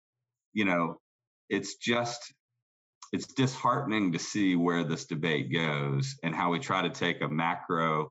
you 0.53 0.65
know, 0.65 0.97
it's 1.49 1.77
just 1.77 2.33
it's 3.13 3.33
disheartening 3.33 4.13
to 4.13 4.19
see 4.19 4.55
where 4.55 4.85
this 4.85 5.07
debate 5.07 5.53
goes 5.53 6.17
and 6.23 6.35
how 6.35 6.51
we 6.51 6.59
try 6.59 6.83
to 6.83 6.91
take 6.91 7.23
a 7.23 7.29
macro 7.29 8.11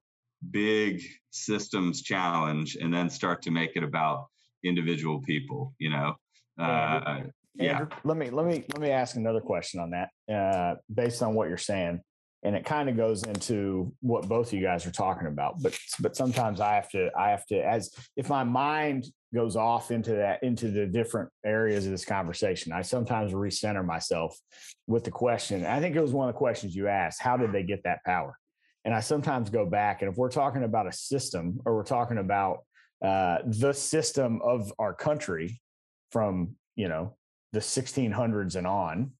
big 0.51 1.03
systems 1.31 2.01
challenge 2.01 2.77
and 2.79 2.93
then 2.93 3.09
start 3.09 3.41
to 3.43 3.51
make 3.51 3.75
it 3.75 3.83
about 3.83 4.27
individual 4.63 5.21
people 5.21 5.73
you 5.79 5.89
know? 5.89 6.15
Uh, 6.59 7.21
yeah. 7.53 7.85
Let 8.03 8.17
me 8.17 8.29
let 8.29 8.45
me 8.45 8.63
let 8.73 8.79
me 8.79 8.89
ask 8.91 9.15
another 9.15 9.41
question 9.41 9.79
on 9.79 9.91
that 9.91 10.33
uh, 10.33 10.75
based 10.93 11.21
on 11.23 11.33
what 11.33 11.49
you're 11.49 11.57
saying 11.57 12.01
and 12.43 12.55
it 12.55 12.65
kind 12.65 12.87
of 12.89 12.95
goes 12.95 13.23
into 13.23 13.93
what 14.01 14.27
both 14.27 14.47
of 14.47 14.53
you 14.53 14.61
guys 14.61 14.85
are 14.85 14.91
talking 14.91 15.27
about 15.27 15.61
but 15.61 15.77
but 15.99 16.15
sometimes 16.15 16.61
i 16.61 16.75
have 16.75 16.89
to 16.89 17.09
i 17.17 17.29
have 17.29 17.45
to 17.45 17.55
as 17.55 17.93
if 18.15 18.29
my 18.29 18.43
mind 18.43 19.05
goes 19.33 19.55
off 19.55 19.91
into 19.91 20.11
that 20.11 20.41
into 20.43 20.69
the 20.69 20.85
different 20.85 21.29
areas 21.45 21.85
of 21.85 21.91
this 21.91 22.05
conversation 22.05 22.71
i 22.71 22.81
sometimes 22.81 23.33
recenter 23.33 23.85
myself 23.85 24.37
with 24.87 25.03
the 25.03 25.11
question 25.11 25.65
i 25.65 25.79
think 25.79 25.95
it 25.95 26.01
was 26.01 26.13
one 26.13 26.29
of 26.29 26.33
the 26.33 26.37
questions 26.37 26.75
you 26.75 26.87
asked 26.87 27.21
how 27.21 27.35
did 27.37 27.51
they 27.51 27.63
get 27.63 27.83
that 27.83 28.03
power 28.05 28.37
and 28.85 28.93
i 28.93 28.99
sometimes 28.99 29.49
go 29.49 29.65
back 29.65 30.01
and 30.01 30.11
if 30.11 30.17
we're 30.17 30.29
talking 30.29 30.63
about 30.63 30.87
a 30.87 30.91
system 30.91 31.59
or 31.65 31.75
we're 31.75 31.83
talking 31.83 32.19
about 32.19 32.59
uh, 33.05 33.37
the 33.45 33.73
system 33.73 34.41
of 34.43 34.73
our 34.79 34.93
country 34.93 35.61
from 36.11 36.55
you 36.75 36.87
know 36.87 37.15
the 37.53 37.59
1600s 37.59 38.55
and 38.55 38.67
on. 38.67 39.11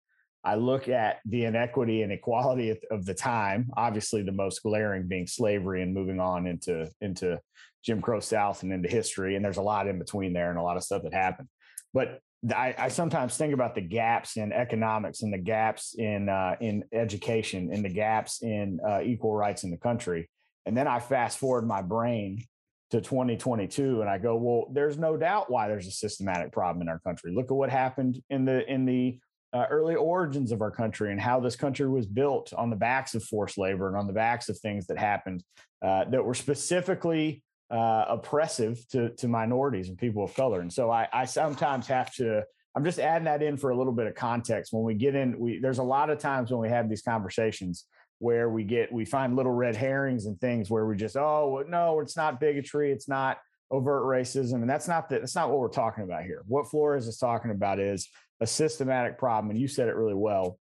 I 0.47 0.55
look 0.55 0.87
at 0.87 1.19
the 1.25 1.43
inequity 1.43 2.03
and 2.03 2.11
equality 2.13 2.73
of 2.89 3.05
the 3.05 3.13
time. 3.13 3.69
Obviously, 3.75 4.21
the 4.21 4.31
most 4.31 4.63
glaring 4.63 5.05
being 5.05 5.27
slavery 5.27 5.81
and 5.81 5.93
moving 5.93 6.21
on 6.21 6.47
into 6.47 6.89
into 7.01 7.37
Jim 7.83 8.01
Crow 8.01 8.21
South 8.21 8.63
and 8.63 8.71
into 8.71 8.87
history. 8.87 9.35
And 9.35 9.43
there's 9.43 9.57
a 9.57 9.61
lot 9.61 9.89
in 9.89 9.99
between 9.99 10.31
there 10.31 10.49
and 10.49 10.57
a 10.57 10.61
lot 10.61 10.77
of 10.77 10.83
stuff 10.83 11.03
that 11.03 11.13
happened. 11.13 11.49
But 11.93 12.21
I, 12.55 12.73
I 12.77 12.87
sometimes 12.87 13.35
think 13.35 13.53
about 13.53 13.75
the 13.75 13.81
gaps 13.81 14.37
in 14.37 14.53
economics 14.53 15.21
and 15.21 15.33
the 15.33 15.37
gaps 15.37 15.95
in 15.97 16.29
uh, 16.29 16.55
in 16.61 16.85
education 16.93 17.69
and 17.73 17.83
the 17.83 17.89
gaps 17.89 18.41
in 18.41 18.79
uh, 18.87 19.01
equal 19.01 19.35
rights 19.35 19.65
in 19.65 19.69
the 19.71 19.77
country. 19.77 20.29
And 20.65 20.77
then 20.77 20.87
I 20.87 21.01
fast 21.01 21.39
forward 21.39 21.67
my 21.67 21.81
brain 21.81 22.45
to 22.91 23.01
2022 23.01 23.99
and 23.99 24.09
I 24.09 24.17
go, 24.17 24.37
well, 24.37 24.67
there's 24.71 24.97
no 24.97 25.17
doubt 25.17 25.51
why 25.51 25.67
there's 25.67 25.87
a 25.87 25.91
systematic 25.91 26.53
problem 26.53 26.81
in 26.81 26.87
our 26.87 26.99
country. 26.99 27.33
Look 27.35 27.51
at 27.51 27.57
what 27.57 27.69
happened 27.69 28.21
in 28.29 28.45
the 28.45 28.65
in 28.71 28.85
the 28.85 29.19
uh, 29.53 29.65
early 29.69 29.95
origins 29.95 30.51
of 30.51 30.61
our 30.61 30.71
country 30.71 31.11
and 31.11 31.21
how 31.21 31.39
this 31.39 31.55
country 31.55 31.87
was 31.87 32.05
built 32.05 32.53
on 32.57 32.69
the 32.69 32.75
backs 32.75 33.15
of 33.15 33.23
forced 33.23 33.57
labor 33.57 33.87
and 33.87 33.95
on 33.95 34.07
the 34.07 34.13
backs 34.13 34.49
of 34.49 34.57
things 34.59 34.87
that 34.87 34.97
happened 34.97 35.43
uh, 35.85 36.05
that 36.05 36.23
were 36.23 36.33
specifically 36.33 37.43
uh, 37.69 38.05
oppressive 38.09 38.79
to 38.89 39.09
to 39.15 39.27
minorities 39.27 39.89
and 39.89 39.97
people 39.97 40.23
of 40.23 40.33
color. 40.33 40.61
And 40.61 40.71
so 40.71 40.89
I, 40.89 41.07
I 41.11 41.25
sometimes 41.25 41.87
have 41.87 42.13
to. 42.15 42.43
I'm 42.75 42.83
just 42.83 42.99
adding 42.99 43.25
that 43.25 43.41
in 43.41 43.57
for 43.57 43.71
a 43.71 43.77
little 43.77 43.93
bit 43.93 44.05
of 44.05 44.13
context. 44.13 44.71
When 44.71 44.83
we 44.83 44.93
get 44.93 45.15
in, 45.15 45.37
we 45.39 45.59
there's 45.59 45.79
a 45.79 45.83
lot 45.83 46.09
of 46.09 46.19
times 46.19 46.51
when 46.51 46.59
we 46.61 46.69
have 46.69 46.89
these 46.89 47.01
conversations 47.01 47.85
where 48.19 48.49
we 48.49 48.63
get 48.63 48.91
we 48.91 49.05
find 49.05 49.35
little 49.35 49.51
red 49.51 49.75
herrings 49.75 50.25
and 50.25 50.39
things 50.39 50.69
where 50.69 50.85
we 50.85 50.95
just 50.95 51.15
oh 51.15 51.63
no 51.67 51.99
it's 51.99 52.17
not 52.17 52.39
bigotry 52.39 52.91
it's 52.91 53.07
not 53.07 53.37
overt 53.69 54.03
racism 54.03 54.55
and 54.55 54.69
that's 54.69 54.87
not 54.87 55.09
the, 55.09 55.19
that's 55.19 55.35
not 55.35 55.49
what 55.49 55.59
we're 55.59 55.67
talking 55.67 56.03
about 56.03 56.23
here 56.23 56.41
what 56.47 56.69
flores 56.69 57.07
is 57.07 57.17
talking 57.17 57.51
about 57.51 57.79
is 57.79 58.09
a 58.41 58.47
systematic 58.47 59.17
problem 59.17 59.49
and 59.49 59.59
you 59.59 59.67
said 59.67 59.87
it 59.87 59.95
really 59.95 60.13
well 60.13 60.59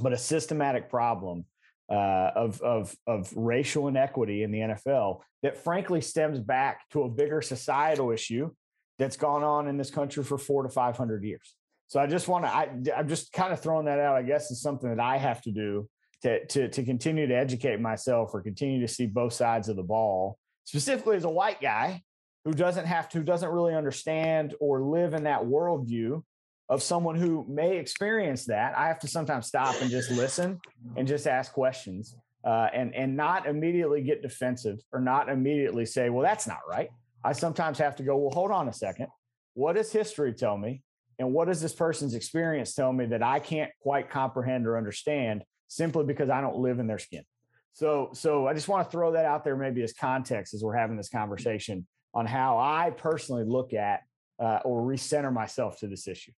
but 0.00 0.12
a 0.12 0.18
systematic 0.18 0.88
problem 0.88 1.44
uh, 1.90 2.30
of, 2.36 2.60
of, 2.62 2.94
of 3.06 3.32
racial 3.34 3.88
inequity 3.88 4.42
in 4.44 4.52
the 4.52 4.60
NFL 4.60 5.20
that 5.42 5.56
frankly 5.56 6.00
stems 6.00 6.38
back 6.38 6.88
to 6.90 7.02
a 7.02 7.08
bigger 7.08 7.42
societal 7.42 8.12
issue 8.12 8.50
that's 8.98 9.16
gone 9.16 9.42
on 9.42 9.66
in 9.66 9.76
this 9.76 9.90
country 9.90 10.22
for 10.22 10.38
four 10.38 10.62
to 10.62 10.68
500 10.68 11.24
years. 11.24 11.54
So 11.88 11.98
I 11.98 12.06
just 12.06 12.28
want 12.28 12.44
to, 12.44 12.50
I, 12.50 12.68
I'm 12.96 13.08
just 13.08 13.32
kind 13.32 13.52
of 13.52 13.60
throwing 13.60 13.86
that 13.86 13.98
out. 13.98 14.14
I 14.14 14.22
guess 14.22 14.50
is 14.50 14.62
something 14.62 14.88
that 14.88 15.02
I 15.02 15.16
have 15.16 15.42
to 15.42 15.50
do 15.50 15.88
to, 16.22 16.46
to, 16.46 16.68
to 16.68 16.84
continue 16.84 17.26
to 17.26 17.34
educate 17.34 17.80
myself 17.80 18.30
or 18.32 18.42
continue 18.42 18.80
to 18.80 18.92
see 18.92 19.06
both 19.06 19.32
sides 19.32 19.68
of 19.68 19.74
the 19.74 19.82
ball, 19.82 20.38
specifically 20.64 21.16
as 21.16 21.24
a 21.24 21.30
white 21.30 21.60
guy 21.60 22.02
who 22.44 22.52
doesn't 22.52 22.86
have 22.86 23.08
to, 23.08 23.20
doesn't 23.20 23.50
really 23.50 23.74
understand 23.74 24.54
or 24.60 24.82
live 24.82 25.14
in 25.14 25.24
that 25.24 25.42
worldview 25.42 26.22
of 26.70 26.82
someone 26.82 27.16
who 27.16 27.44
may 27.48 27.76
experience 27.78 28.46
that. 28.46 28.78
I 28.78 28.86
have 28.86 29.00
to 29.00 29.08
sometimes 29.08 29.48
stop 29.48 29.74
and 29.82 29.90
just 29.90 30.10
listen 30.10 30.60
and 30.96 31.06
just 31.06 31.26
ask 31.26 31.52
questions 31.52 32.16
uh, 32.44 32.68
and, 32.72 32.94
and 32.94 33.16
not 33.16 33.46
immediately 33.46 34.02
get 34.02 34.22
defensive 34.22 34.78
or 34.92 35.00
not 35.00 35.28
immediately 35.28 35.84
say, 35.84 36.10
well, 36.10 36.22
that's 36.22 36.46
not 36.46 36.60
right. 36.68 36.88
I 37.24 37.32
sometimes 37.32 37.78
have 37.78 37.96
to 37.96 38.04
go, 38.04 38.16
well, 38.16 38.30
hold 38.30 38.52
on 38.52 38.68
a 38.68 38.72
second. 38.72 39.08
What 39.54 39.74
does 39.74 39.92
history 39.92 40.32
tell 40.32 40.56
me? 40.56 40.82
And 41.18 41.34
what 41.34 41.48
does 41.48 41.60
this 41.60 41.74
person's 41.74 42.14
experience 42.14 42.72
tell 42.72 42.92
me 42.92 43.04
that 43.06 43.22
I 43.22 43.40
can't 43.40 43.72
quite 43.82 44.08
comprehend 44.08 44.66
or 44.66 44.78
understand 44.78 45.42
simply 45.66 46.04
because 46.04 46.30
I 46.30 46.40
don't 46.40 46.56
live 46.56 46.78
in 46.78 46.86
their 46.86 47.00
skin? 47.00 47.24
So, 47.72 48.10
so 48.14 48.46
I 48.46 48.54
just 48.54 48.68
want 48.68 48.86
to 48.86 48.90
throw 48.90 49.12
that 49.12 49.24
out 49.24 49.44
there 49.44 49.56
maybe 49.56 49.82
as 49.82 49.92
context 49.92 50.54
as 50.54 50.62
we're 50.62 50.76
having 50.76 50.96
this 50.96 51.08
conversation 51.08 51.86
on 52.14 52.26
how 52.26 52.58
I 52.58 52.90
personally 52.90 53.44
look 53.44 53.74
at 53.74 54.02
uh, 54.38 54.60
or 54.64 54.82
recenter 54.82 55.32
myself 55.32 55.78
to 55.80 55.88
this 55.88 56.08
issue. 56.08 56.32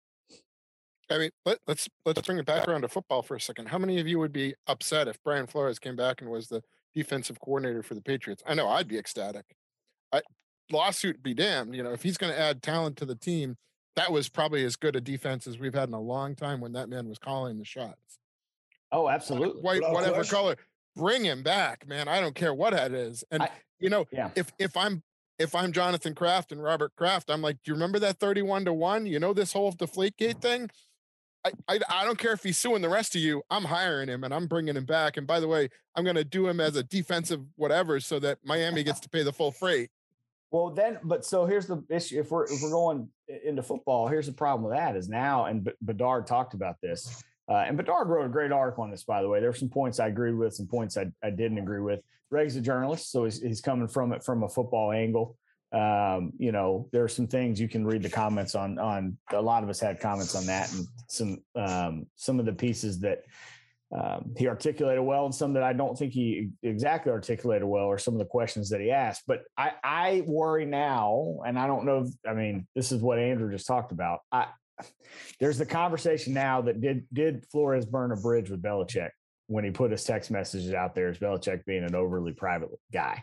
I 1.10 1.18
mean, 1.18 1.30
let, 1.44 1.58
let's 1.66 1.88
let's 2.04 2.22
bring 2.22 2.38
it 2.38 2.46
back 2.46 2.68
around 2.68 2.82
to 2.82 2.88
football 2.88 3.22
for 3.22 3.34
a 3.34 3.40
second. 3.40 3.66
How 3.66 3.78
many 3.78 4.00
of 4.00 4.06
you 4.06 4.18
would 4.18 4.32
be 4.32 4.54
upset 4.66 5.08
if 5.08 5.22
Brian 5.22 5.46
Flores 5.46 5.78
came 5.78 5.96
back 5.96 6.20
and 6.20 6.30
was 6.30 6.48
the 6.48 6.62
defensive 6.94 7.40
coordinator 7.40 7.82
for 7.82 7.94
the 7.94 8.00
Patriots? 8.00 8.42
I 8.46 8.54
know 8.54 8.68
I'd 8.68 8.88
be 8.88 8.98
ecstatic. 8.98 9.44
I, 10.12 10.22
lawsuit 10.70 11.22
be 11.22 11.34
damned. 11.34 11.74
You 11.74 11.82
know, 11.82 11.92
if 11.92 12.02
he's 12.02 12.16
going 12.16 12.32
to 12.32 12.38
add 12.38 12.62
talent 12.62 12.96
to 12.98 13.04
the 13.04 13.16
team, 13.16 13.56
that 13.96 14.12
was 14.12 14.28
probably 14.28 14.64
as 14.64 14.76
good 14.76 14.96
a 14.96 15.00
defense 15.00 15.46
as 15.46 15.58
we've 15.58 15.74
had 15.74 15.88
in 15.88 15.94
a 15.94 16.00
long 16.00 16.34
time 16.34 16.60
when 16.60 16.72
that 16.72 16.88
man 16.88 17.08
was 17.08 17.18
calling 17.18 17.58
the 17.58 17.64
shots. 17.64 18.18
Oh, 18.92 19.08
absolutely. 19.08 19.62
White, 19.62 19.82
whatever 19.82 20.24
color, 20.24 20.56
bring 20.96 21.24
him 21.24 21.42
back, 21.42 21.86
man. 21.86 22.08
I 22.08 22.20
don't 22.20 22.34
care 22.34 22.54
what 22.54 22.72
that 22.72 22.92
is. 22.92 23.24
And 23.30 23.42
I, 23.42 23.50
you 23.78 23.88
know, 23.88 24.06
yeah. 24.12 24.30
if 24.34 24.52
if 24.58 24.76
I'm 24.76 25.02
if 25.38 25.54
I'm 25.54 25.72
Jonathan 25.72 26.14
Kraft 26.14 26.52
and 26.52 26.62
Robert 26.62 26.94
Kraft, 26.96 27.30
I'm 27.30 27.40
like, 27.40 27.56
do 27.64 27.70
you 27.70 27.74
remember 27.74 27.98
that 28.00 28.18
31 28.18 28.66
to 28.66 28.74
1? 28.74 29.06
You 29.06 29.18
know 29.18 29.32
this 29.32 29.52
whole 29.52 29.70
deflate 29.70 30.16
gate 30.16 30.40
thing? 30.40 30.68
I, 31.44 31.52
I, 31.68 31.78
I 31.88 32.04
don't 32.04 32.18
care 32.18 32.32
if 32.32 32.42
he's 32.42 32.58
suing 32.58 32.82
the 32.82 32.88
rest 32.88 33.14
of 33.14 33.22
you. 33.22 33.42
I'm 33.50 33.64
hiring 33.64 34.08
him 34.08 34.24
and 34.24 34.34
I'm 34.34 34.46
bringing 34.46 34.76
him 34.76 34.84
back. 34.84 35.16
And 35.16 35.26
by 35.26 35.40
the 35.40 35.48
way, 35.48 35.68
I'm 35.94 36.04
going 36.04 36.16
to 36.16 36.24
do 36.24 36.46
him 36.48 36.60
as 36.60 36.76
a 36.76 36.82
defensive 36.82 37.40
whatever 37.56 38.00
so 38.00 38.18
that 38.18 38.38
Miami 38.44 38.82
gets 38.82 39.00
to 39.00 39.08
pay 39.08 39.22
the 39.22 39.32
full 39.32 39.50
freight. 39.50 39.90
Well, 40.50 40.70
then, 40.70 40.98
but 41.04 41.24
so 41.24 41.46
here's 41.46 41.66
the 41.66 41.82
issue. 41.88 42.18
If 42.18 42.30
we're 42.30 42.44
if 42.44 42.60
we're 42.60 42.70
going 42.70 43.08
into 43.44 43.62
football, 43.62 44.08
here's 44.08 44.26
the 44.26 44.32
problem 44.32 44.68
with 44.68 44.76
that 44.76 44.96
is 44.96 45.08
now, 45.08 45.44
and 45.44 45.70
Bedard 45.80 46.26
talked 46.26 46.54
about 46.54 46.80
this, 46.82 47.22
uh, 47.48 47.64
and 47.68 47.76
Bedard 47.76 48.08
wrote 48.08 48.26
a 48.26 48.28
great 48.28 48.50
article 48.50 48.82
on 48.82 48.90
this. 48.90 49.04
By 49.04 49.22
the 49.22 49.28
way, 49.28 49.38
there 49.38 49.50
were 49.50 49.54
some 49.54 49.68
points 49.68 50.00
I 50.00 50.08
agreed 50.08 50.34
with, 50.34 50.52
some 50.52 50.66
points 50.66 50.96
I, 50.96 51.06
I 51.22 51.30
didn't 51.30 51.58
agree 51.58 51.80
with. 51.80 52.00
Greg's 52.30 52.56
a 52.56 52.60
journalist, 52.60 53.12
so 53.12 53.24
he's, 53.24 53.40
he's 53.40 53.60
coming 53.60 53.86
from 53.86 54.12
it 54.12 54.24
from 54.24 54.42
a 54.42 54.48
football 54.48 54.90
angle 54.90 55.36
um, 55.72 56.32
you 56.38 56.52
know, 56.52 56.88
there 56.92 57.04
are 57.04 57.08
some 57.08 57.26
things 57.26 57.60
you 57.60 57.68
can 57.68 57.86
read 57.86 58.02
the 58.02 58.10
comments 58.10 58.54
on. 58.54 58.78
On 58.78 59.16
a 59.32 59.40
lot 59.40 59.62
of 59.62 59.68
us 59.68 59.78
had 59.78 60.00
comments 60.00 60.34
on 60.34 60.46
that, 60.46 60.72
and 60.72 60.86
some 61.08 61.38
um, 61.54 62.06
some 62.16 62.40
of 62.40 62.46
the 62.46 62.52
pieces 62.52 62.98
that 63.00 63.22
um, 63.96 64.34
he 64.36 64.48
articulated 64.48 65.04
well, 65.04 65.26
and 65.26 65.34
some 65.34 65.52
that 65.52 65.62
I 65.62 65.72
don't 65.72 65.96
think 65.96 66.12
he 66.12 66.50
exactly 66.62 67.12
articulated 67.12 67.66
well, 67.66 67.84
or 67.84 67.98
some 67.98 68.14
of 68.14 68.18
the 68.18 68.24
questions 68.24 68.68
that 68.70 68.80
he 68.80 68.90
asked. 68.90 69.22
But 69.28 69.42
I, 69.56 69.72
I 69.84 70.22
worry 70.26 70.64
now, 70.64 71.38
and 71.46 71.56
I 71.56 71.68
don't 71.68 71.84
know. 71.84 72.10
I 72.28 72.34
mean, 72.34 72.66
this 72.74 72.90
is 72.90 73.00
what 73.00 73.20
Andrew 73.20 73.50
just 73.50 73.68
talked 73.68 73.92
about. 73.92 74.20
I, 74.32 74.46
there's 75.38 75.58
the 75.58 75.66
conversation 75.66 76.34
now 76.34 76.62
that 76.62 76.80
did 76.80 77.06
did 77.12 77.46
Flores 77.52 77.86
burn 77.86 78.10
a 78.10 78.16
bridge 78.16 78.50
with 78.50 78.62
Belichick 78.62 79.10
when 79.46 79.64
he 79.64 79.70
put 79.70 79.92
his 79.92 80.02
text 80.02 80.32
messages 80.32 80.72
out 80.72 80.96
there 80.96 81.08
as 81.08 81.18
Belichick 81.18 81.64
being 81.64 81.84
an 81.84 81.94
overly 81.94 82.32
private 82.32 82.70
guy 82.92 83.22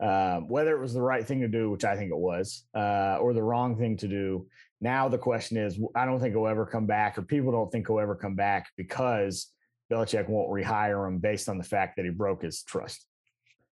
um, 0.00 0.48
whether 0.48 0.76
it 0.76 0.80
was 0.80 0.94
the 0.94 1.02
right 1.02 1.26
thing 1.26 1.40
to 1.40 1.48
do, 1.48 1.70
which 1.70 1.84
I 1.84 1.96
think 1.96 2.10
it 2.10 2.18
was, 2.18 2.64
uh, 2.74 3.18
or 3.20 3.32
the 3.32 3.42
wrong 3.42 3.76
thing 3.76 3.96
to 3.98 4.08
do. 4.08 4.46
Now 4.80 5.08
the 5.08 5.18
question 5.18 5.56
is, 5.56 5.78
I 5.94 6.04
don't 6.04 6.20
think 6.20 6.34
he'll 6.34 6.46
ever 6.46 6.66
come 6.66 6.86
back, 6.86 7.16
or 7.16 7.22
people 7.22 7.52
don't 7.52 7.70
think 7.70 7.86
he'll 7.86 8.00
ever 8.00 8.14
come 8.14 8.34
back 8.34 8.68
because 8.76 9.48
Belichick 9.90 10.28
won't 10.28 10.50
rehire 10.50 11.06
him 11.06 11.18
based 11.18 11.48
on 11.48 11.58
the 11.58 11.64
fact 11.64 11.96
that 11.96 12.04
he 12.04 12.10
broke 12.10 12.42
his 12.42 12.62
trust. 12.62 13.06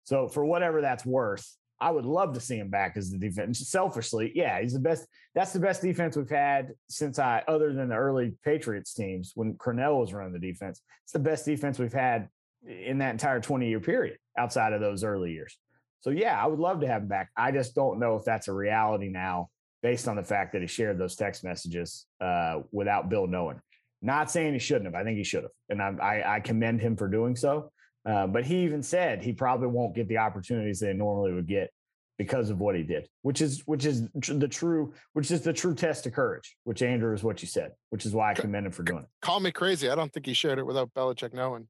So 0.06 0.28
for 0.28 0.46
whatever 0.46 0.82
that's 0.82 1.06
worth, 1.06 1.46
I 1.80 1.92
would 1.92 2.06
love 2.06 2.34
to 2.34 2.40
see 2.40 2.58
him 2.58 2.70
back 2.70 2.96
as 2.96 3.12
the 3.12 3.18
defense. 3.18 3.68
Selfishly, 3.68 4.32
yeah, 4.34 4.62
he's 4.62 4.74
the 4.74 4.80
best. 4.80 5.06
That's 5.34 5.52
the 5.52 5.60
best 5.60 5.82
defense 5.82 6.16
we've 6.16 6.30
had 6.30 6.74
since 6.88 7.20
I, 7.20 7.44
other 7.48 7.74
than 7.74 7.90
the 7.90 7.96
early 7.96 8.34
Patriots 8.46 8.94
teams 8.94 9.34
when 9.36 9.56
Crennel 9.56 10.00
was 10.00 10.14
running 10.14 10.32
the 10.32 10.40
defense. 10.40 10.82
It's 11.04 11.12
the 11.12 11.20
best 11.20 11.46
defense 11.46 11.78
we've 11.78 11.92
had 11.92 12.30
in 12.66 13.00
that 13.00 13.12
entire 13.12 13.42
20 13.42 13.68
year 13.68 13.82
period 13.82 14.18
outside 14.38 14.74
of 14.74 14.80
those 14.80 15.04
early 15.04 15.34
years. 15.34 15.58
So 16.06 16.12
yeah, 16.12 16.40
I 16.40 16.46
would 16.46 16.60
love 16.60 16.82
to 16.82 16.88
have 16.88 17.02
him 17.02 17.08
back. 17.08 17.32
I 17.36 17.52
just 17.52 17.74
don't 17.74 18.00
know 18.00 18.16
if 18.16 18.24
that's 18.24 18.48
a 18.48 18.54
reality 18.54 19.10
now, 19.10 19.50
based 19.82 20.08
on 20.08 20.16
the 20.16 20.24
fact 20.24 20.54
that 20.54 20.62
he 20.62 20.68
shared 20.68 21.00
those 21.00 21.16
text 21.16 21.44
messages 21.44 22.06
uh, 22.22 22.60
without 22.72 23.10
Bill 23.10 23.26
knowing. 23.26 23.60
Not 24.04 24.30
saying 24.30 24.54
he 24.54 24.60
shouldn't 24.60 24.86
have. 24.86 24.94
I 24.94 25.04
think 25.04 25.18
he 25.18 25.24
should 25.24 25.42
have, 25.42 25.52
and 25.70 25.82
I, 25.82 25.96
I, 26.00 26.36
I 26.36 26.40
commend 26.42 26.80
him 26.80 26.96
for 26.96 27.08
doing 27.08 27.36
so. 27.36 27.72
Uh, 28.08 28.28
but 28.28 28.46
he 28.46 28.58
even 28.58 28.84
said 28.84 29.24
he 29.24 29.34
probably 29.34 29.66
won't 29.66 29.96
get 29.96 30.08
the 30.08 30.20
opportunities 30.20 30.80
they 30.80 30.94
normally 30.94 31.34
would 31.34 31.48
get 31.48 31.72
because 32.20 32.52
of 32.52 32.60
what 32.60 32.76
he 32.76 32.84
did, 32.84 33.10
which 33.24 33.42
is 33.42 33.64
which 33.66 33.86
is 33.86 34.08
the 34.14 34.48
true 34.48 34.94
which 35.14 35.32
is 35.32 35.42
the 35.42 35.54
true 35.54 35.74
test 35.74 36.06
of 36.06 36.14
courage, 36.14 36.56
which 36.66 36.84
Andrew 36.84 37.16
is 37.16 37.24
what 37.24 37.42
you 37.42 37.48
said, 37.48 37.72
which 37.90 38.06
is 38.06 38.14
why 38.14 38.30
I 38.30 38.34
commend 38.36 38.68
him 38.68 38.72
for 38.72 38.84
doing 38.84 39.02
it. 39.02 39.10
Call 39.24 39.40
me 39.40 39.52
crazy. 39.52 39.90
I 39.90 39.96
don't 39.96 40.14
think 40.14 40.28
he 40.28 40.36
shared 40.36 40.60
it 40.60 40.68
without 40.68 40.94
Belichick 40.94 41.34
knowing. 41.34 41.68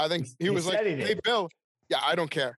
I 0.00 0.08
think 0.08 0.24
he, 0.38 0.46
he 0.46 0.50
was 0.50 0.66
like, 0.66 0.86
he 0.86 0.94
"Hey, 0.94 1.16
Bill, 1.22 1.50
yeah, 1.90 1.98
I 2.02 2.14
don't 2.14 2.30
care. 2.30 2.56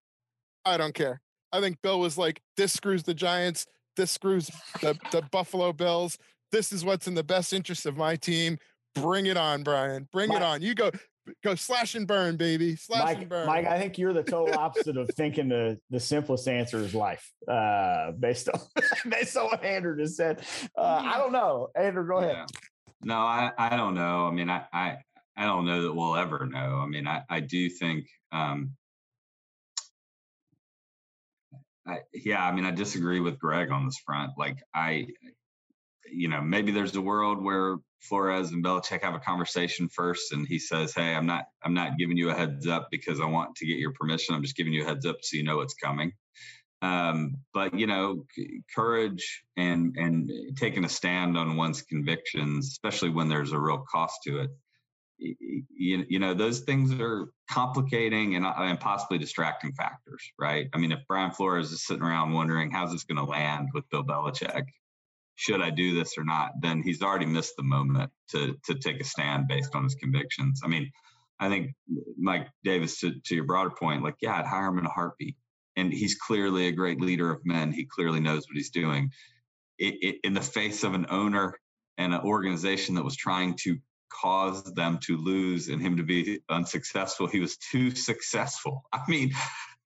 I 0.65 0.77
don't 0.77 0.95
care. 0.95 1.21
I 1.53 1.61
think 1.61 1.79
Bill 1.83 1.99
was 1.99 2.17
like, 2.17 2.41
this 2.57 2.73
screws 2.73 3.03
the 3.03 3.15
Giants. 3.15 3.67
This 3.97 4.11
screws 4.11 4.51
the, 4.81 4.97
the 5.11 5.23
Buffalo 5.31 5.73
Bills. 5.73 6.17
This 6.53 6.73
is 6.73 6.85
what's 6.85 7.07
in 7.07 7.15
the 7.15 7.25
best 7.25 7.53
interest 7.53 7.87
of 7.87 7.97
my 7.97 8.17
team. 8.17 8.59
Bring 8.95 9.27
it 9.27 9.37
on, 9.37 9.63
Brian. 9.63 10.09
Bring 10.13 10.29
Mike, 10.29 10.39
it 10.39 10.43
on. 10.43 10.63
You 10.63 10.75
go 10.75 10.91
go 11.45 11.55
slash 11.55 11.95
and 11.95 12.07
burn, 12.07 12.37
baby. 12.37 12.77
Slash 12.77 13.05
Mike, 13.05 13.19
and 13.19 13.29
burn. 13.29 13.47
Mike, 13.47 13.67
I 13.67 13.79
think 13.79 13.99
you're 13.99 14.13
the 14.13 14.23
total 14.23 14.59
opposite 14.59 14.97
of 14.97 15.09
thinking 15.11 15.49
the 15.49 15.79
the 15.91 16.01
simplest 16.01 16.49
answer 16.49 16.79
is 16.79 16.95
life. 16.95 17.31
Uh, 17.47 18.13
based 18.13 18.49
on 18.49 18.61
based 19.09 19.37
on 19.37 19.47
what 19.47 19.65
Andrew 19.65 19.97
just 19.97 20.17
said. 20.17 20.45
Uh, 20.77 21.03
I 21.05 21.19
don't 21.19 21.33
know. 21.33 21.69
Andrew, 21.77 22.07
go 22.07 22.19
ahead. 22.19 22.35
Yeah. 22.35 22.47
No, 23.03 23.17
I, 23.17 23.53
I 23.57 23.77
don't 23.77 23.95
know. 23.95 24.27
I 24.27 24.31
mean, 24.31 24.51
I, 24.51 24.65
I 24.73 24.97
I 25.37 25.45
don't 25.45 25.67
know 25.67 25.83
that 25.83 25.95
we'll 25.95 26.17
ever 26.17 26.47
know. 26.47 26.81
I 26.83 26.87
mean, 26.87 27.07
I, 27.07 27.23
I 27.29 27.41
do 27.41 27.71
think 27.71 28.07
um, 28.33 28.73
I, 31.87 32.01
yeah, 32.13 32.45
I 32.45 32.53
mean, 32.53 32.65
I 32.65 32.71
disagree 32.71 33.21
with 33.21 33.39
Greg 33.39 33.71
on 33.71 33.87
this 33.87 33.99
front. 34.05 34.33
Like, 34.39 34.59
I, 34.75 35.09
you 36.13 36.29
know, 36.29 36.41
maybe 36.43 36.73
there's 36.73 36.95
a 36.97 37.01
world 37.01 37.43
where 37.43 37.79
Flores 38.03 38.53
and 38.53 38.65
Belichick 38.65 39.03
have 39.03 39.15
a 39.15 39.21
conversation 39.21 39.89
first, 39.89 40.33
and 40.33 40.47
he 40.47 40.59
says, 40.59 40.95
"Hey, 40.95 41.15
I'm 41.15 41.27
not, 41.27 41.47
I'm 41.65 41.75
not 41.75 41.99
giving 41.99 42.17
you 42.17 42.31
a 42.31 42.35
heads 42.35 42.67
up 42.67 42.89
because 42.91 43.21
I 43.21 43.27
want 43.27 43.57
to 43.57 43.67
get 43.67 43.79
your 43.79 43.93
permission. 43.93 44.35
I'm 44.35 44.43
just 44.43 44.57
giving 44.57 44.73
you 44.73 44.85
a 44.85 44.87
heads 44.87 45.07
up 45.07 45.19
so 45.23 45.37
you 45.37 45.45
know 45.45 45.57
what's 45.59 45.75
coming." 45.75 46.13
Um, 46.83 47.37
but 47.53 47.79
you 47.79 47.87
know, 47.87 48.25
c- 48.35 48.63
courage 48.75 49.45
and 49.57 49.97
and 49.97 50.31
taking 50.57 50.85
a 50.85 50.89
stand 50.89 51.37
on 51.37 51.57
one's 51.57 51.83
convictions, 51.83 52.69
especially 52.69 53.11
when 53.11 53.29
there's 53.29 53.53
a 53.53 53.59
real 53.59 53.85
cost 53.91 54.21
to 54.25 54.41
it, 54.41 54.51
you, 55.21 56.07
you 56.09 56.19
know, 56.19 56.35
those 56.35 56.61
things 56.61 56.93
are 56.99 57.29
complicating 57.51 58.37
and, 58.37 58.45
uh, 58.45 58.55
and 58.59 58.81
possibly 58.81 59.19
distracting 59.19 59.73
factors, 59.73 60.33
right? 60.39 60.69
I 60.73 60.79
mean, 60.79 60.93
if 60.93 61.01
Brian 61.09 61.31
Flores 61.31 61.73
is 61.73 61.85
sitting 61.85 62.03
around 62.03 62.33
wondering 62.33 62.71
how's 62.71 62.93
this 62.93 63.05
going 63.05 63.25
to 63.25 63.31
land 63.31 63.69
with 63.75 63.89
Bill 63.91 64.05
Belichick, 64.05 64.65
should 65.37 65.63
I 65.63 65.71
do 65.71 65.95
this 65.95 66.19
or 66.19 66.25
not? 66.25 66.53
Then 66.61 66.83
he's 66.83 67.03
already 67.03 67.27
missed 67.27 67.55
the 67.57 67.63
moment 67.63 68.11
to 68.31 68.57
to 68.65 68.75
take 68.75 69.01
a 69.01 69.05
stand 69.05 69.49
based 69.49 69.75
on 69.75 69.85
his 69.85 69.95
convictions. 69.95 70.61
I 70.63 70.69
mean, 70.69 70.91
I 71.41 71.49
think 71.49 71.73
Mike 72.19 72.49
Davis, 72.63 73.01
to, 73.01 73.15
to 73.25 73.35
your 73.35 73.45
broader 73.45 73.71
point, 73.71 74.03
like, 74.03 74.17
yeah, 74.21 74.39
I'd 74.39 74.47
hire 74.47 74.67
him 74.67 74.79
in 74.79 74.85
a 74.85 74.91
heartbeat. 74.91 75.37
And 75.77 75.93
he's 75.93 76.17
clearly 76.17 76.67
a 76.67 76.73
great 76.73 77.01
leader 77.01 77.31
of 77.31 77.41
men. 77.47 77.73
He 77.73 77.87
clearly 77.87 78.21
knows 78.21 78.47
what 78.47 78.57
he's 78.57 78.71
doing. 78.71 79.11
It, 79.79 79.95
it, 80.03 80.17
in 80.25 80.35
the 80.35 80.43
face 80.43 80.85
of 80.85 80.93
an 80.93 81.07
owner 81.09 81.59
and 81.97 82.13
an 82.13 82.21
organization 82.21 82.97
that 82.97 83.05
was 83.05 83.17
trying 83.17 83.57
to 83.63 83.79
cause 84.11 84.63
them 84.75 84.99
to 85.05 85.17
lose 85.17 85.69
and 85.69 85.81
him 85.81 85.97
to 85.97 86.03
be 86.03 86.41
unsuccessful, 86.49 87.27
he 87.27 87.41
was 87.41 87.57
too 87.57 87.91
successful. 87.95 88.83
I 88.93 89.01
mean, 89.09 89.33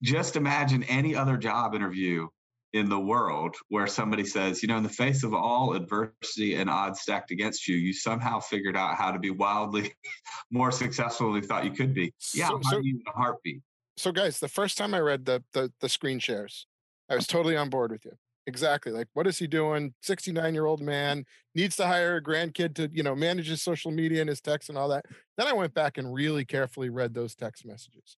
just 0.02 0.36
imagine 0.36 0.82
any 0.84 1.14
other 1.14 1.36
job 1.36 1.74
interview 1.74 2.28
in 2.72 2.88
the 2.88 2.98
world 2.98 3.54
where 3.68 3.86
somebody 3.86 4.24
says, 4.24 4.60
you 4.60 4.66
know, 4.68 4.76
in 4.76 4.82
the 4.82 4.88
face 4.88 5.22
of 5.22 5.32
all 5.32 5.74
adversity 5.74 6.56
and 6.56 6.68
odds 6.68 7.00
stacked 7.00 7.30
against 7.30 7.68
you, 7.68 7.76
you 7.76 7.92
somehow 7.92 8.40
figured 8.40 8.76
out 8.76 8.96
how 8.96 9.12
to 9.12 9.18
be 9.20 9.30
wildly 9.30 9.94
more 10.50 10.72
successful 10.72 11.32
than 11.32 11.42
you 11.42 11.48
thought 11.48 11.64
you 11.64 11.70
could 11.70 11.94
be. 11.94 12.12
Yeah, 12.34 12.48
So- 12.48 12.60
so- 12.70 12.78
in 12.78 13.00
a 13.06 13.12
heartbeat? 13.12 13.62
so 13.96 14.10
guys, 14.10 14.40
the 14.40 14.48
first 14.48 14.76
time 14.76 14.92
I 14.92 14.98
read 14.98 15.24
the, 15.24 15.44
the 15.52 15.72
the 15.80 15.88
screen 15.88 16.18
shares, 16.18 16.66
I 17.08 17.14
was 17.14 17.28
totally 17.28 17.56
on 17.56 17.70
board 17.70 17.92
with 17.92 18.04
you. 18.04 18.16
Exactly. 18.47 18.92
Like, 18.92 19.09
what 19.14 19.26
is 19.26 19.38
he 19.38 19.47
doing? 19.47 19.95
69 20.03 20.53
year 20.55 20.66
old 20.66 20.82
man 20.82 21.24
needs 21.55 21.76
to 21.76 21.86
hire 21.86 22.16
a 22.16 22.22
grandkid 22.22 22.74
to, 22.74 22.90
you 22.92 23.03
know, 23.03 23.14
manage 23.14 23.49
his 23.49 23.62
social 23.62 23.90
media 23.90 24.20
and 24.20 24.28
his 24.28 24.40
texts 24.40 24.68
and 24.68 24.76
all 24.76 24.88
that. 24.88 25.07
Then 25.38 25.47
I 25.47 25.53
went 25.53 25.72
back 25.72 25.97
and 25.97 26.12
really 26.12 26.45
carefully 26.45 26.90
read 26.90 27.14
those 27.14 27.34
text 27.34 27.64
messages. 27.64 28.16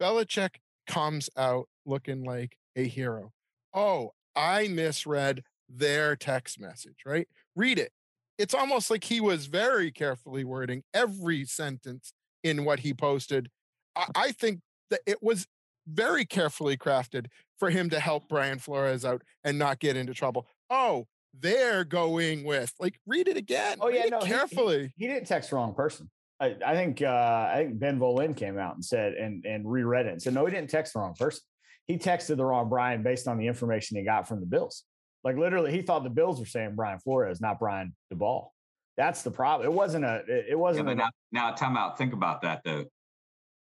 Belichick 0.00 0.56
comes 0.88 1.30
out 1.36 1.68
looking 1.86 2.24
like 2.24 2.56
a 2.74 2.88
hero. 2.88 3.32
Oh, 3.72 4.12
I 4.34 4.68
misread 4.68 5.44
their 5.68 6.16
text 6.16 6.60
message, 6.60 6.98
right? 7.06 7.28
Read 7.54 7.78
it. 7.78 7.92
It's 8.38 8.54
almost 8.54 8.90
like 8.90 9.04
he 9.04 9.20
was 9.20 9.46
very 9.46 9.92
carefully 9.92 10.42
wording 10.42 10.82
every 10.92 11.44
sentence 11.44 12.12
in 12.42 12.64
what 12.64 12.80
he 12.80 12.92
posted. 12.92 13.48
I, 13.94 14.06
I 14.14 14.32
think 14.32 14.60
that 14.90 15.00
it 15.06 15.22
was 15.22 15.46
very 15.86 16.24
carefully 16.24 16.76
crafted 16.76 17.26
for 17.58 17.70
him 17.70 17.90
to 17.90 18.00
help 18.00 18.28
Brian 18.28 18.58
Flores 18.58 19.04
out 19.04 19.22
and 19.44 19.58
not 19.58 19.78
get 19.78 19.96
into 19.96 20.14
trouble. 20.14 20.46
Oh, 20.70 21.06
they're 21.38 21.84
going 21.84 22.44
with 22.44 22.72
like 22.78 22.98
read 23.06 23.28
it 23.28 23.36
again. 23.36 23.78
Oh, 23.80 23.88
yeah, 23.88 24.00
read 24.00 24.06
it 24.06 24.10
no, 24.10 24.18
he- 24.20 24.26
he- 24.26 24.32
carefully. 24.32 24.92
He 24.96 25.06
didn't 25.06 25.26
text 25.26 25.50
the 25.50 25.56
wrong 25.56 25.74
person. 25.74 26.10
I, 26.40 26.56
I 26.66 26.74
think 26.74 27.00
uh, 27.02 27.06
I 27.52 27.64
think 27.66 27.78
Ben 27.78 28.00
Volin 28.00 28.36
came 28.36 28.58
out 28.58 28.74
and 28.74 28.84
said 28.84 29.12
and 29.14 29.44
and 29.44 29.70
reread 29.70 30.06
it 30.06 30.12
and 30.12 30.20
said 30.20 30.34
no, 30.34 30.44
he 30.44 30.52
didn't 30.52 30.70
text 30.70 30.92
the 30.94 30.98
wrong 30.98 31.14
person. 31.14 31.40
He 31.86 31.98
texted 31.98 32.36
the 32.36 32.44
wrong 32.44 32.68
Brian 32.68 33.02
based 33.02 33.28
on 33.28 33.38
the 33.38 33.46
information 33.46 33.96
he 33.96 34.04
got 34.04 34.26
from 34.26 34.40
the 34.40 34.46
Bills. 34.46 34.82
Like 35.24 35.36
literally, 35.36 35.70
he 35.70 35.82
thought 35.82 36.02
the 36.02 36.10
Bills 36.10 36.40
were 36.40 36.46
saying 36.46 36.74
Brian 36.74 36.98
Flores, 36.98 37.40
not 37.40 37.60
Brian 37.60 37.94
Daboll. 38.12 38.48
That's 38.96 39.22
the 39.22 39.30
problem. 39.30 39.68
It 39.68 39.72
wasn't 39.72 40.04
a. 40.04 40.22
It 40.28 40.46
it 40.50 40.58
wasn't. 40.58 40.86
but 40.86 40.92
a, 40.92 40.96
now, 40.96 41.08
now, 41.30 41.52
time 41.52 41.76
out. 41.76 41.96
Think 41.96 42.12
about 42.12 42.42
that 42.42 42.62
though. 42.64 42.84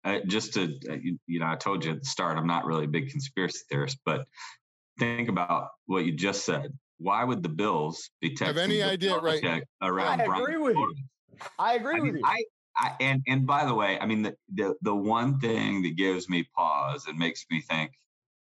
Uh, 0.05 0.18
just 0.26 0.55
to 0.55 0.78
uh, 0.88 0.94
you, 0.94 1.18
you 1.26 1.40
know, 1.40 1.46
I 1.46 1.57
told 1.57 1.84
you 1.84 1.92
at 1.92 2.01
the 2.01 2.07
start, 2.07 2.38
I'm 2.38 2.46
not 2.46 2.64
really 2.64 2.84
a 2.84 2.88
big 2.88 3.11
conspiracy 3.11 3.61
theorist, 3.70 3.98
but 4.05 4.26
think 4.98 5.28
about 5.28 5.68
what 5.86 6.05
you 6.05 6.12
just 6.12 6.44
said. 6.44 6.72
Why 6.98 7.24
would 7.24 7.42
the 7.42 7.48
Bills 7.48 8.11
be 8.20 8.30
texting 8.30 8.46
Have 8.46 8.59
any 8.59 8.82
idea 8.82 9.18
right 9.18 9.62
around 9.82 10.20
I 10.20 10.26
Brian 10.26 10.42
agree 10.42 10.57
with 10.59 10.76
you. 10.76 10.94
I 11.59 11.74
agree 11.74 11.96
I 11.96 12.01
with 12.01 12.14
you. 12.14 12.22
I, 12.24 12.44
I 12.76 12.96
and 13.01 13.22
and 13.26 13.46
by 13.46 13.64
the 13.66 13.74
way, 13.74 13.98
I 13.98 14.07
mean 14.07 14.22
the, 14.22 14.34
the 14.55 14.74
the 14.82 14.94
one 14.94 15.38
thing 15.38 15.82
that 15.82 15.96
gives 15.96 16.28
me 16.28 16.46
pause 16.55 17.07
and 17.07 17.18
makes 17.18 17.44
me 17.51 17.61
think 17.62 17.92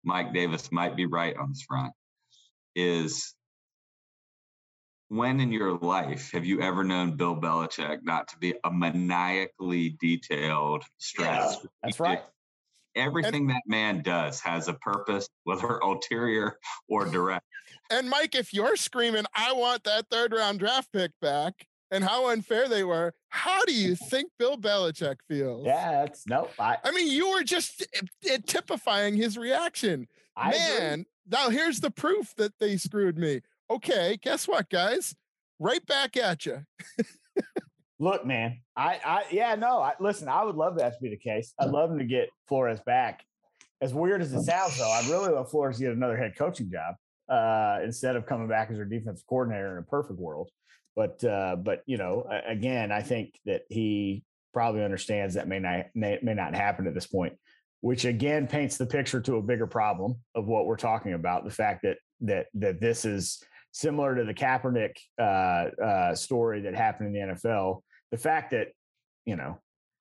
Mike 0.04 0.34
Davis 0.34 0.72
might 0.72 0.96
be 0.96 1.06
right 1.06 1.36
on 1.38 1.50
this 1.50 1.64
front 1.64 1.94
is 2.76 3.34
when 5.14 5.39
in 5.39 5.51
your 5.51 5.78
life 5.78 6.32
have 6.32 6.45
you 6.45 6.61
ever 6.61 6.84
known 6.84 7.16
Bill 7.16 7.36
Belichick 7.36 7.99
not 8.03 8.28
to 8.30 8.38
be 8.38 8.55
a 8.64 8.72
maniacally 8.72 9.95
detailed 9.99 10.84
Yeah. 11.20 11.53
That's 11.84 11.99
right. 11.99 12.22
Everything 12.95 13.47
that 13.47 13.61
man 13.66 14.01
does 14.03 14.39
has 14.41 14.68
a 14.68 14.74
purpose, 14.74 15.28
whether 15.43 15.78
ulterior 15.84 16.57
or 16.88 17.05
direct. 17.05 17.45
And 17.89 18.09
Mike, 18.09 18.36
if 18.36 18.53
you're 18.53 18.76
screaming, 18.76 19.26
I 19.36 19.53
want 19.53 19.84
that 19.84 20.05
third 20.09 20.34
round 20.34 20.59
draft 20.59 20.91
pick 20.91 21.11
back 21.22 21.68
and 21.91 22.03
how 22.03 22.30
unfair 22.30 22.68
they 22.68 22.84
were, 22.84 23.14
how 23.30 23.64
do 23.66 23.74
you 23.74 23.95
think 23.95 24.32
Bill 24.39 24.57
Belichick 24.57 25.18
feels? 25.28 25.66
Yeah, 25.66 25.91
that's 25.91 26.28
no. 26.28 26.49
I 26.57 26.78
I 26.84 26.91
mean, 26.91 27.11
you 27.11 27.32
were 27.32 27.43
just 27.43 27.86
uh, 27.95 28.34
uh, 28.34 28.38
typifying 28.47 29.16
his 29.16 29.38
reaction. 29.38 30.07
I 30.36 30.49
agree. 30.49 30.80
Man, 30.80 31.05
now 31.30 31.49
here's 31.49 31.80
the 31.82 31.91
proof 31.91 32.34
that 32.38 32.53
they 32.59 32.78
screwed 32.78 33.18
me. 33.18 33.41
Okay, 33.74 34.19
guess 34.21 34.47
what, 34.47 34.69
guys? 34.69 35.15
Right 35.57 35.84
back 35.88 36.15
at 36.15 36.45
you. 36.45 36.61
Look, 37.99 38.24
man, 38.24 38.59
I, 38.76 38.99
I, 39.03 39.24
yeah, 39.32 39.55
no, 39.55 39.80
I 39.80 39.93
listen. 39.99 40.28
I 40.28 40.43
would 40.43 40.55
love 40.55 40.78
that 40.78 40.91
to 40.91 40.97
be 41.01 41.09
the 41.09 41.17
case. 41.17 41.55
I'd 41.57 41.71
love 41.71 41.89
him 41.89 41.97
to 41.97 42.05
get 42.05 42.30
Flores 42.47 42.82
back. 42.86 43.24
As 43.82 43.91
weird 43.91 44.21
as 44.21 44.32
it 44.32 44.43
sounds, 44.43 44.78
though, 44.78 44.91
I'd 44.91 45.07
really 45.07 45.34
love 45.34 45.49
Flores 45.49 45.78
to 45.78 45.86
get 45.86 45.93
another 45.93 46.15
head 46.15 46.36
coaching 46.38 46.69
job 46.71 46.95
uh, 47.30 47.84
instead 47.84 48.15
of 48.15 48.28
coming 48.28 48.47
back 48.47 48.69
as 48.69 48.78
our 48.78 48.86
defensive 48.86 49.26
coordinator 49.28 49.71
in 49.71 49.80
a 49.80 49.88
perfect 49.88 50.19
world. 50.19 50.51
But, 50.95 51.24
uh, 51.24 51.55
but 51.55 51.82
you 51.88 51.97
know, 51.97 52.30
again, 52.47 52.91
I 52.91 53.01
think 53.01 53.39
that 53.45 53.63
he 53.69 54.24
probably 54.53 54.84
understands 54.84 55.34
that 55.34 55.47
may 55.47 55.57
not 55.57 55.86
may, 55.95 56.19
may 56.21 56.36
not 56.36 56.53
happen 56.53 56.86
at 56.86 56.93
this 56.93 57.07
point, 57.07 57.34
which 57.82 58.05
again 58.05 58.45
paints 58.45 58.78
the 58.78 58.86
picture 58.86 59.19
to 59.21 59.38
a 59.38 59.41
bigger 59.41 59.65
problem 59.65 60.17
of 60.36 60.45
what 60.45 60.67
we're 60.67 60.78
talking 60.78 61.13
about. 61.13 61.43
The 61.43 61.49
fact 61.49 61.82
that 61.82 61.97
that 62.21 62.47
that 62.53 62.80
this 62.80 63.03
is 63.03 63.43
similar 63.74 64.15
to 64.15 64.24
the 64.24 64.34
Kaepernick 64.34 64.95
uh, 65.19 65.84
uh, 65.84 66.15
story 66.15 66.61
that 66.61 66.76
happened 66.76 67.13
in 67.15 67.28
the 67.28 67.34
NFL. 67.34 67.82
The 68.11 68.17
fact 68.17 68.51
that, 68.51 68.67
you 69.26 69.36
know, 69.36 69.59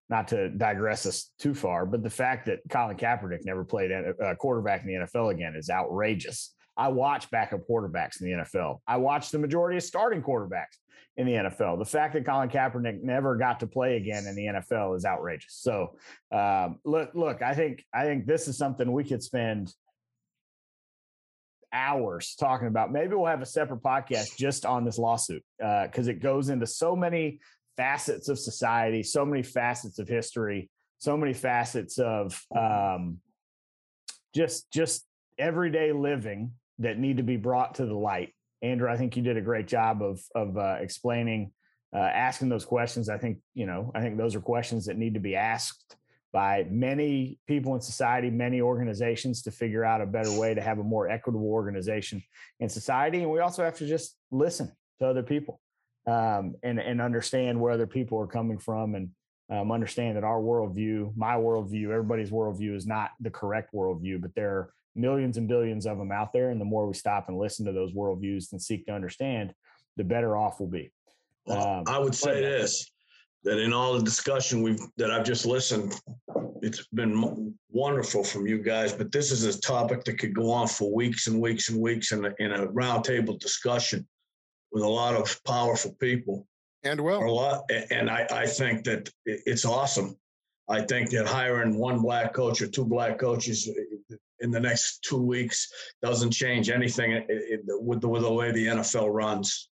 not 0.08 0.28
to 0.28 0.50
digress 0.50 1.06
us 1.06 1.30
too 1.38 1.54
far, 1.54 1.86
but 1.86 2.02
the 2.02 2.10
fact 2.10 2.46
that 2.46 2.60
Colin 2.68 2.96
Kaepernick 2.96 3.44
never 3.44 3.64
played 3.64 3.90
a 3.90 4.14
uh, 4.22 4.34
quarterback 4.34 4.82
in 4.82 4.88
the 4.88 5.06
NFL 5.06 5.32
again 5.32 5.54
is 5.56 5.70
outrageous. 5.70 6.54
I 6.76 6.88
watch 6.88 7.30
backup 7.30 7.66
quarterbacks 7.68 8.20
in 8.20 8.26
the 8.26 8.44
NFL. 8.44 8.78
I 8.86 8.98
watch 8.98 9.30
the 9.30 9.38
majority 9.38 9.78
of 9.78 9.82
starting 9.82 10.22
quarterbacks 10.22 10.76
in 11.16 11.26
the 11.26 11.32
NFL. 11.32 11.78
The 11.78 11.84
fact 11.86 12.14
that 12.14 12.26
Colin 12.26 12.50
Kaepernick 12.50 13.02
never 13.02 13.36
got 13.36 13.60
to 13.60 13.66
play 13.66 13.96
again 13.96 14.26
in 14.26 14.34
the 14.34 14.46
NFL 14.46 14.96
is 14.96 15.04
outrageous. 15.04 15.54
So, 15.54 15.96
um, 16.30 16.78
look, 16.84 17.10
look, 17.14 17.42
I 17.42 17.54
think 17.54 17.84
I 17.92 18.04
think 18.04 18.26
this 18.26 18.48
is 18.48 18.56
something 18.58 18.90
we 18.92 19.04
could 19.04 19.22
spend 19.22 19.72
hours 21.72 22.34
talking 22.38 22.68
about. 22.68 22.92
Maybe 22.92 23.14
we'll 23.14 23.26
have 23.26 23.42
a 23.42 23.46
separate 23.46 23.82
podcast 23.82 24.36
just 24.36 24.66
on 24.66 24.84
this 24.84 24.98
lawsuit 24.98 25.44
because 25.58 26.08
it 26.08 26.20
goes 26.20 26.48
into 26.48 26.66
so 26.66 26.94
many 26.94 27.40
facets 27.76 28.28
of 28.28 28.38
society, 28.38 29.02
so 29.02 29.24
many 29.24 29.42
facets 29.42 29.98
of 29.98 30.08
history, 30.08 30.70
so 30.98 31.16
many 31.16 31.32
facets 31.32 31.98
of 31.98 32.40
um, 32.56 33.18
just 34.34 34.70
just 34.72 35.04
everyday 35.38 35.92
living 35.92 36.52
that 36.78 36.98
need 36.98 37.16
to 37.16 37.22
be 37.22 37.36
brought 37.36 37.76
to 37.76 37.86
the 37.86 37.94
light. 37.94 38.34
Andrew, 38.62 38.90
I 38.90 38.96
think 38.96 39.16
you 39.16 39.22
did 39.22 39.36
a 39.36 39.40
great 39.40 39.66
job 39.66 40.02
of 40.02 40.20
of 40.34 40.56
uh, 40.56 40.76
explaining, 40.80 41.52
uh, 41.94 41.98
asking 41.98 42.48
those 42.48 42.64
questions. 42.64 43.08
I 43.08 43.18
think 43.18 43.38
you 43.54 43.66
know, 43.66 43.90
I 43.94 44.00
think 44.00 44.16
those 44.16 44.34
are 44.34 44.40
questions 44.40 44.86
that 44.86 44.96
need 44.96 45.14
to 45.14 45.20
be 45.20 45.36
asked 45.36 45.96
by 46.32 46.66
many 46.70 47.38
people 47.46 47.74
in 47.74 47.80
society, 47.80 48.30
many 48.30 48.60
organizations 48.60 49.42
to 49.42 49.50
figure 49.50 49.84
out 49.84 50.00
a 50.00 50.06
better 50.06 50.38
way 50.38 50.54
to 50.54 50.62
have 50.62 50.78
a 50.78 50.82
more 50.82 51.08
equitable 51.08 51.48
organization 51.48 52.22
in 52.60 52.68
society. 52.68 53.22
And 53.22 53.30
we 53.30 53.40
also 53.40 53.62
have 53.62 53.76
to 53.78 53.86
just 53.86 54.16
listen 54.30 54.72
to 54.98 55.06
other 55.06 55.22
people 55.22 55.60
um, 56.06 56.54
and, 56.62 56.80
and 56.80 57.00
understand 57.02 57.60
where 57.60 57.72
other 57.72 57.86
people 57.86 58.18
are 58.18 58.26
coming 58.26 58.58
from 58.58 58.94
and 58.94 59.10
um, 59.50 59.70
understand 59.70 60.16
that 60.16 60.24
our 60.24 60.40
worldview, 60.40 61.14
my 61.16 61.34
worldview, 61.34 61.90
everybody's 61.90 62.30
worldview 62.30 62.74
is 62.74 62.86
not 62.86 63.10
the 63.20 63.30
correct 63.30 63.74
worldview, 63.74 64.20
but 64.20 64.34
there 64.34 64.50
are 64.50 64.72
millions 64.94 65.36
and 65.36 65.48
billions 65.48 65.86
of 65.86 65.98
them 65.98 66.12
out 66.12 66.32
there. 66.32 66.48
And 66.48 66.60
the 66.60 66.64
more 66.64 66.86
we 66.86 66.94
stop 66.94 67.28
and 67.28 67.36
listen 67.36 67.66
to 67.66 67.72
those 67.72 67.92
worldviews 67.92 68.52
and 68.52 68.62
seek 68.62 68.86
to 68.86 68.92
understand, 68.92 69.52
the 69.98 70.04
better 70.04 70.36
off 70.36 70.60
we'll 70.60 70.70
be. 70.70 70.90
Well, 71.46 71.80
Um, 71.80 71.84
I 71.86 71.98
would 71.98 72.14
say 72.14 72.40
this, 72.40 72.91
that 73.44 73.58
in 73.58 73.72
all 73.72 73.94
the 73.98 74.04
discussion 74.04 74.62
we've, 74.62 74.80
that 74.96 75.10
I've 75.10 75.24
just 75.24 75.46
listened, 75.46 76.00
it's 76.62 76.86
been 76.88 77.54
wonderful 77.70 78.22
from 78.22 78.46
you 78.46 78.58
guys, 78.62 78.92
but 78.92 79.10
this 79.10 79.32
is 79.32 79.44
a 79.44 79.60
topic 79.60 80.04
that 80.04 80.18
could 80.18 80.34
go 80.34 80.50
on 80.50 80.68
for 80.68 80.94
weeks 80.94 81.26
and 81.26 81.40
weeks 81.40 81.68
and 81.70 81.80
weeks 81.80 82.12
in 82.12 82.24
a, 82.24 82.30
in 82.38 82.52
a 82.52 82.66
roundtable 82.68 83.38
discussion. 83.38 84.06
with 84.72 84.82
a 84.84 84.88
lot 84.88 85.14
of 85.14 85.38
powerful 85.44 85.94
people. 86.00 86.46
And 86.84 87.00
well, 87.00 87.22
A 87.22 87.30
lot, 87.30 87.62
and 87.90 88.08
I, 88.10 88.26
I 88.30 88.46
think 88.46 88.84
that 88.84 89.10
it's 89.26 89.64
awesome. 89.64 90.16
I 90.68 90.80
think 90.82 91.10
that 91.10 91.26
hiring 91.26 91.76
one 91.78 92.00
black 92.00 92.32
coach 92.32 92.62
or 92.62 92.68
two 92.68 92.84
black 92.84 93.18
coaches 93.18 93.68
in 94.40 94.50
the 94.50 94.58
next 94.60 95.02
two 95.02 95.20
weeks 95.20 95.70
doesn't 96.00 96.30
change 96.32 96.70
anything 96.70 97.12
i- 97.12 97.18
i- 97.18 97.58
with 97.80 98.00
the, 98.00 98.08
with 98.08 98.22
the 98.22 98.32
way 98.32 98.50
the 98.52 98.66
NFL 98.66 99.12
runs. 99.12 99.68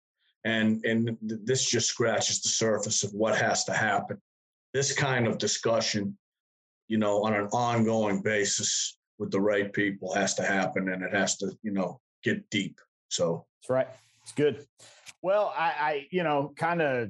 And, 0.45 0.83
and 0.85 1.17
th- 1.27 1.41
this 1.43 1.69
just 1.69 1.89
scratches 1.89 2.41
the 2.41 2.49
surface 2.49 3.03
of 3.03 3.11
what 3.13 3.37
has 3.37 3.65
to 3.65 3.73
happen. 3.73 4.17
This 4.73 4.93
kind 4.93 5.27
of 5.27 5.37
discussion, 5.37 6.17
you 6.87 6.97
know, 6.97 7.23
on 7.23 7.33
an 7.33 7.47
ongoing 7.47 8.21
basis 8.21 8.97
with 9.17 9.31
the 9.31 9.41
right 9.41 9.71
people 9.73 10.13
has 10.13 10.33
to 10.35 10.43
happen 10.43 10.89
and 10.89 11.03
it 11.03 11.13
has 11.13 11.37
to, 11.37 11.51
you 11.61 11.71
know, 11.71 11.99
get 12.23 12.49
deep. 12.49 12.79
So 13.09 13.45
That's 13.61 13.69
right. 13.69 13.87
It's 14.23 14.31
good. 14.31 14.65
Well, 15.21 15.53
I, 15.57 15.63
I 15.63 16.07
you 16.11 16.23
know, 16.23 16.53
kind 16.55 16.81
of 16.81 17.09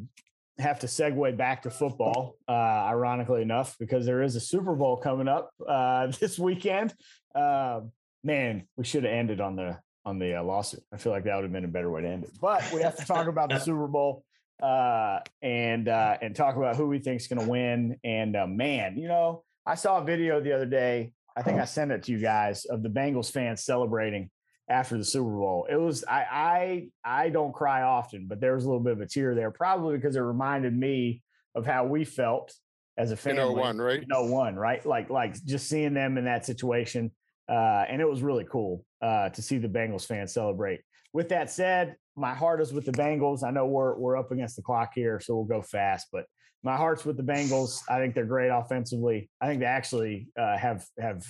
have 0.57 0.79
to 0.79 0.87
segue 0.87 1.37
back 1.37 1.63
to 1.63 1.69
football, 1.69 2.35
uh, 2.47 2.51
ironically 2.51 3.41
enough, 3.41 3.77
because 3.79 4.05
there 4.05 4.21
is 4.21 4.35
a 4.35 4.39
Super 4.39 4.75
Bowl 4.75 4.97
coming 4.97 5.27
up 5.27 5.51
uh, 5.67 6.07
this 6.19 6.37
weekend. 6.37 6.93
Uh, 7.33 7.81
man, 8.23 8.67
we 8.75 8.83
should 8.83 9.03
have 9.03 9.13
ended 9.13 9.39
on 9.41 9.55
the 9.55 9.77
on 10.09 10.19
the 10.19 10.39
uh, 10.39 10.43
lawsuit. 10.43 10.83
I 10.91 10.97
feel 10.97 11.11
like 11.11 11.23
that 11.25 11.35
would 11.35 11.43
have 11.43 11.53
been 11.53 11.65
a 11.65 11.69
better 11.69 11.89
way 11.89 12.01
to 12.01 12.07
end 12.07 12.23
it. 12.23 12.31
But 12.41 12.63
we 12.73 12.81
have 12.81 12.97
to 12.97 13.05
talk 13.05 13.27
about 13.27 13.49
the 13.49 13.59
Super 13.59 13.87
Bowl 13.87 14.25
uh, 14.61 15.19
and 15.41 15.87
uh, 15.87 16.17
and 16.21 16.35
talk 16.35 16.57
about 16.57 16.75
who 16.75 16.87
we 16.87 16.99
think 16.99 17.21
is 17.21 17.27
going 17.27 17.41
to 17.41 17.49
win. 17.49 17.97
And 18.03 18.35
uh, 18.35 18.47
man, 18.47 18.97
you 18.97 19.07
know, 19.07 19.43
I 19.65 19.75
saw 19.75 19.99
a 19.99 20.03
video 20.03 20.41
the 20.41 20.51
other 20.53 20.65
day. 20.65 21.13
I 21.37 21.43
think 21.43 21.59
I 21.59 21.65
sent 21.65 21.91
it 21.91 22.03
to 22.03 22.11
you 22.11 22.19
guys 22.19 22.65
of 22.65 22.83
the 22.83 22.89
Bengals 22.89 23.31
fans 23.31 23.63
celebrating 23.63 24.29
after 24.67 24.97
the 24.97 25.05
Super 25.05 25.29
Bowl. 25.29 25.67
It 25.69 25.77
was 25.77 26.03
I 26.03 26.89
I 27.05 27.23
I 27.23 27.29
don't 27.29 27.53
cry 27.53 27.83
often, 27.83 28.25
but 28.27 28.41
there 28.41 28.55
was 28.55 28.65
a 28.65 28.67
little 28.67 28.83
bit 28.83 28.93
of 28.93 29.01
a 29.01 29.07
tear 29.07 29.35
there, 29.35 29.51
probably 29.51 29.95
because 29.95 30.15
it 30.15 30.21
reminded 30.21 30.75
me 30.75 31.21
of 31.55 31.65
how 31.65 31.85
we 31.85 32.03
felt 32.03 32.53
as 32.97 33.11
a 33.11 33.29
In 33.29 33.37
No 33.37 33.51
01, 33.53 33.77
right? 33.77 34.03
No 34.07 34.25
one, 34.25 34.55
right? 34.55 34.85
Like 34.85 35.09
like 35.09 35.41
just 35.45 35.69
seeing 35.69 35.93
them 35.93 36.17
in 36.17 36.25
that 36.25 36.45
situation, 36.45 37.11
uh, 37.47 37.85
and 37.87 38.01
it 38.01 38.09
was 38.09 38.21
really 38.21 38.45
cool 38.51 38.83
uh, 39.01 39.29
to 39.29 39.41
see 39.41 39.57
the 39.57 39.67
Bengals 39.67 40.05
fans 40.05 40.33
celebrate. 40.33 40.81
With 41.13 41.29
that 41.29 41.49
said, 41.49 41.95
my 42.15 42.33
heart 42.33 42.61
is 42.61 42.73
with 42.73 42.85
the 42.85 42.91
Bengals. 42.91 43.43
I 43.43 43.51
know 43.51 43.65
we're 43.65 43.97
we're 43.97 44.17
up 44.17 44.31
against 44.31 44.55
the 44.55 44.61
clock 44.61 44.91
here, 44.93 45.19
so 45.19 45.35
we'll 45.35 45.45
go 45.45 45.61
fast, 45.61 46.07
but 46.11 46.25
my 46.63 46.75
heart's 46.75 47.05
with 47.05 47.17
the 47.17 47.23
Bengals. 47.23 47.81
I 47.89 47.99
think 47.99 48.13
they're 48.13 48.25
great 48.25 48.49
offensively. 48.49 49.29
I 49.39 49.47
think 49.47 49.61
they 49.61 49.65
actually 49.65 50.27
uh, 50.37 50.57
have 50.57 50.85
have 50.99 51.25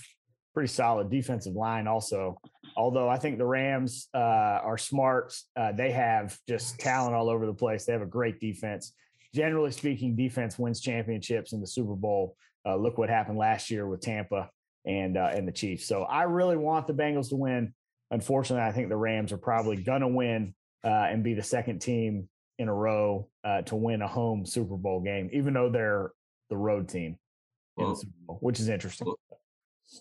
pretty 0.53 0.67
solid 0.67 1.09
defensive 1.09 1.53
line 1.53 1.87
also. 1.87 2.37
Although 2.75 3.07
I 3.07 3.17
think 3.17 3.37
the 3.37 3.45
Rams 3.45 4.07
uh, 4.13 4.17
are 4.17 4.77
smart. 4.77 5.33
Uh, 5.55 5.71
they 5.71 5.91
have 5.91 6.37
just 6.47 6.79
talent 6.79 7.15
all 7.15 7.29
over 7.29 7.45
the 7.45 7.53
place. 7.53 7.85
They 7.85 7.93
have 7.93 8.01
a 8.01 8.07
great 8.07 8.39
defense. 8.39 8.93
Generally 9.33 9.71
speaking, 9.71 10.15
defense 10.15 10.57
wins 10.57 10.81
championships 10.81 11.53
in 11.53 11.61
the 11.61 11.67
Super 11.67 11.95
Bowl. 11.95 12.35
Uh, 12.65 12.75
look 12.75 12.97
what 12.97 13.09
happened 13.09 13.37
last 13.37 13.69
year 13.69 13.87
with 13.87 14.01
Tampa 14.01 14.49
and 14.89 15.17
uh, 15.17 15.29
and 15.31 15.47
the 15.47 15.51
Chiefs. 15.51 15.85
So 15.85 16.03
I 16.03 16.23
really 16.23 16.57
want 16.57 16.87
the 16.87 16.93
Bengals 16.93 17.29
to 17.29 17.35
win. 17.35 17.73
Unfortunately, 18.11 18.67
I 18.67 18.71
think 18.71 18.89
the 18.89 18.97
Rams 18.97 19.31
are 19.31 19.37
probably 19.37 19.77
gonna 19.77 20.07
win 20.07 20.55
uh, 20.83 20.89
and 20.89 21.23
be 21.23 21.35
the 21.35 21.43
second 21.43 21.79
team 21.79 22.27
in 22.57 22.67
a 22.67 22.73
row 22.73 23.29
uh, 23.43 23.61
to 23.63 23.75
win 23.75 24.01
a 24.01 24.07
home 24.07 24.45
Super 24.45 24.75
Bowl 24.75 24.99
game, 24.99 25.29
even 25.31 25.53
though 25.53 25.69
they're 25.69 26.11
the 26.49 26.57
road 26.57 26.89
team 26.89 27.17
in 27.77 27.89
the 27.89 27.95
Super 27.95 28.11
Bowl, 28.25 28.37
which 28.41 28.59
is 28.59 28.67
interesting. 28.67 29.07
well, 29.07 29.39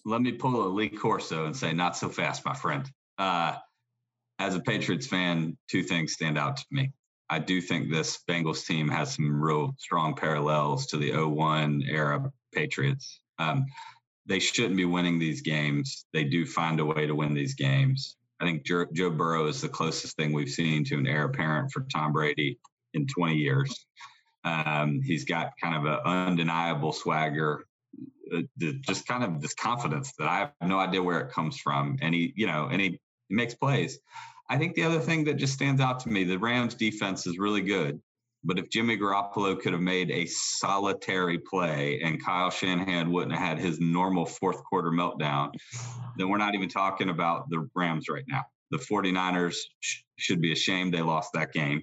let 0.05 0.23
me 0.23 0.33
pull 0.33 0.67
a 0.67 0.69
Lee 0.69 0.89
Corso 0.89 1.45
and 1.45 1.57
say, 1.57 1.73
not 1.73 1.97
so 1.97 2.09
fast, 2.09 2.45
my 2.45 2.55
friend. 2.55 2.91
Uh, 3.19 3.57
as 4.39 4.55
a 4.55 4.61
Patriots 4.61 5.07
fan, 5.07 5.57
two 5.69 5.83
things 5.83 6.15
stand 6.15 6.39
out 6.39 6.57
to 6.57 6.65
me. 6.71 6.93
I 7.31 7.39
do 7.39 7.61
think 7.61 7.91
this 7.91 8.21
Bengals 8.29 8.67
team 8.67 8.89
has 8.89 9.15
some 9.15 9.41
real 9.41 9.75
strong 9.79 10.15
parallels 10.15 10.87
to 10.87 10.97
the 10.97 11.13
01 11.13 11.83
era 11.87 12.33
Patriots. 12.55 13.21
Um, 13.39 13.67
they 14.29 14.39
shouldn't 14.39 14.77
be 14.77 14.85
winning 14.85 15.19
these 15.19 15.41
games. 15.41 16.05
They 16.13 16.25
do 16.25 16.45
find 16.45 16.79
a 16.81 16.85
way 16.85 17.07
to 17.07 17.15
win 17.15 17.35
these 17.35 17.55
games. 17.55 18.17
I 18.41 18.45
think 18.45 18.65
Joe, 18.65 18.85
Joe 18.93 19.11
Burrow 19.11 19.47
is 19.47 19.61
the 19.61 19.69
closest 19.69 20.17
thing 20.17 20.33
we've 20.33 20.51
seen 20.51 20.85
to 20.85 20.99
an 20.99 21.07
heir 21.07 21.25
apparent 21.25 21.73
for 21.73 21.87
Tom 21.93 22.13
Brady 22.13 22.59
in 22.95 23.07
20 23.07 23.35
years. 23.35 23.87
Um, 24.45 25.01
he's 25.03 25.25
got 25.25 25.53
kind 25.61 25.75
of 25.75 25.85
an 25.85 25.99
undeniable 26.05 26.93
swagger, 26.93 27.67
uh, 28.35 28.43
just 28.81 29.07
kind 29.07 29.25
of 29.25 29.41
this 29.41 29.55
confidence 29.55 30.13
that 30.19 30.29
I 30.29 30.39
have 30.39 30.53
no 30.63 30.79
idea 30.79 31.03
where 31.03 31.21
it 31.21 31.33
comes 31.33 31.59
from. 31.59 31.99
And 32.01 32.15
he, 32.15 32.33
you 32.37 32.47
know, 32.47 32.69
and 32.71 32.81
he, 32.81 33.01
he 33.29 33.35
makes 33.35 33.55
plays. 33.55 33.99
I 34.51 34.57
think 34.57 34.75
the 34.75 34.85
other 34.85 35.01
thing 35.01 35.25
that 35.25 35.35
just 35.35 35.55
stands 35.55 35.81
out 35.81 36.01
to 36.01 36.11
me, 36.11 36.25
the 36.25 36.39
Rams 36.39 36.75
defense 36.75 37.27
is 37.27 37.39
really 37.39 37.63
good. 37.63 38.01
But 38.49 38.59
if 38.59 38.71
Jimmy 38.71 38.97
Garoppolo 38.97 39.61
could 39.61 39.75
have 39.75 39.83
made 39.83 40.11
a 40.11 40.25
solitary 40.25 41.37
play 41.39 42.01
and 42.03 42.25
Kyle 42.25 42.49
Shanahan 42.49 43.13
wouldn't 43.13 43.33
have 43.33 43.47
had 43.47 43.59
his 43.59 43.79
normal 43.79 44.25
fourth 44.25 44.65
quarter 44.65 44.91
meltdown, 44.91 45.53
then 46.17 46.31
we're 46.31 46.39
not 46.39 46.55
even 46.55 46.71
talking 46.71 47.11
about 47.11 47.51
the 47.51 47.69
Rams 47.75 48.09
right 48.09 48.25
now. 48.27 48.47
The 48.71 48.79
49ers 48.79 49.59
sh- 49.81 49.99
should 50.17 50.41
be 50.41 50.53
ashamed 50.53 50.95
they 50.95 51.03
lost 51.03 51.35
that 51.35 51.53
game. 51.53 51.83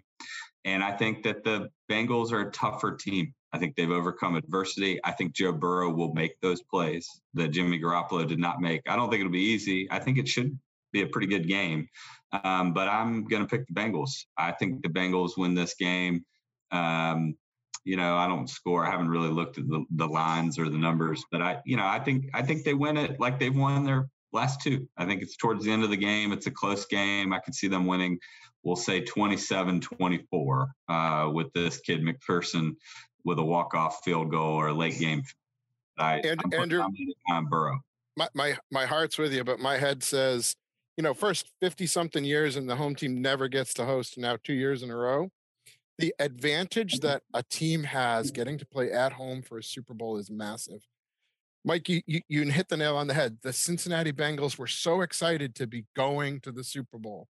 And 0.66 0.84
I 0.84 0.91
think 0.91 1.22
that 1.26 1.43
the 1.43 1.70
Bengals 1.88 2.32
are 2.32 2.41
a 2.41 2.51
tougher 2.51 2.95
team. 2.95 3.36
I 3.53 3.59
think 3.59 3.76
they've 3.76 3.91
overcome 3.91 4.36
adversity. 4.36 4.99
I 5.03 5.11
think 5.11 5.36
Joe 5.36 5.51
Burrow 5.51 5.93
will 5.93 6.16
make 6.16 6.41
those 6.41 6.63
plays 6.63 7.07
that 7.36 7.49
Jimmy 7.49 7.80
Garoppolo 7.80 8.28
did 8.28 8.39
not 8.39 8.59
make. 8.59 8.82
I 8.89 8.95
don't 8.95 9.11
think 9.11 9.20
it'll 9.20 9.32
be 9.32 9.39
easy. 9.39 9.88
I 9.91 9.99
think 9.99 10.18
it 10.18 10.28
should 10.28 10.57
be 10.91 11.03
a 11.03 11.07
pretty 11.07 11.28
good 11.28 11.47
game. 11.47 11.89
Um, 12.43 12.74
but 12.74 12.88
I'm 12.88 13.26
going 13.26 13.43
to 13.43 13.47
pick 13.47 13.68
the 13.68 13.74
Bengals. 13.74 14.26
I 14.36 14.51
think 14.51 14.82
the 14.82 14.89
Bengals 14.89 15.38
win 15.38 15.53
this 15.53 15.76
game. 15.76 16.26
Um, 16.72 17.36
you 17.84 17.97
know, 17.97 18.16
I 18.16 18.28
don't 18.28 18.49
score. 18.49 18.86
I 18.86 18.89
haven't 18.89 19.09
really 19.09 19.30
looked 19.30 19.57
at 19.59 19.68
the, 19.68 19.86
the 19.91 20.07
lines 20.07 20.57
or 20.57 20.70
the 20.70 20.78
numbers, 20.78 21.24
but 21.32 21.41
I, 21.41 21.61
you 21.66 21.78
know, 21.78 21.86
I 21.86 21.99
think 21.99 22.26
I 22.34 22.41
think 22.41 22.63
they 22.63 22.74
win 22.74 22.97
it 22.97 23.20
like 23.20 23.39
they've 23.39 23.55
won 23.55 23.84
their 23.86 24.07
last 24.34 24.61
two. 24.61 24.88
I 24.97 25.05
think 25.05 25.22
it's 25.22 25.38
towards 25.38 25.63
the 25.63 25.72
end 25.72 25.84
of 25.84 25.91
the 25.91 25.97
game. 25.97 26.32
It's 26.32 26.47
a 26.47 26.51
close 26.51 26.86
game. 26.86 27.32
I 27.32 27.39
could 27.39 27.53
see 27.53 27.68
them 27.68 27.86
winning. 27.86 28.18
We'll 28.63 28.76
say 28.76 29.01
27-24 29.03 30.68
uh, 30.89 31.30
with 31.32 31.53
this 31.53 31.80
kid 31.80 32.01
McPherson 32.01 32.72
with 33.24 33.38
a 33.39 33.43
walk-off 33.43 33.99
field 34.03 34.32
goal 34.32 34.55
or 34.55 34.68
a 34.70 34.74
late 34.74 34.97
game. 34.99 35.22
I, 35.97 36.18
And- 36.20 36.41
I'm 36.43 36.53
Andrew- 36.61 36.84
Burrow. 37.49 37.80
my, 38.18 38.28
my 38.34 38.57
my 38.72 38.86
heart's 38.86 39.18
with 39.18 39.32
you, 39.34 39.43
but 39.43 39.59
my 39.59 39.78
head 39.78 40.03
says, 40.03 40.55
you 40.97 41.03
know, 41.03 41.13
first 41.13 41.51
50 41.61 41.86
something 41.88 42.24
years 42.24 42.55
and 42.55 42.70
the 42.70 42.76
home 42.76 42.95
team 42.95 43.22
never 43.22 43.47
gets 43.47 43.74
to 43.76 43.86
host 43.86 44.18
now 44.18 44.38
two 44.43 44.53
years 44.53 44.82
in 44.84 44.89
a 44.89 44.95
row. 44.95 45.30
The 45.98 46.14
advantage 46.20 47.00
mm-hmm. 47.00 47.08
that 47.08 47.24
a 47.34 47.43
team 47.43 47.84
has 47.84 48.32
getting 48.32 48.58
to 48.58 48.66
play 48.66 48.91
at 48.91 49.14
home 49.14 49.41
for 49.41 49.58
a 49.58 49.64
Super 49.64 49.93
Bowl 49.93 50.18
is 50.18 50.30
massive. 50.30 50.86
Mike, 51.64 51.89
you, 51.89 52.02
you, 52.06 52.22
you 52.28 52.43
hit 52.43 52.70
the 52.70 52.78
nail 52.78 52.96
on 52.96 53.08
the 53.08 53.14
head. 53.14 53.38
The 53.41 53.52
Cincinnati 53.52 54.12
Bengals 54.12 54.58
were 54.58 54.68
so 54.68 55.02
excited 55.02 55.56
to 55.56 55.66
be 55.66 55.86
going 55.96 56.39
to 56.41 56.52
the 56.52 56.64
Super 56.64 57.00
Bowl. 57.00 57.28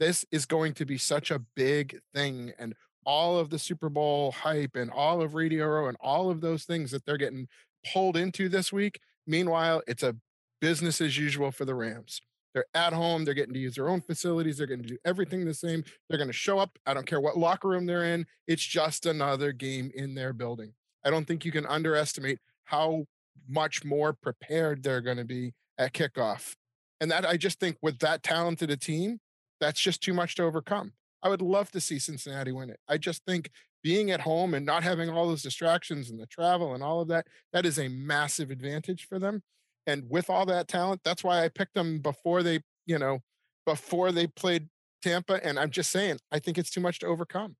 This 0.00 0.24
is 0.32 0.44
going 0.44 0.74
to 0.74 0.84
be 0.84 0.98
such 0.98 1.30
a 1.30 1.42
big 1.54 2.00
thing. 2.12 2.52
And 2.58 2.74
all 3.04 3.38
of 3.38 3.50
the 3.50 3.58
Super 3.58 3.88
Bowl 3.88 4.32
hype 4.32 4.74
and 4.74 4.90
all 4.90 5.22
of 5.22 5.34
Radio 5.34 5.66
Row 5.66 5.86
and 5.86 5.96
all 6.00 6.30
of 6.30 6.40
those 6.40 6.64
things 6.64 6.90
that 6.90 7.06
they're 7.06 7.16
getting 7.16 7.46
pulled 7.92 8.16
into 8.16 8.48
this 8.48 8.72
week. 8.72 8.98
Meanwhile, 9.26 9.82
it's 9.86 10.02
a 10.02 10.16
business 10.60 11.00
as 11.00 11.16
usual 11.16 11.52
for 11.52 11.64
the 11.64 11.74
Rams. 11.74 12.20
They're 12.56 12.64
at 12.72 12.94
home. 12.94 13.26
They're 13.26 13.34
getting 13.34 13.52
to 13.52 13.60
use 13.60 13.74
their 13.74 13.90
own 13.90 14.00
facilities. 14.00 14.56
They're 14.56 14.66
going 14.66 14.80
to 14.80 14.88
do 14.88 14.96
everything 15.04 15.44
the 15.44 15.52
same. 15.52 15.84
They're 16.08 16.16
going 16.16 16.30
to 16.30 16.32
show 16.32 16.58
up. 16.58 16.78
I 16.86 16.94
don't 16.94 17.04
care 17.04 17.20
what 17.20 17.36
locker 17.36 17.68
room 17.68 17.84
they're 17.84 18.14
in. 18.14 18.24
It's 18.46 18.64
just 18.64 19.04
another 19.04 19.52
game 19.52 19.90
in 19.94 20.14
their 20.14 20.32
building. 20.32 20.72
I 21.04 21.10
don't 21.10 21.26
think 21.26 21.44
you 21.44 21.52
can 21.52 21.66
underestimate 21.66 22.38
how 22.64 23.04
much 23.46 23.84
more 23.84 24.14
prepared 24.14 24.82
they're 24.82 25.02
going 25.02 25.18
to 25.18 25.24
be 25.26 25.52
at 25.76 25.92
kickoff. 25.92 26.54
And 26.98 27.10
that 27.10 27.26
I 27.26 27.36
just 27.36 27.60
think 27.60 27.76
with 27.82 27.98
that 27.98 28.22
talented 28.22 28.70
a 28.70 28.76
team, 28.78 29.20
that's 29.60 29.78
just 29.78 30.02
too 30.02 30.14
much 30.14 30.34
to 30.36 30.44
overcome. 30.44 30.94
I 31.22 31.28
would 31.28 31.42
love 31.42 31.70
to 31.72 31.80
see 31.80 31.98
Cincinnati 31.98 32.52
win 32.52 32.70
it. 32.70 32.80
I 32.88 32.96
just 32.96 33.22
think 33.26 33.50
being 33.84 34.10
at 34.10 34.22
home 34.22 34.54
and 34.54 34.64
not 34.64 34.82
having 34.82 35.10
all 35.10 35.28
those 35.28 35.42
distractions 35.42 36.08
and 36.08 36.18
the 36.18 36.26
travel 36.26 36.72
and 36.72 36.82
all 36.82 37.02
of 37.02 37.08
that, 37.08 37.26
that 37.52 37.66
is 37.66 37.78
a 37.78 37.88
massive 37.88 38.50
advantage 38.50 39.06
for 39.06 39.18
them. 39.18 39.42
And 39.86 40.04
with 40.08 40.28
all 40.28 40.46
that 40.46 40.68
talent, 40.68 41.02
that's 41.04 41.22
why 41.22 41.44
I 41.44 41.48
picked 41.48 41.74
them 41.74 42.00
before 42.00 42.42
they, 42.42 42.60
you 42.86 42.98
know, 42.98 43.20
before 43.64 44.12
they 44.12 44.26
played 44.26 44.68
Tampa. 45.02 45.44
And 45.44 45.58
I'm 45.58 45.70
just 45.70 45.90
saying, 45.90 46.18
I 46.32 46.38
think 46.38 46.58
it's 46.58 46.70
too 46.70 46.80
much 46.80 46.98
to 47.00 47.06
overcome. 47.06 47.56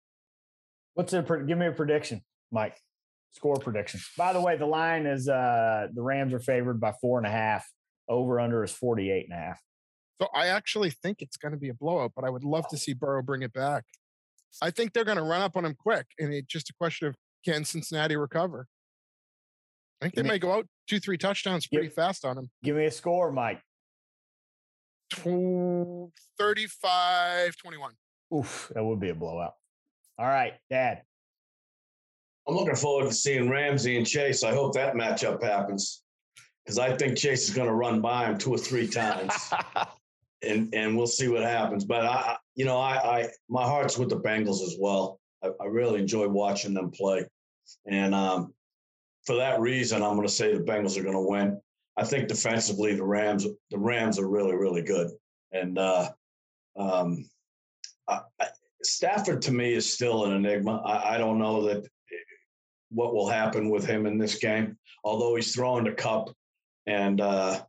What's 0.95 1.13
a 1.13 1.23
give 1.23 1.59
me 1.59 1.67
a 1.67 1.73
prediction, 1.73 2.23
Mike? 2.51 2.77
Score 3.33 3.57
prediction. 3.57 4.01
By 4.17 4.33
the 4.33 4.41
way, 4.41 4.57
the 4.57 4.67
line 4.67 5.07
is 5.07 5.29
uh 5.29 5.89
the 5.93 6.03
Rams 6.03 6.33
are 6.33 6.41
favored 6.41 6.81
by 6.81 6.93
four 7.01 7.19
and 7.19 7.27
a 7.27 7.31
half. 7.31 7.67
Over 8.09 8.41
under 8.41 8.65
is 8.65 8.73
48 8.73 9.27
and 9.29 9.33
a 9.33 9.37
half. 9.37 9.61
So 10.21 10.29
I 10.35 10.47
actually 10.47 10.91
think 10.91 11.21
it's 11.21 11.37
going 11.37 11.53
to 11.53 11.59
be 11.59 11.69
a 11.69 11.75
blowout, 11.75 12.13
but 12.17 12.25
I 12.25 12.31
would 12.31 12.45
love 12.45 12.67
to 12.69 12.79
see 12.79 12.95
Burrow 12.95 13.23
bring 13.23 13.43
it 13.43 13.53
back. 13.53 13.85
I 14.63 14.71
think 14.71 14.93
they're 14.93 15.05
going 15.05 15.19
to 15.19 15.23
run 15.23 15.43
up 15.43 15.57
on 15.57 15.65
him 15.67 15.75
quick, 15.79 16.07
and 16.19 16.33
it's 16.33 16.47
just 16.47 16.71
a 16.71 16.73
question 16.73 17.09
of 17.09 17.17
can 17.45 17.65
Cincinnati 17.65 18.17
recover. 18.17 18.67
I 20.01 20.07
think 20.07 20.15
they 20.15 20.23
may 20.23 20.39
go 20.39 20.53
out 20.53 20.67
two, 20.87 21.01
three 21.01 21.19
touchdowns 21.19 21.67
Give- 21.67 21.79
pretty 21.79 21.95
fast 21.95 22.25
on 22.25 22.39
him. 22.39 22.51
Give 22.63 22.77
me 22.77 22.87
a 22.87 22.91
score, 22.91 23.33
Mike. 23.33 23.61
Tw- 25.11 26.13
35 26.39 27.57
21. 27.57 27.93
Oof, 28.35 28.71
that 28.75 28.85
would 28.85 29.01
be 29.01 29.11
a 29.11 29.15
blowout. 29.15 29.55
All 30.19 30.27
right, 30.27 30.55
Dad. 30.71 31.03
I'm 32.49 32.55
looking 32.55 32.77
forward 32.77 33.09
to 33.09 33.13
seeing 33.15 33.49
Ramsey 33.51 33.97
and 33.97 34.07
Chase. 34.07 34.43
I 34.45 34.53
hope 34.53 34.75
that 34.75 34.95
matchup 34.95 35.43
happens 35.43 36.03
because 36.65 36.79
I 36.79 36.97
think 36.97 37.17
Chase 37.17 37.49
is 37.49 37.55
going 37.55 37.69
to 37.69 37.75
run 37.75 38.01
by 38.01 38.27
him 38.27 38.39
two 38.39 38.53
or 38.53 38.59
three 38.59 38.87
times, 38.87 39.53
and 40.43 40.73
and 40.73 40.97
we'll 40.97 41.07
see 41.07 41.29
what 41.29 41.43
happens. 41.43 41.85
But 41.85 42.05
I, 42.05 42.37
you 42.55 42.65
know, 42.65 42.79
I, 42.79 43.21
I 43.21 43.29
my 43.49 43.65
heart's 43.65 43.99
with 43.99 44.11
the 44.11 44.21
Bengals 44.21 44.63
as 44.63 44.77
well. 44.79 45.21
I, 45.43 45.49
I 45.61 45.67
really 45.67 46.01
enjoy 46.01 46.29
watching 46.29 46.73
them 46.73 46.91
play, 46.91 47.27
and 47.87 48.15
um, 48.15 48.55
for 49.27 49.37
that 49.37 49.61
reason, 49.61 50.03
I'm 50.03 50.15
going 50.15 50.27
to 50.27 50.33
say 50.33 50.53
the 50.53 50.63
Bengals 50.63 50.97
are 50.97 51.03
going 51.03 51.15
to 51.15 51.21
win. 51.21 51.61
I 51.97 52.05
think 52.05 52.29
defensively, 52.29 52.95
the 52.95 53.05
Rams 53.05 53.47
the 53.71 53.79
Rams 53.79 54.19
are 54.19 54.29
really 54.29 54.55
really 54.55 54.83
good, 54.83 55.11
and 55.53 55.79
uh, 55.79 56.11
um, 56.77 57.29
I, 58.09 58.21
I, 58.41 58.47
Stafford 58.83 59.43
to 59.43 59.53
me 59.53 59.75
is 59.75 59.91
still 59.91 60.27
an 60.27 60.33
enigma. 60.33 60.83
I, 60.85 61.15
I 61.15 61.19
don't 61.19 61.39
know 61.39 61.63
that 61.65 61.87
what 62.91 63.15
will 63.15 63.29
happen 63.29 63.71
with 63.71 63.87
him 63.87 64.07
in 64.07 64.19
this 64.19 64.37
game. 64.37 64.77
Although 65.05 65.37
he's 65.37 65.55
throwing 65.55 65.85
the 65.85 65.93
Kupp 65.93 66.35
and 66.87 67.21
uh 67.21 67.63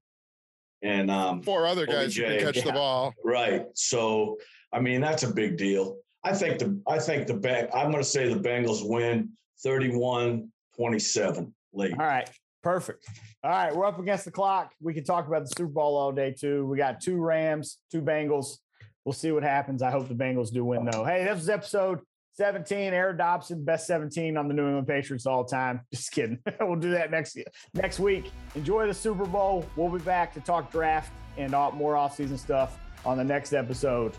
and 0.84 1.10
um 1.10 1.42
four 1.42 1.66
other 1.66 1.86
guys 1.86 2.16
can 2.16 2.40
catch 2.40 2.58
yeah. 2.58 2.64
the 2.64 2.72
ball. 2.72 3.14
right. 3.24 3.66
So 3.74 4.38
I 4.74 4.80
mean 4.80 5.02
that's 5.02 5.24
a 5.24 5.34
big 5.34 5.58
deal. 5.58 5.98
I 6.24 6.34
think 6.34 6.60
the 6.60 6.80
I 6.88 7.00
think 7.00 7.28
the 7.28 7.34
bang 7.34 7.68
I'm 7.74 7.92
gonna 7.92 8.04
say 8.04 8.32
the 8.32 8.40
Bengals 8.40 8.88
win 8.88 9.32
31-27 10.80 11.52
late. 11.74 11.94
All 11.94 12.06
right, 12.06 12.30
perfect. 12.64 13.06
All 13.44 13.52
right, 13.52 13.76
we're 13.76 13.86
up 13.86 14.00
against 14.00 14.26
the 14.26 14.32
clock. 14.32 14.74
We 14.82 14.94
can 14.94 15.04
talk 15.04 15.28
about 15.28 15.44
the 15.44 15.54
Super 15.56 15.72
Bowl 15.72 15.96
all 15.96 16.12
day 16.12 16.32
too. 16.38 16.66
We 16.66 16.78
got 16.78 17.02
two 17.02 17.18
Rams, 17.18 17.80
two 17.92 18.02
Bengals. 18.02 18.58
We'll 19.06 19.14
see 19.14 19.32
what 19.32 19.44
happens. 19.44 19.82
I 19.82 19.92
hope 19.92 20.08
the 20.08 20.16
Bengals 20.16 20.52
do 20.52 20.66
win 20.66 20.86
though. 20.92 21.06
Hey, 21.06 21.24
this 21.24 21.36
was 21.36 21.50
episode 21.50 22.00
17. 22.38 22.94
Aaron 22.94 23.18
Dobson, 23.18 23.64
best 23.64 23.88
17 23.88 24.38
on 24.38 24.48
the 24.48 24.54
New 24.54 24.68
England 24.68 24.88
Patriots 24.88 25.26
all 25.26 25.44
time. 25.44 25.82
Just 25.94 26.12
kidding. 26.12 26.40
we'll 26.62 26.76
do 26.76 26.92
that 26.92 27.10
next 27.10 27.38
next 27.74 28.00
week. 28.00 28.32
Enjoy 28.56 28.86
the 28.88 28.94
Super 28.94 29.26
Bowl. 29.26 29.66
We'll 29.76 29.90
be 29.90 30.00
back 30.00 30.34
to 30.36 30.42
talk 30.42 30.72
draft 30.72 31.12
and 31.38 31.54
all, 31.54 31.72
more 31.72 31.96
offseason 31.96 32.38
stuff 32.38 32.80
on 33.06 33.18
the 33.18 33.24
next 33.24 33.54
episode. 33.54 34.14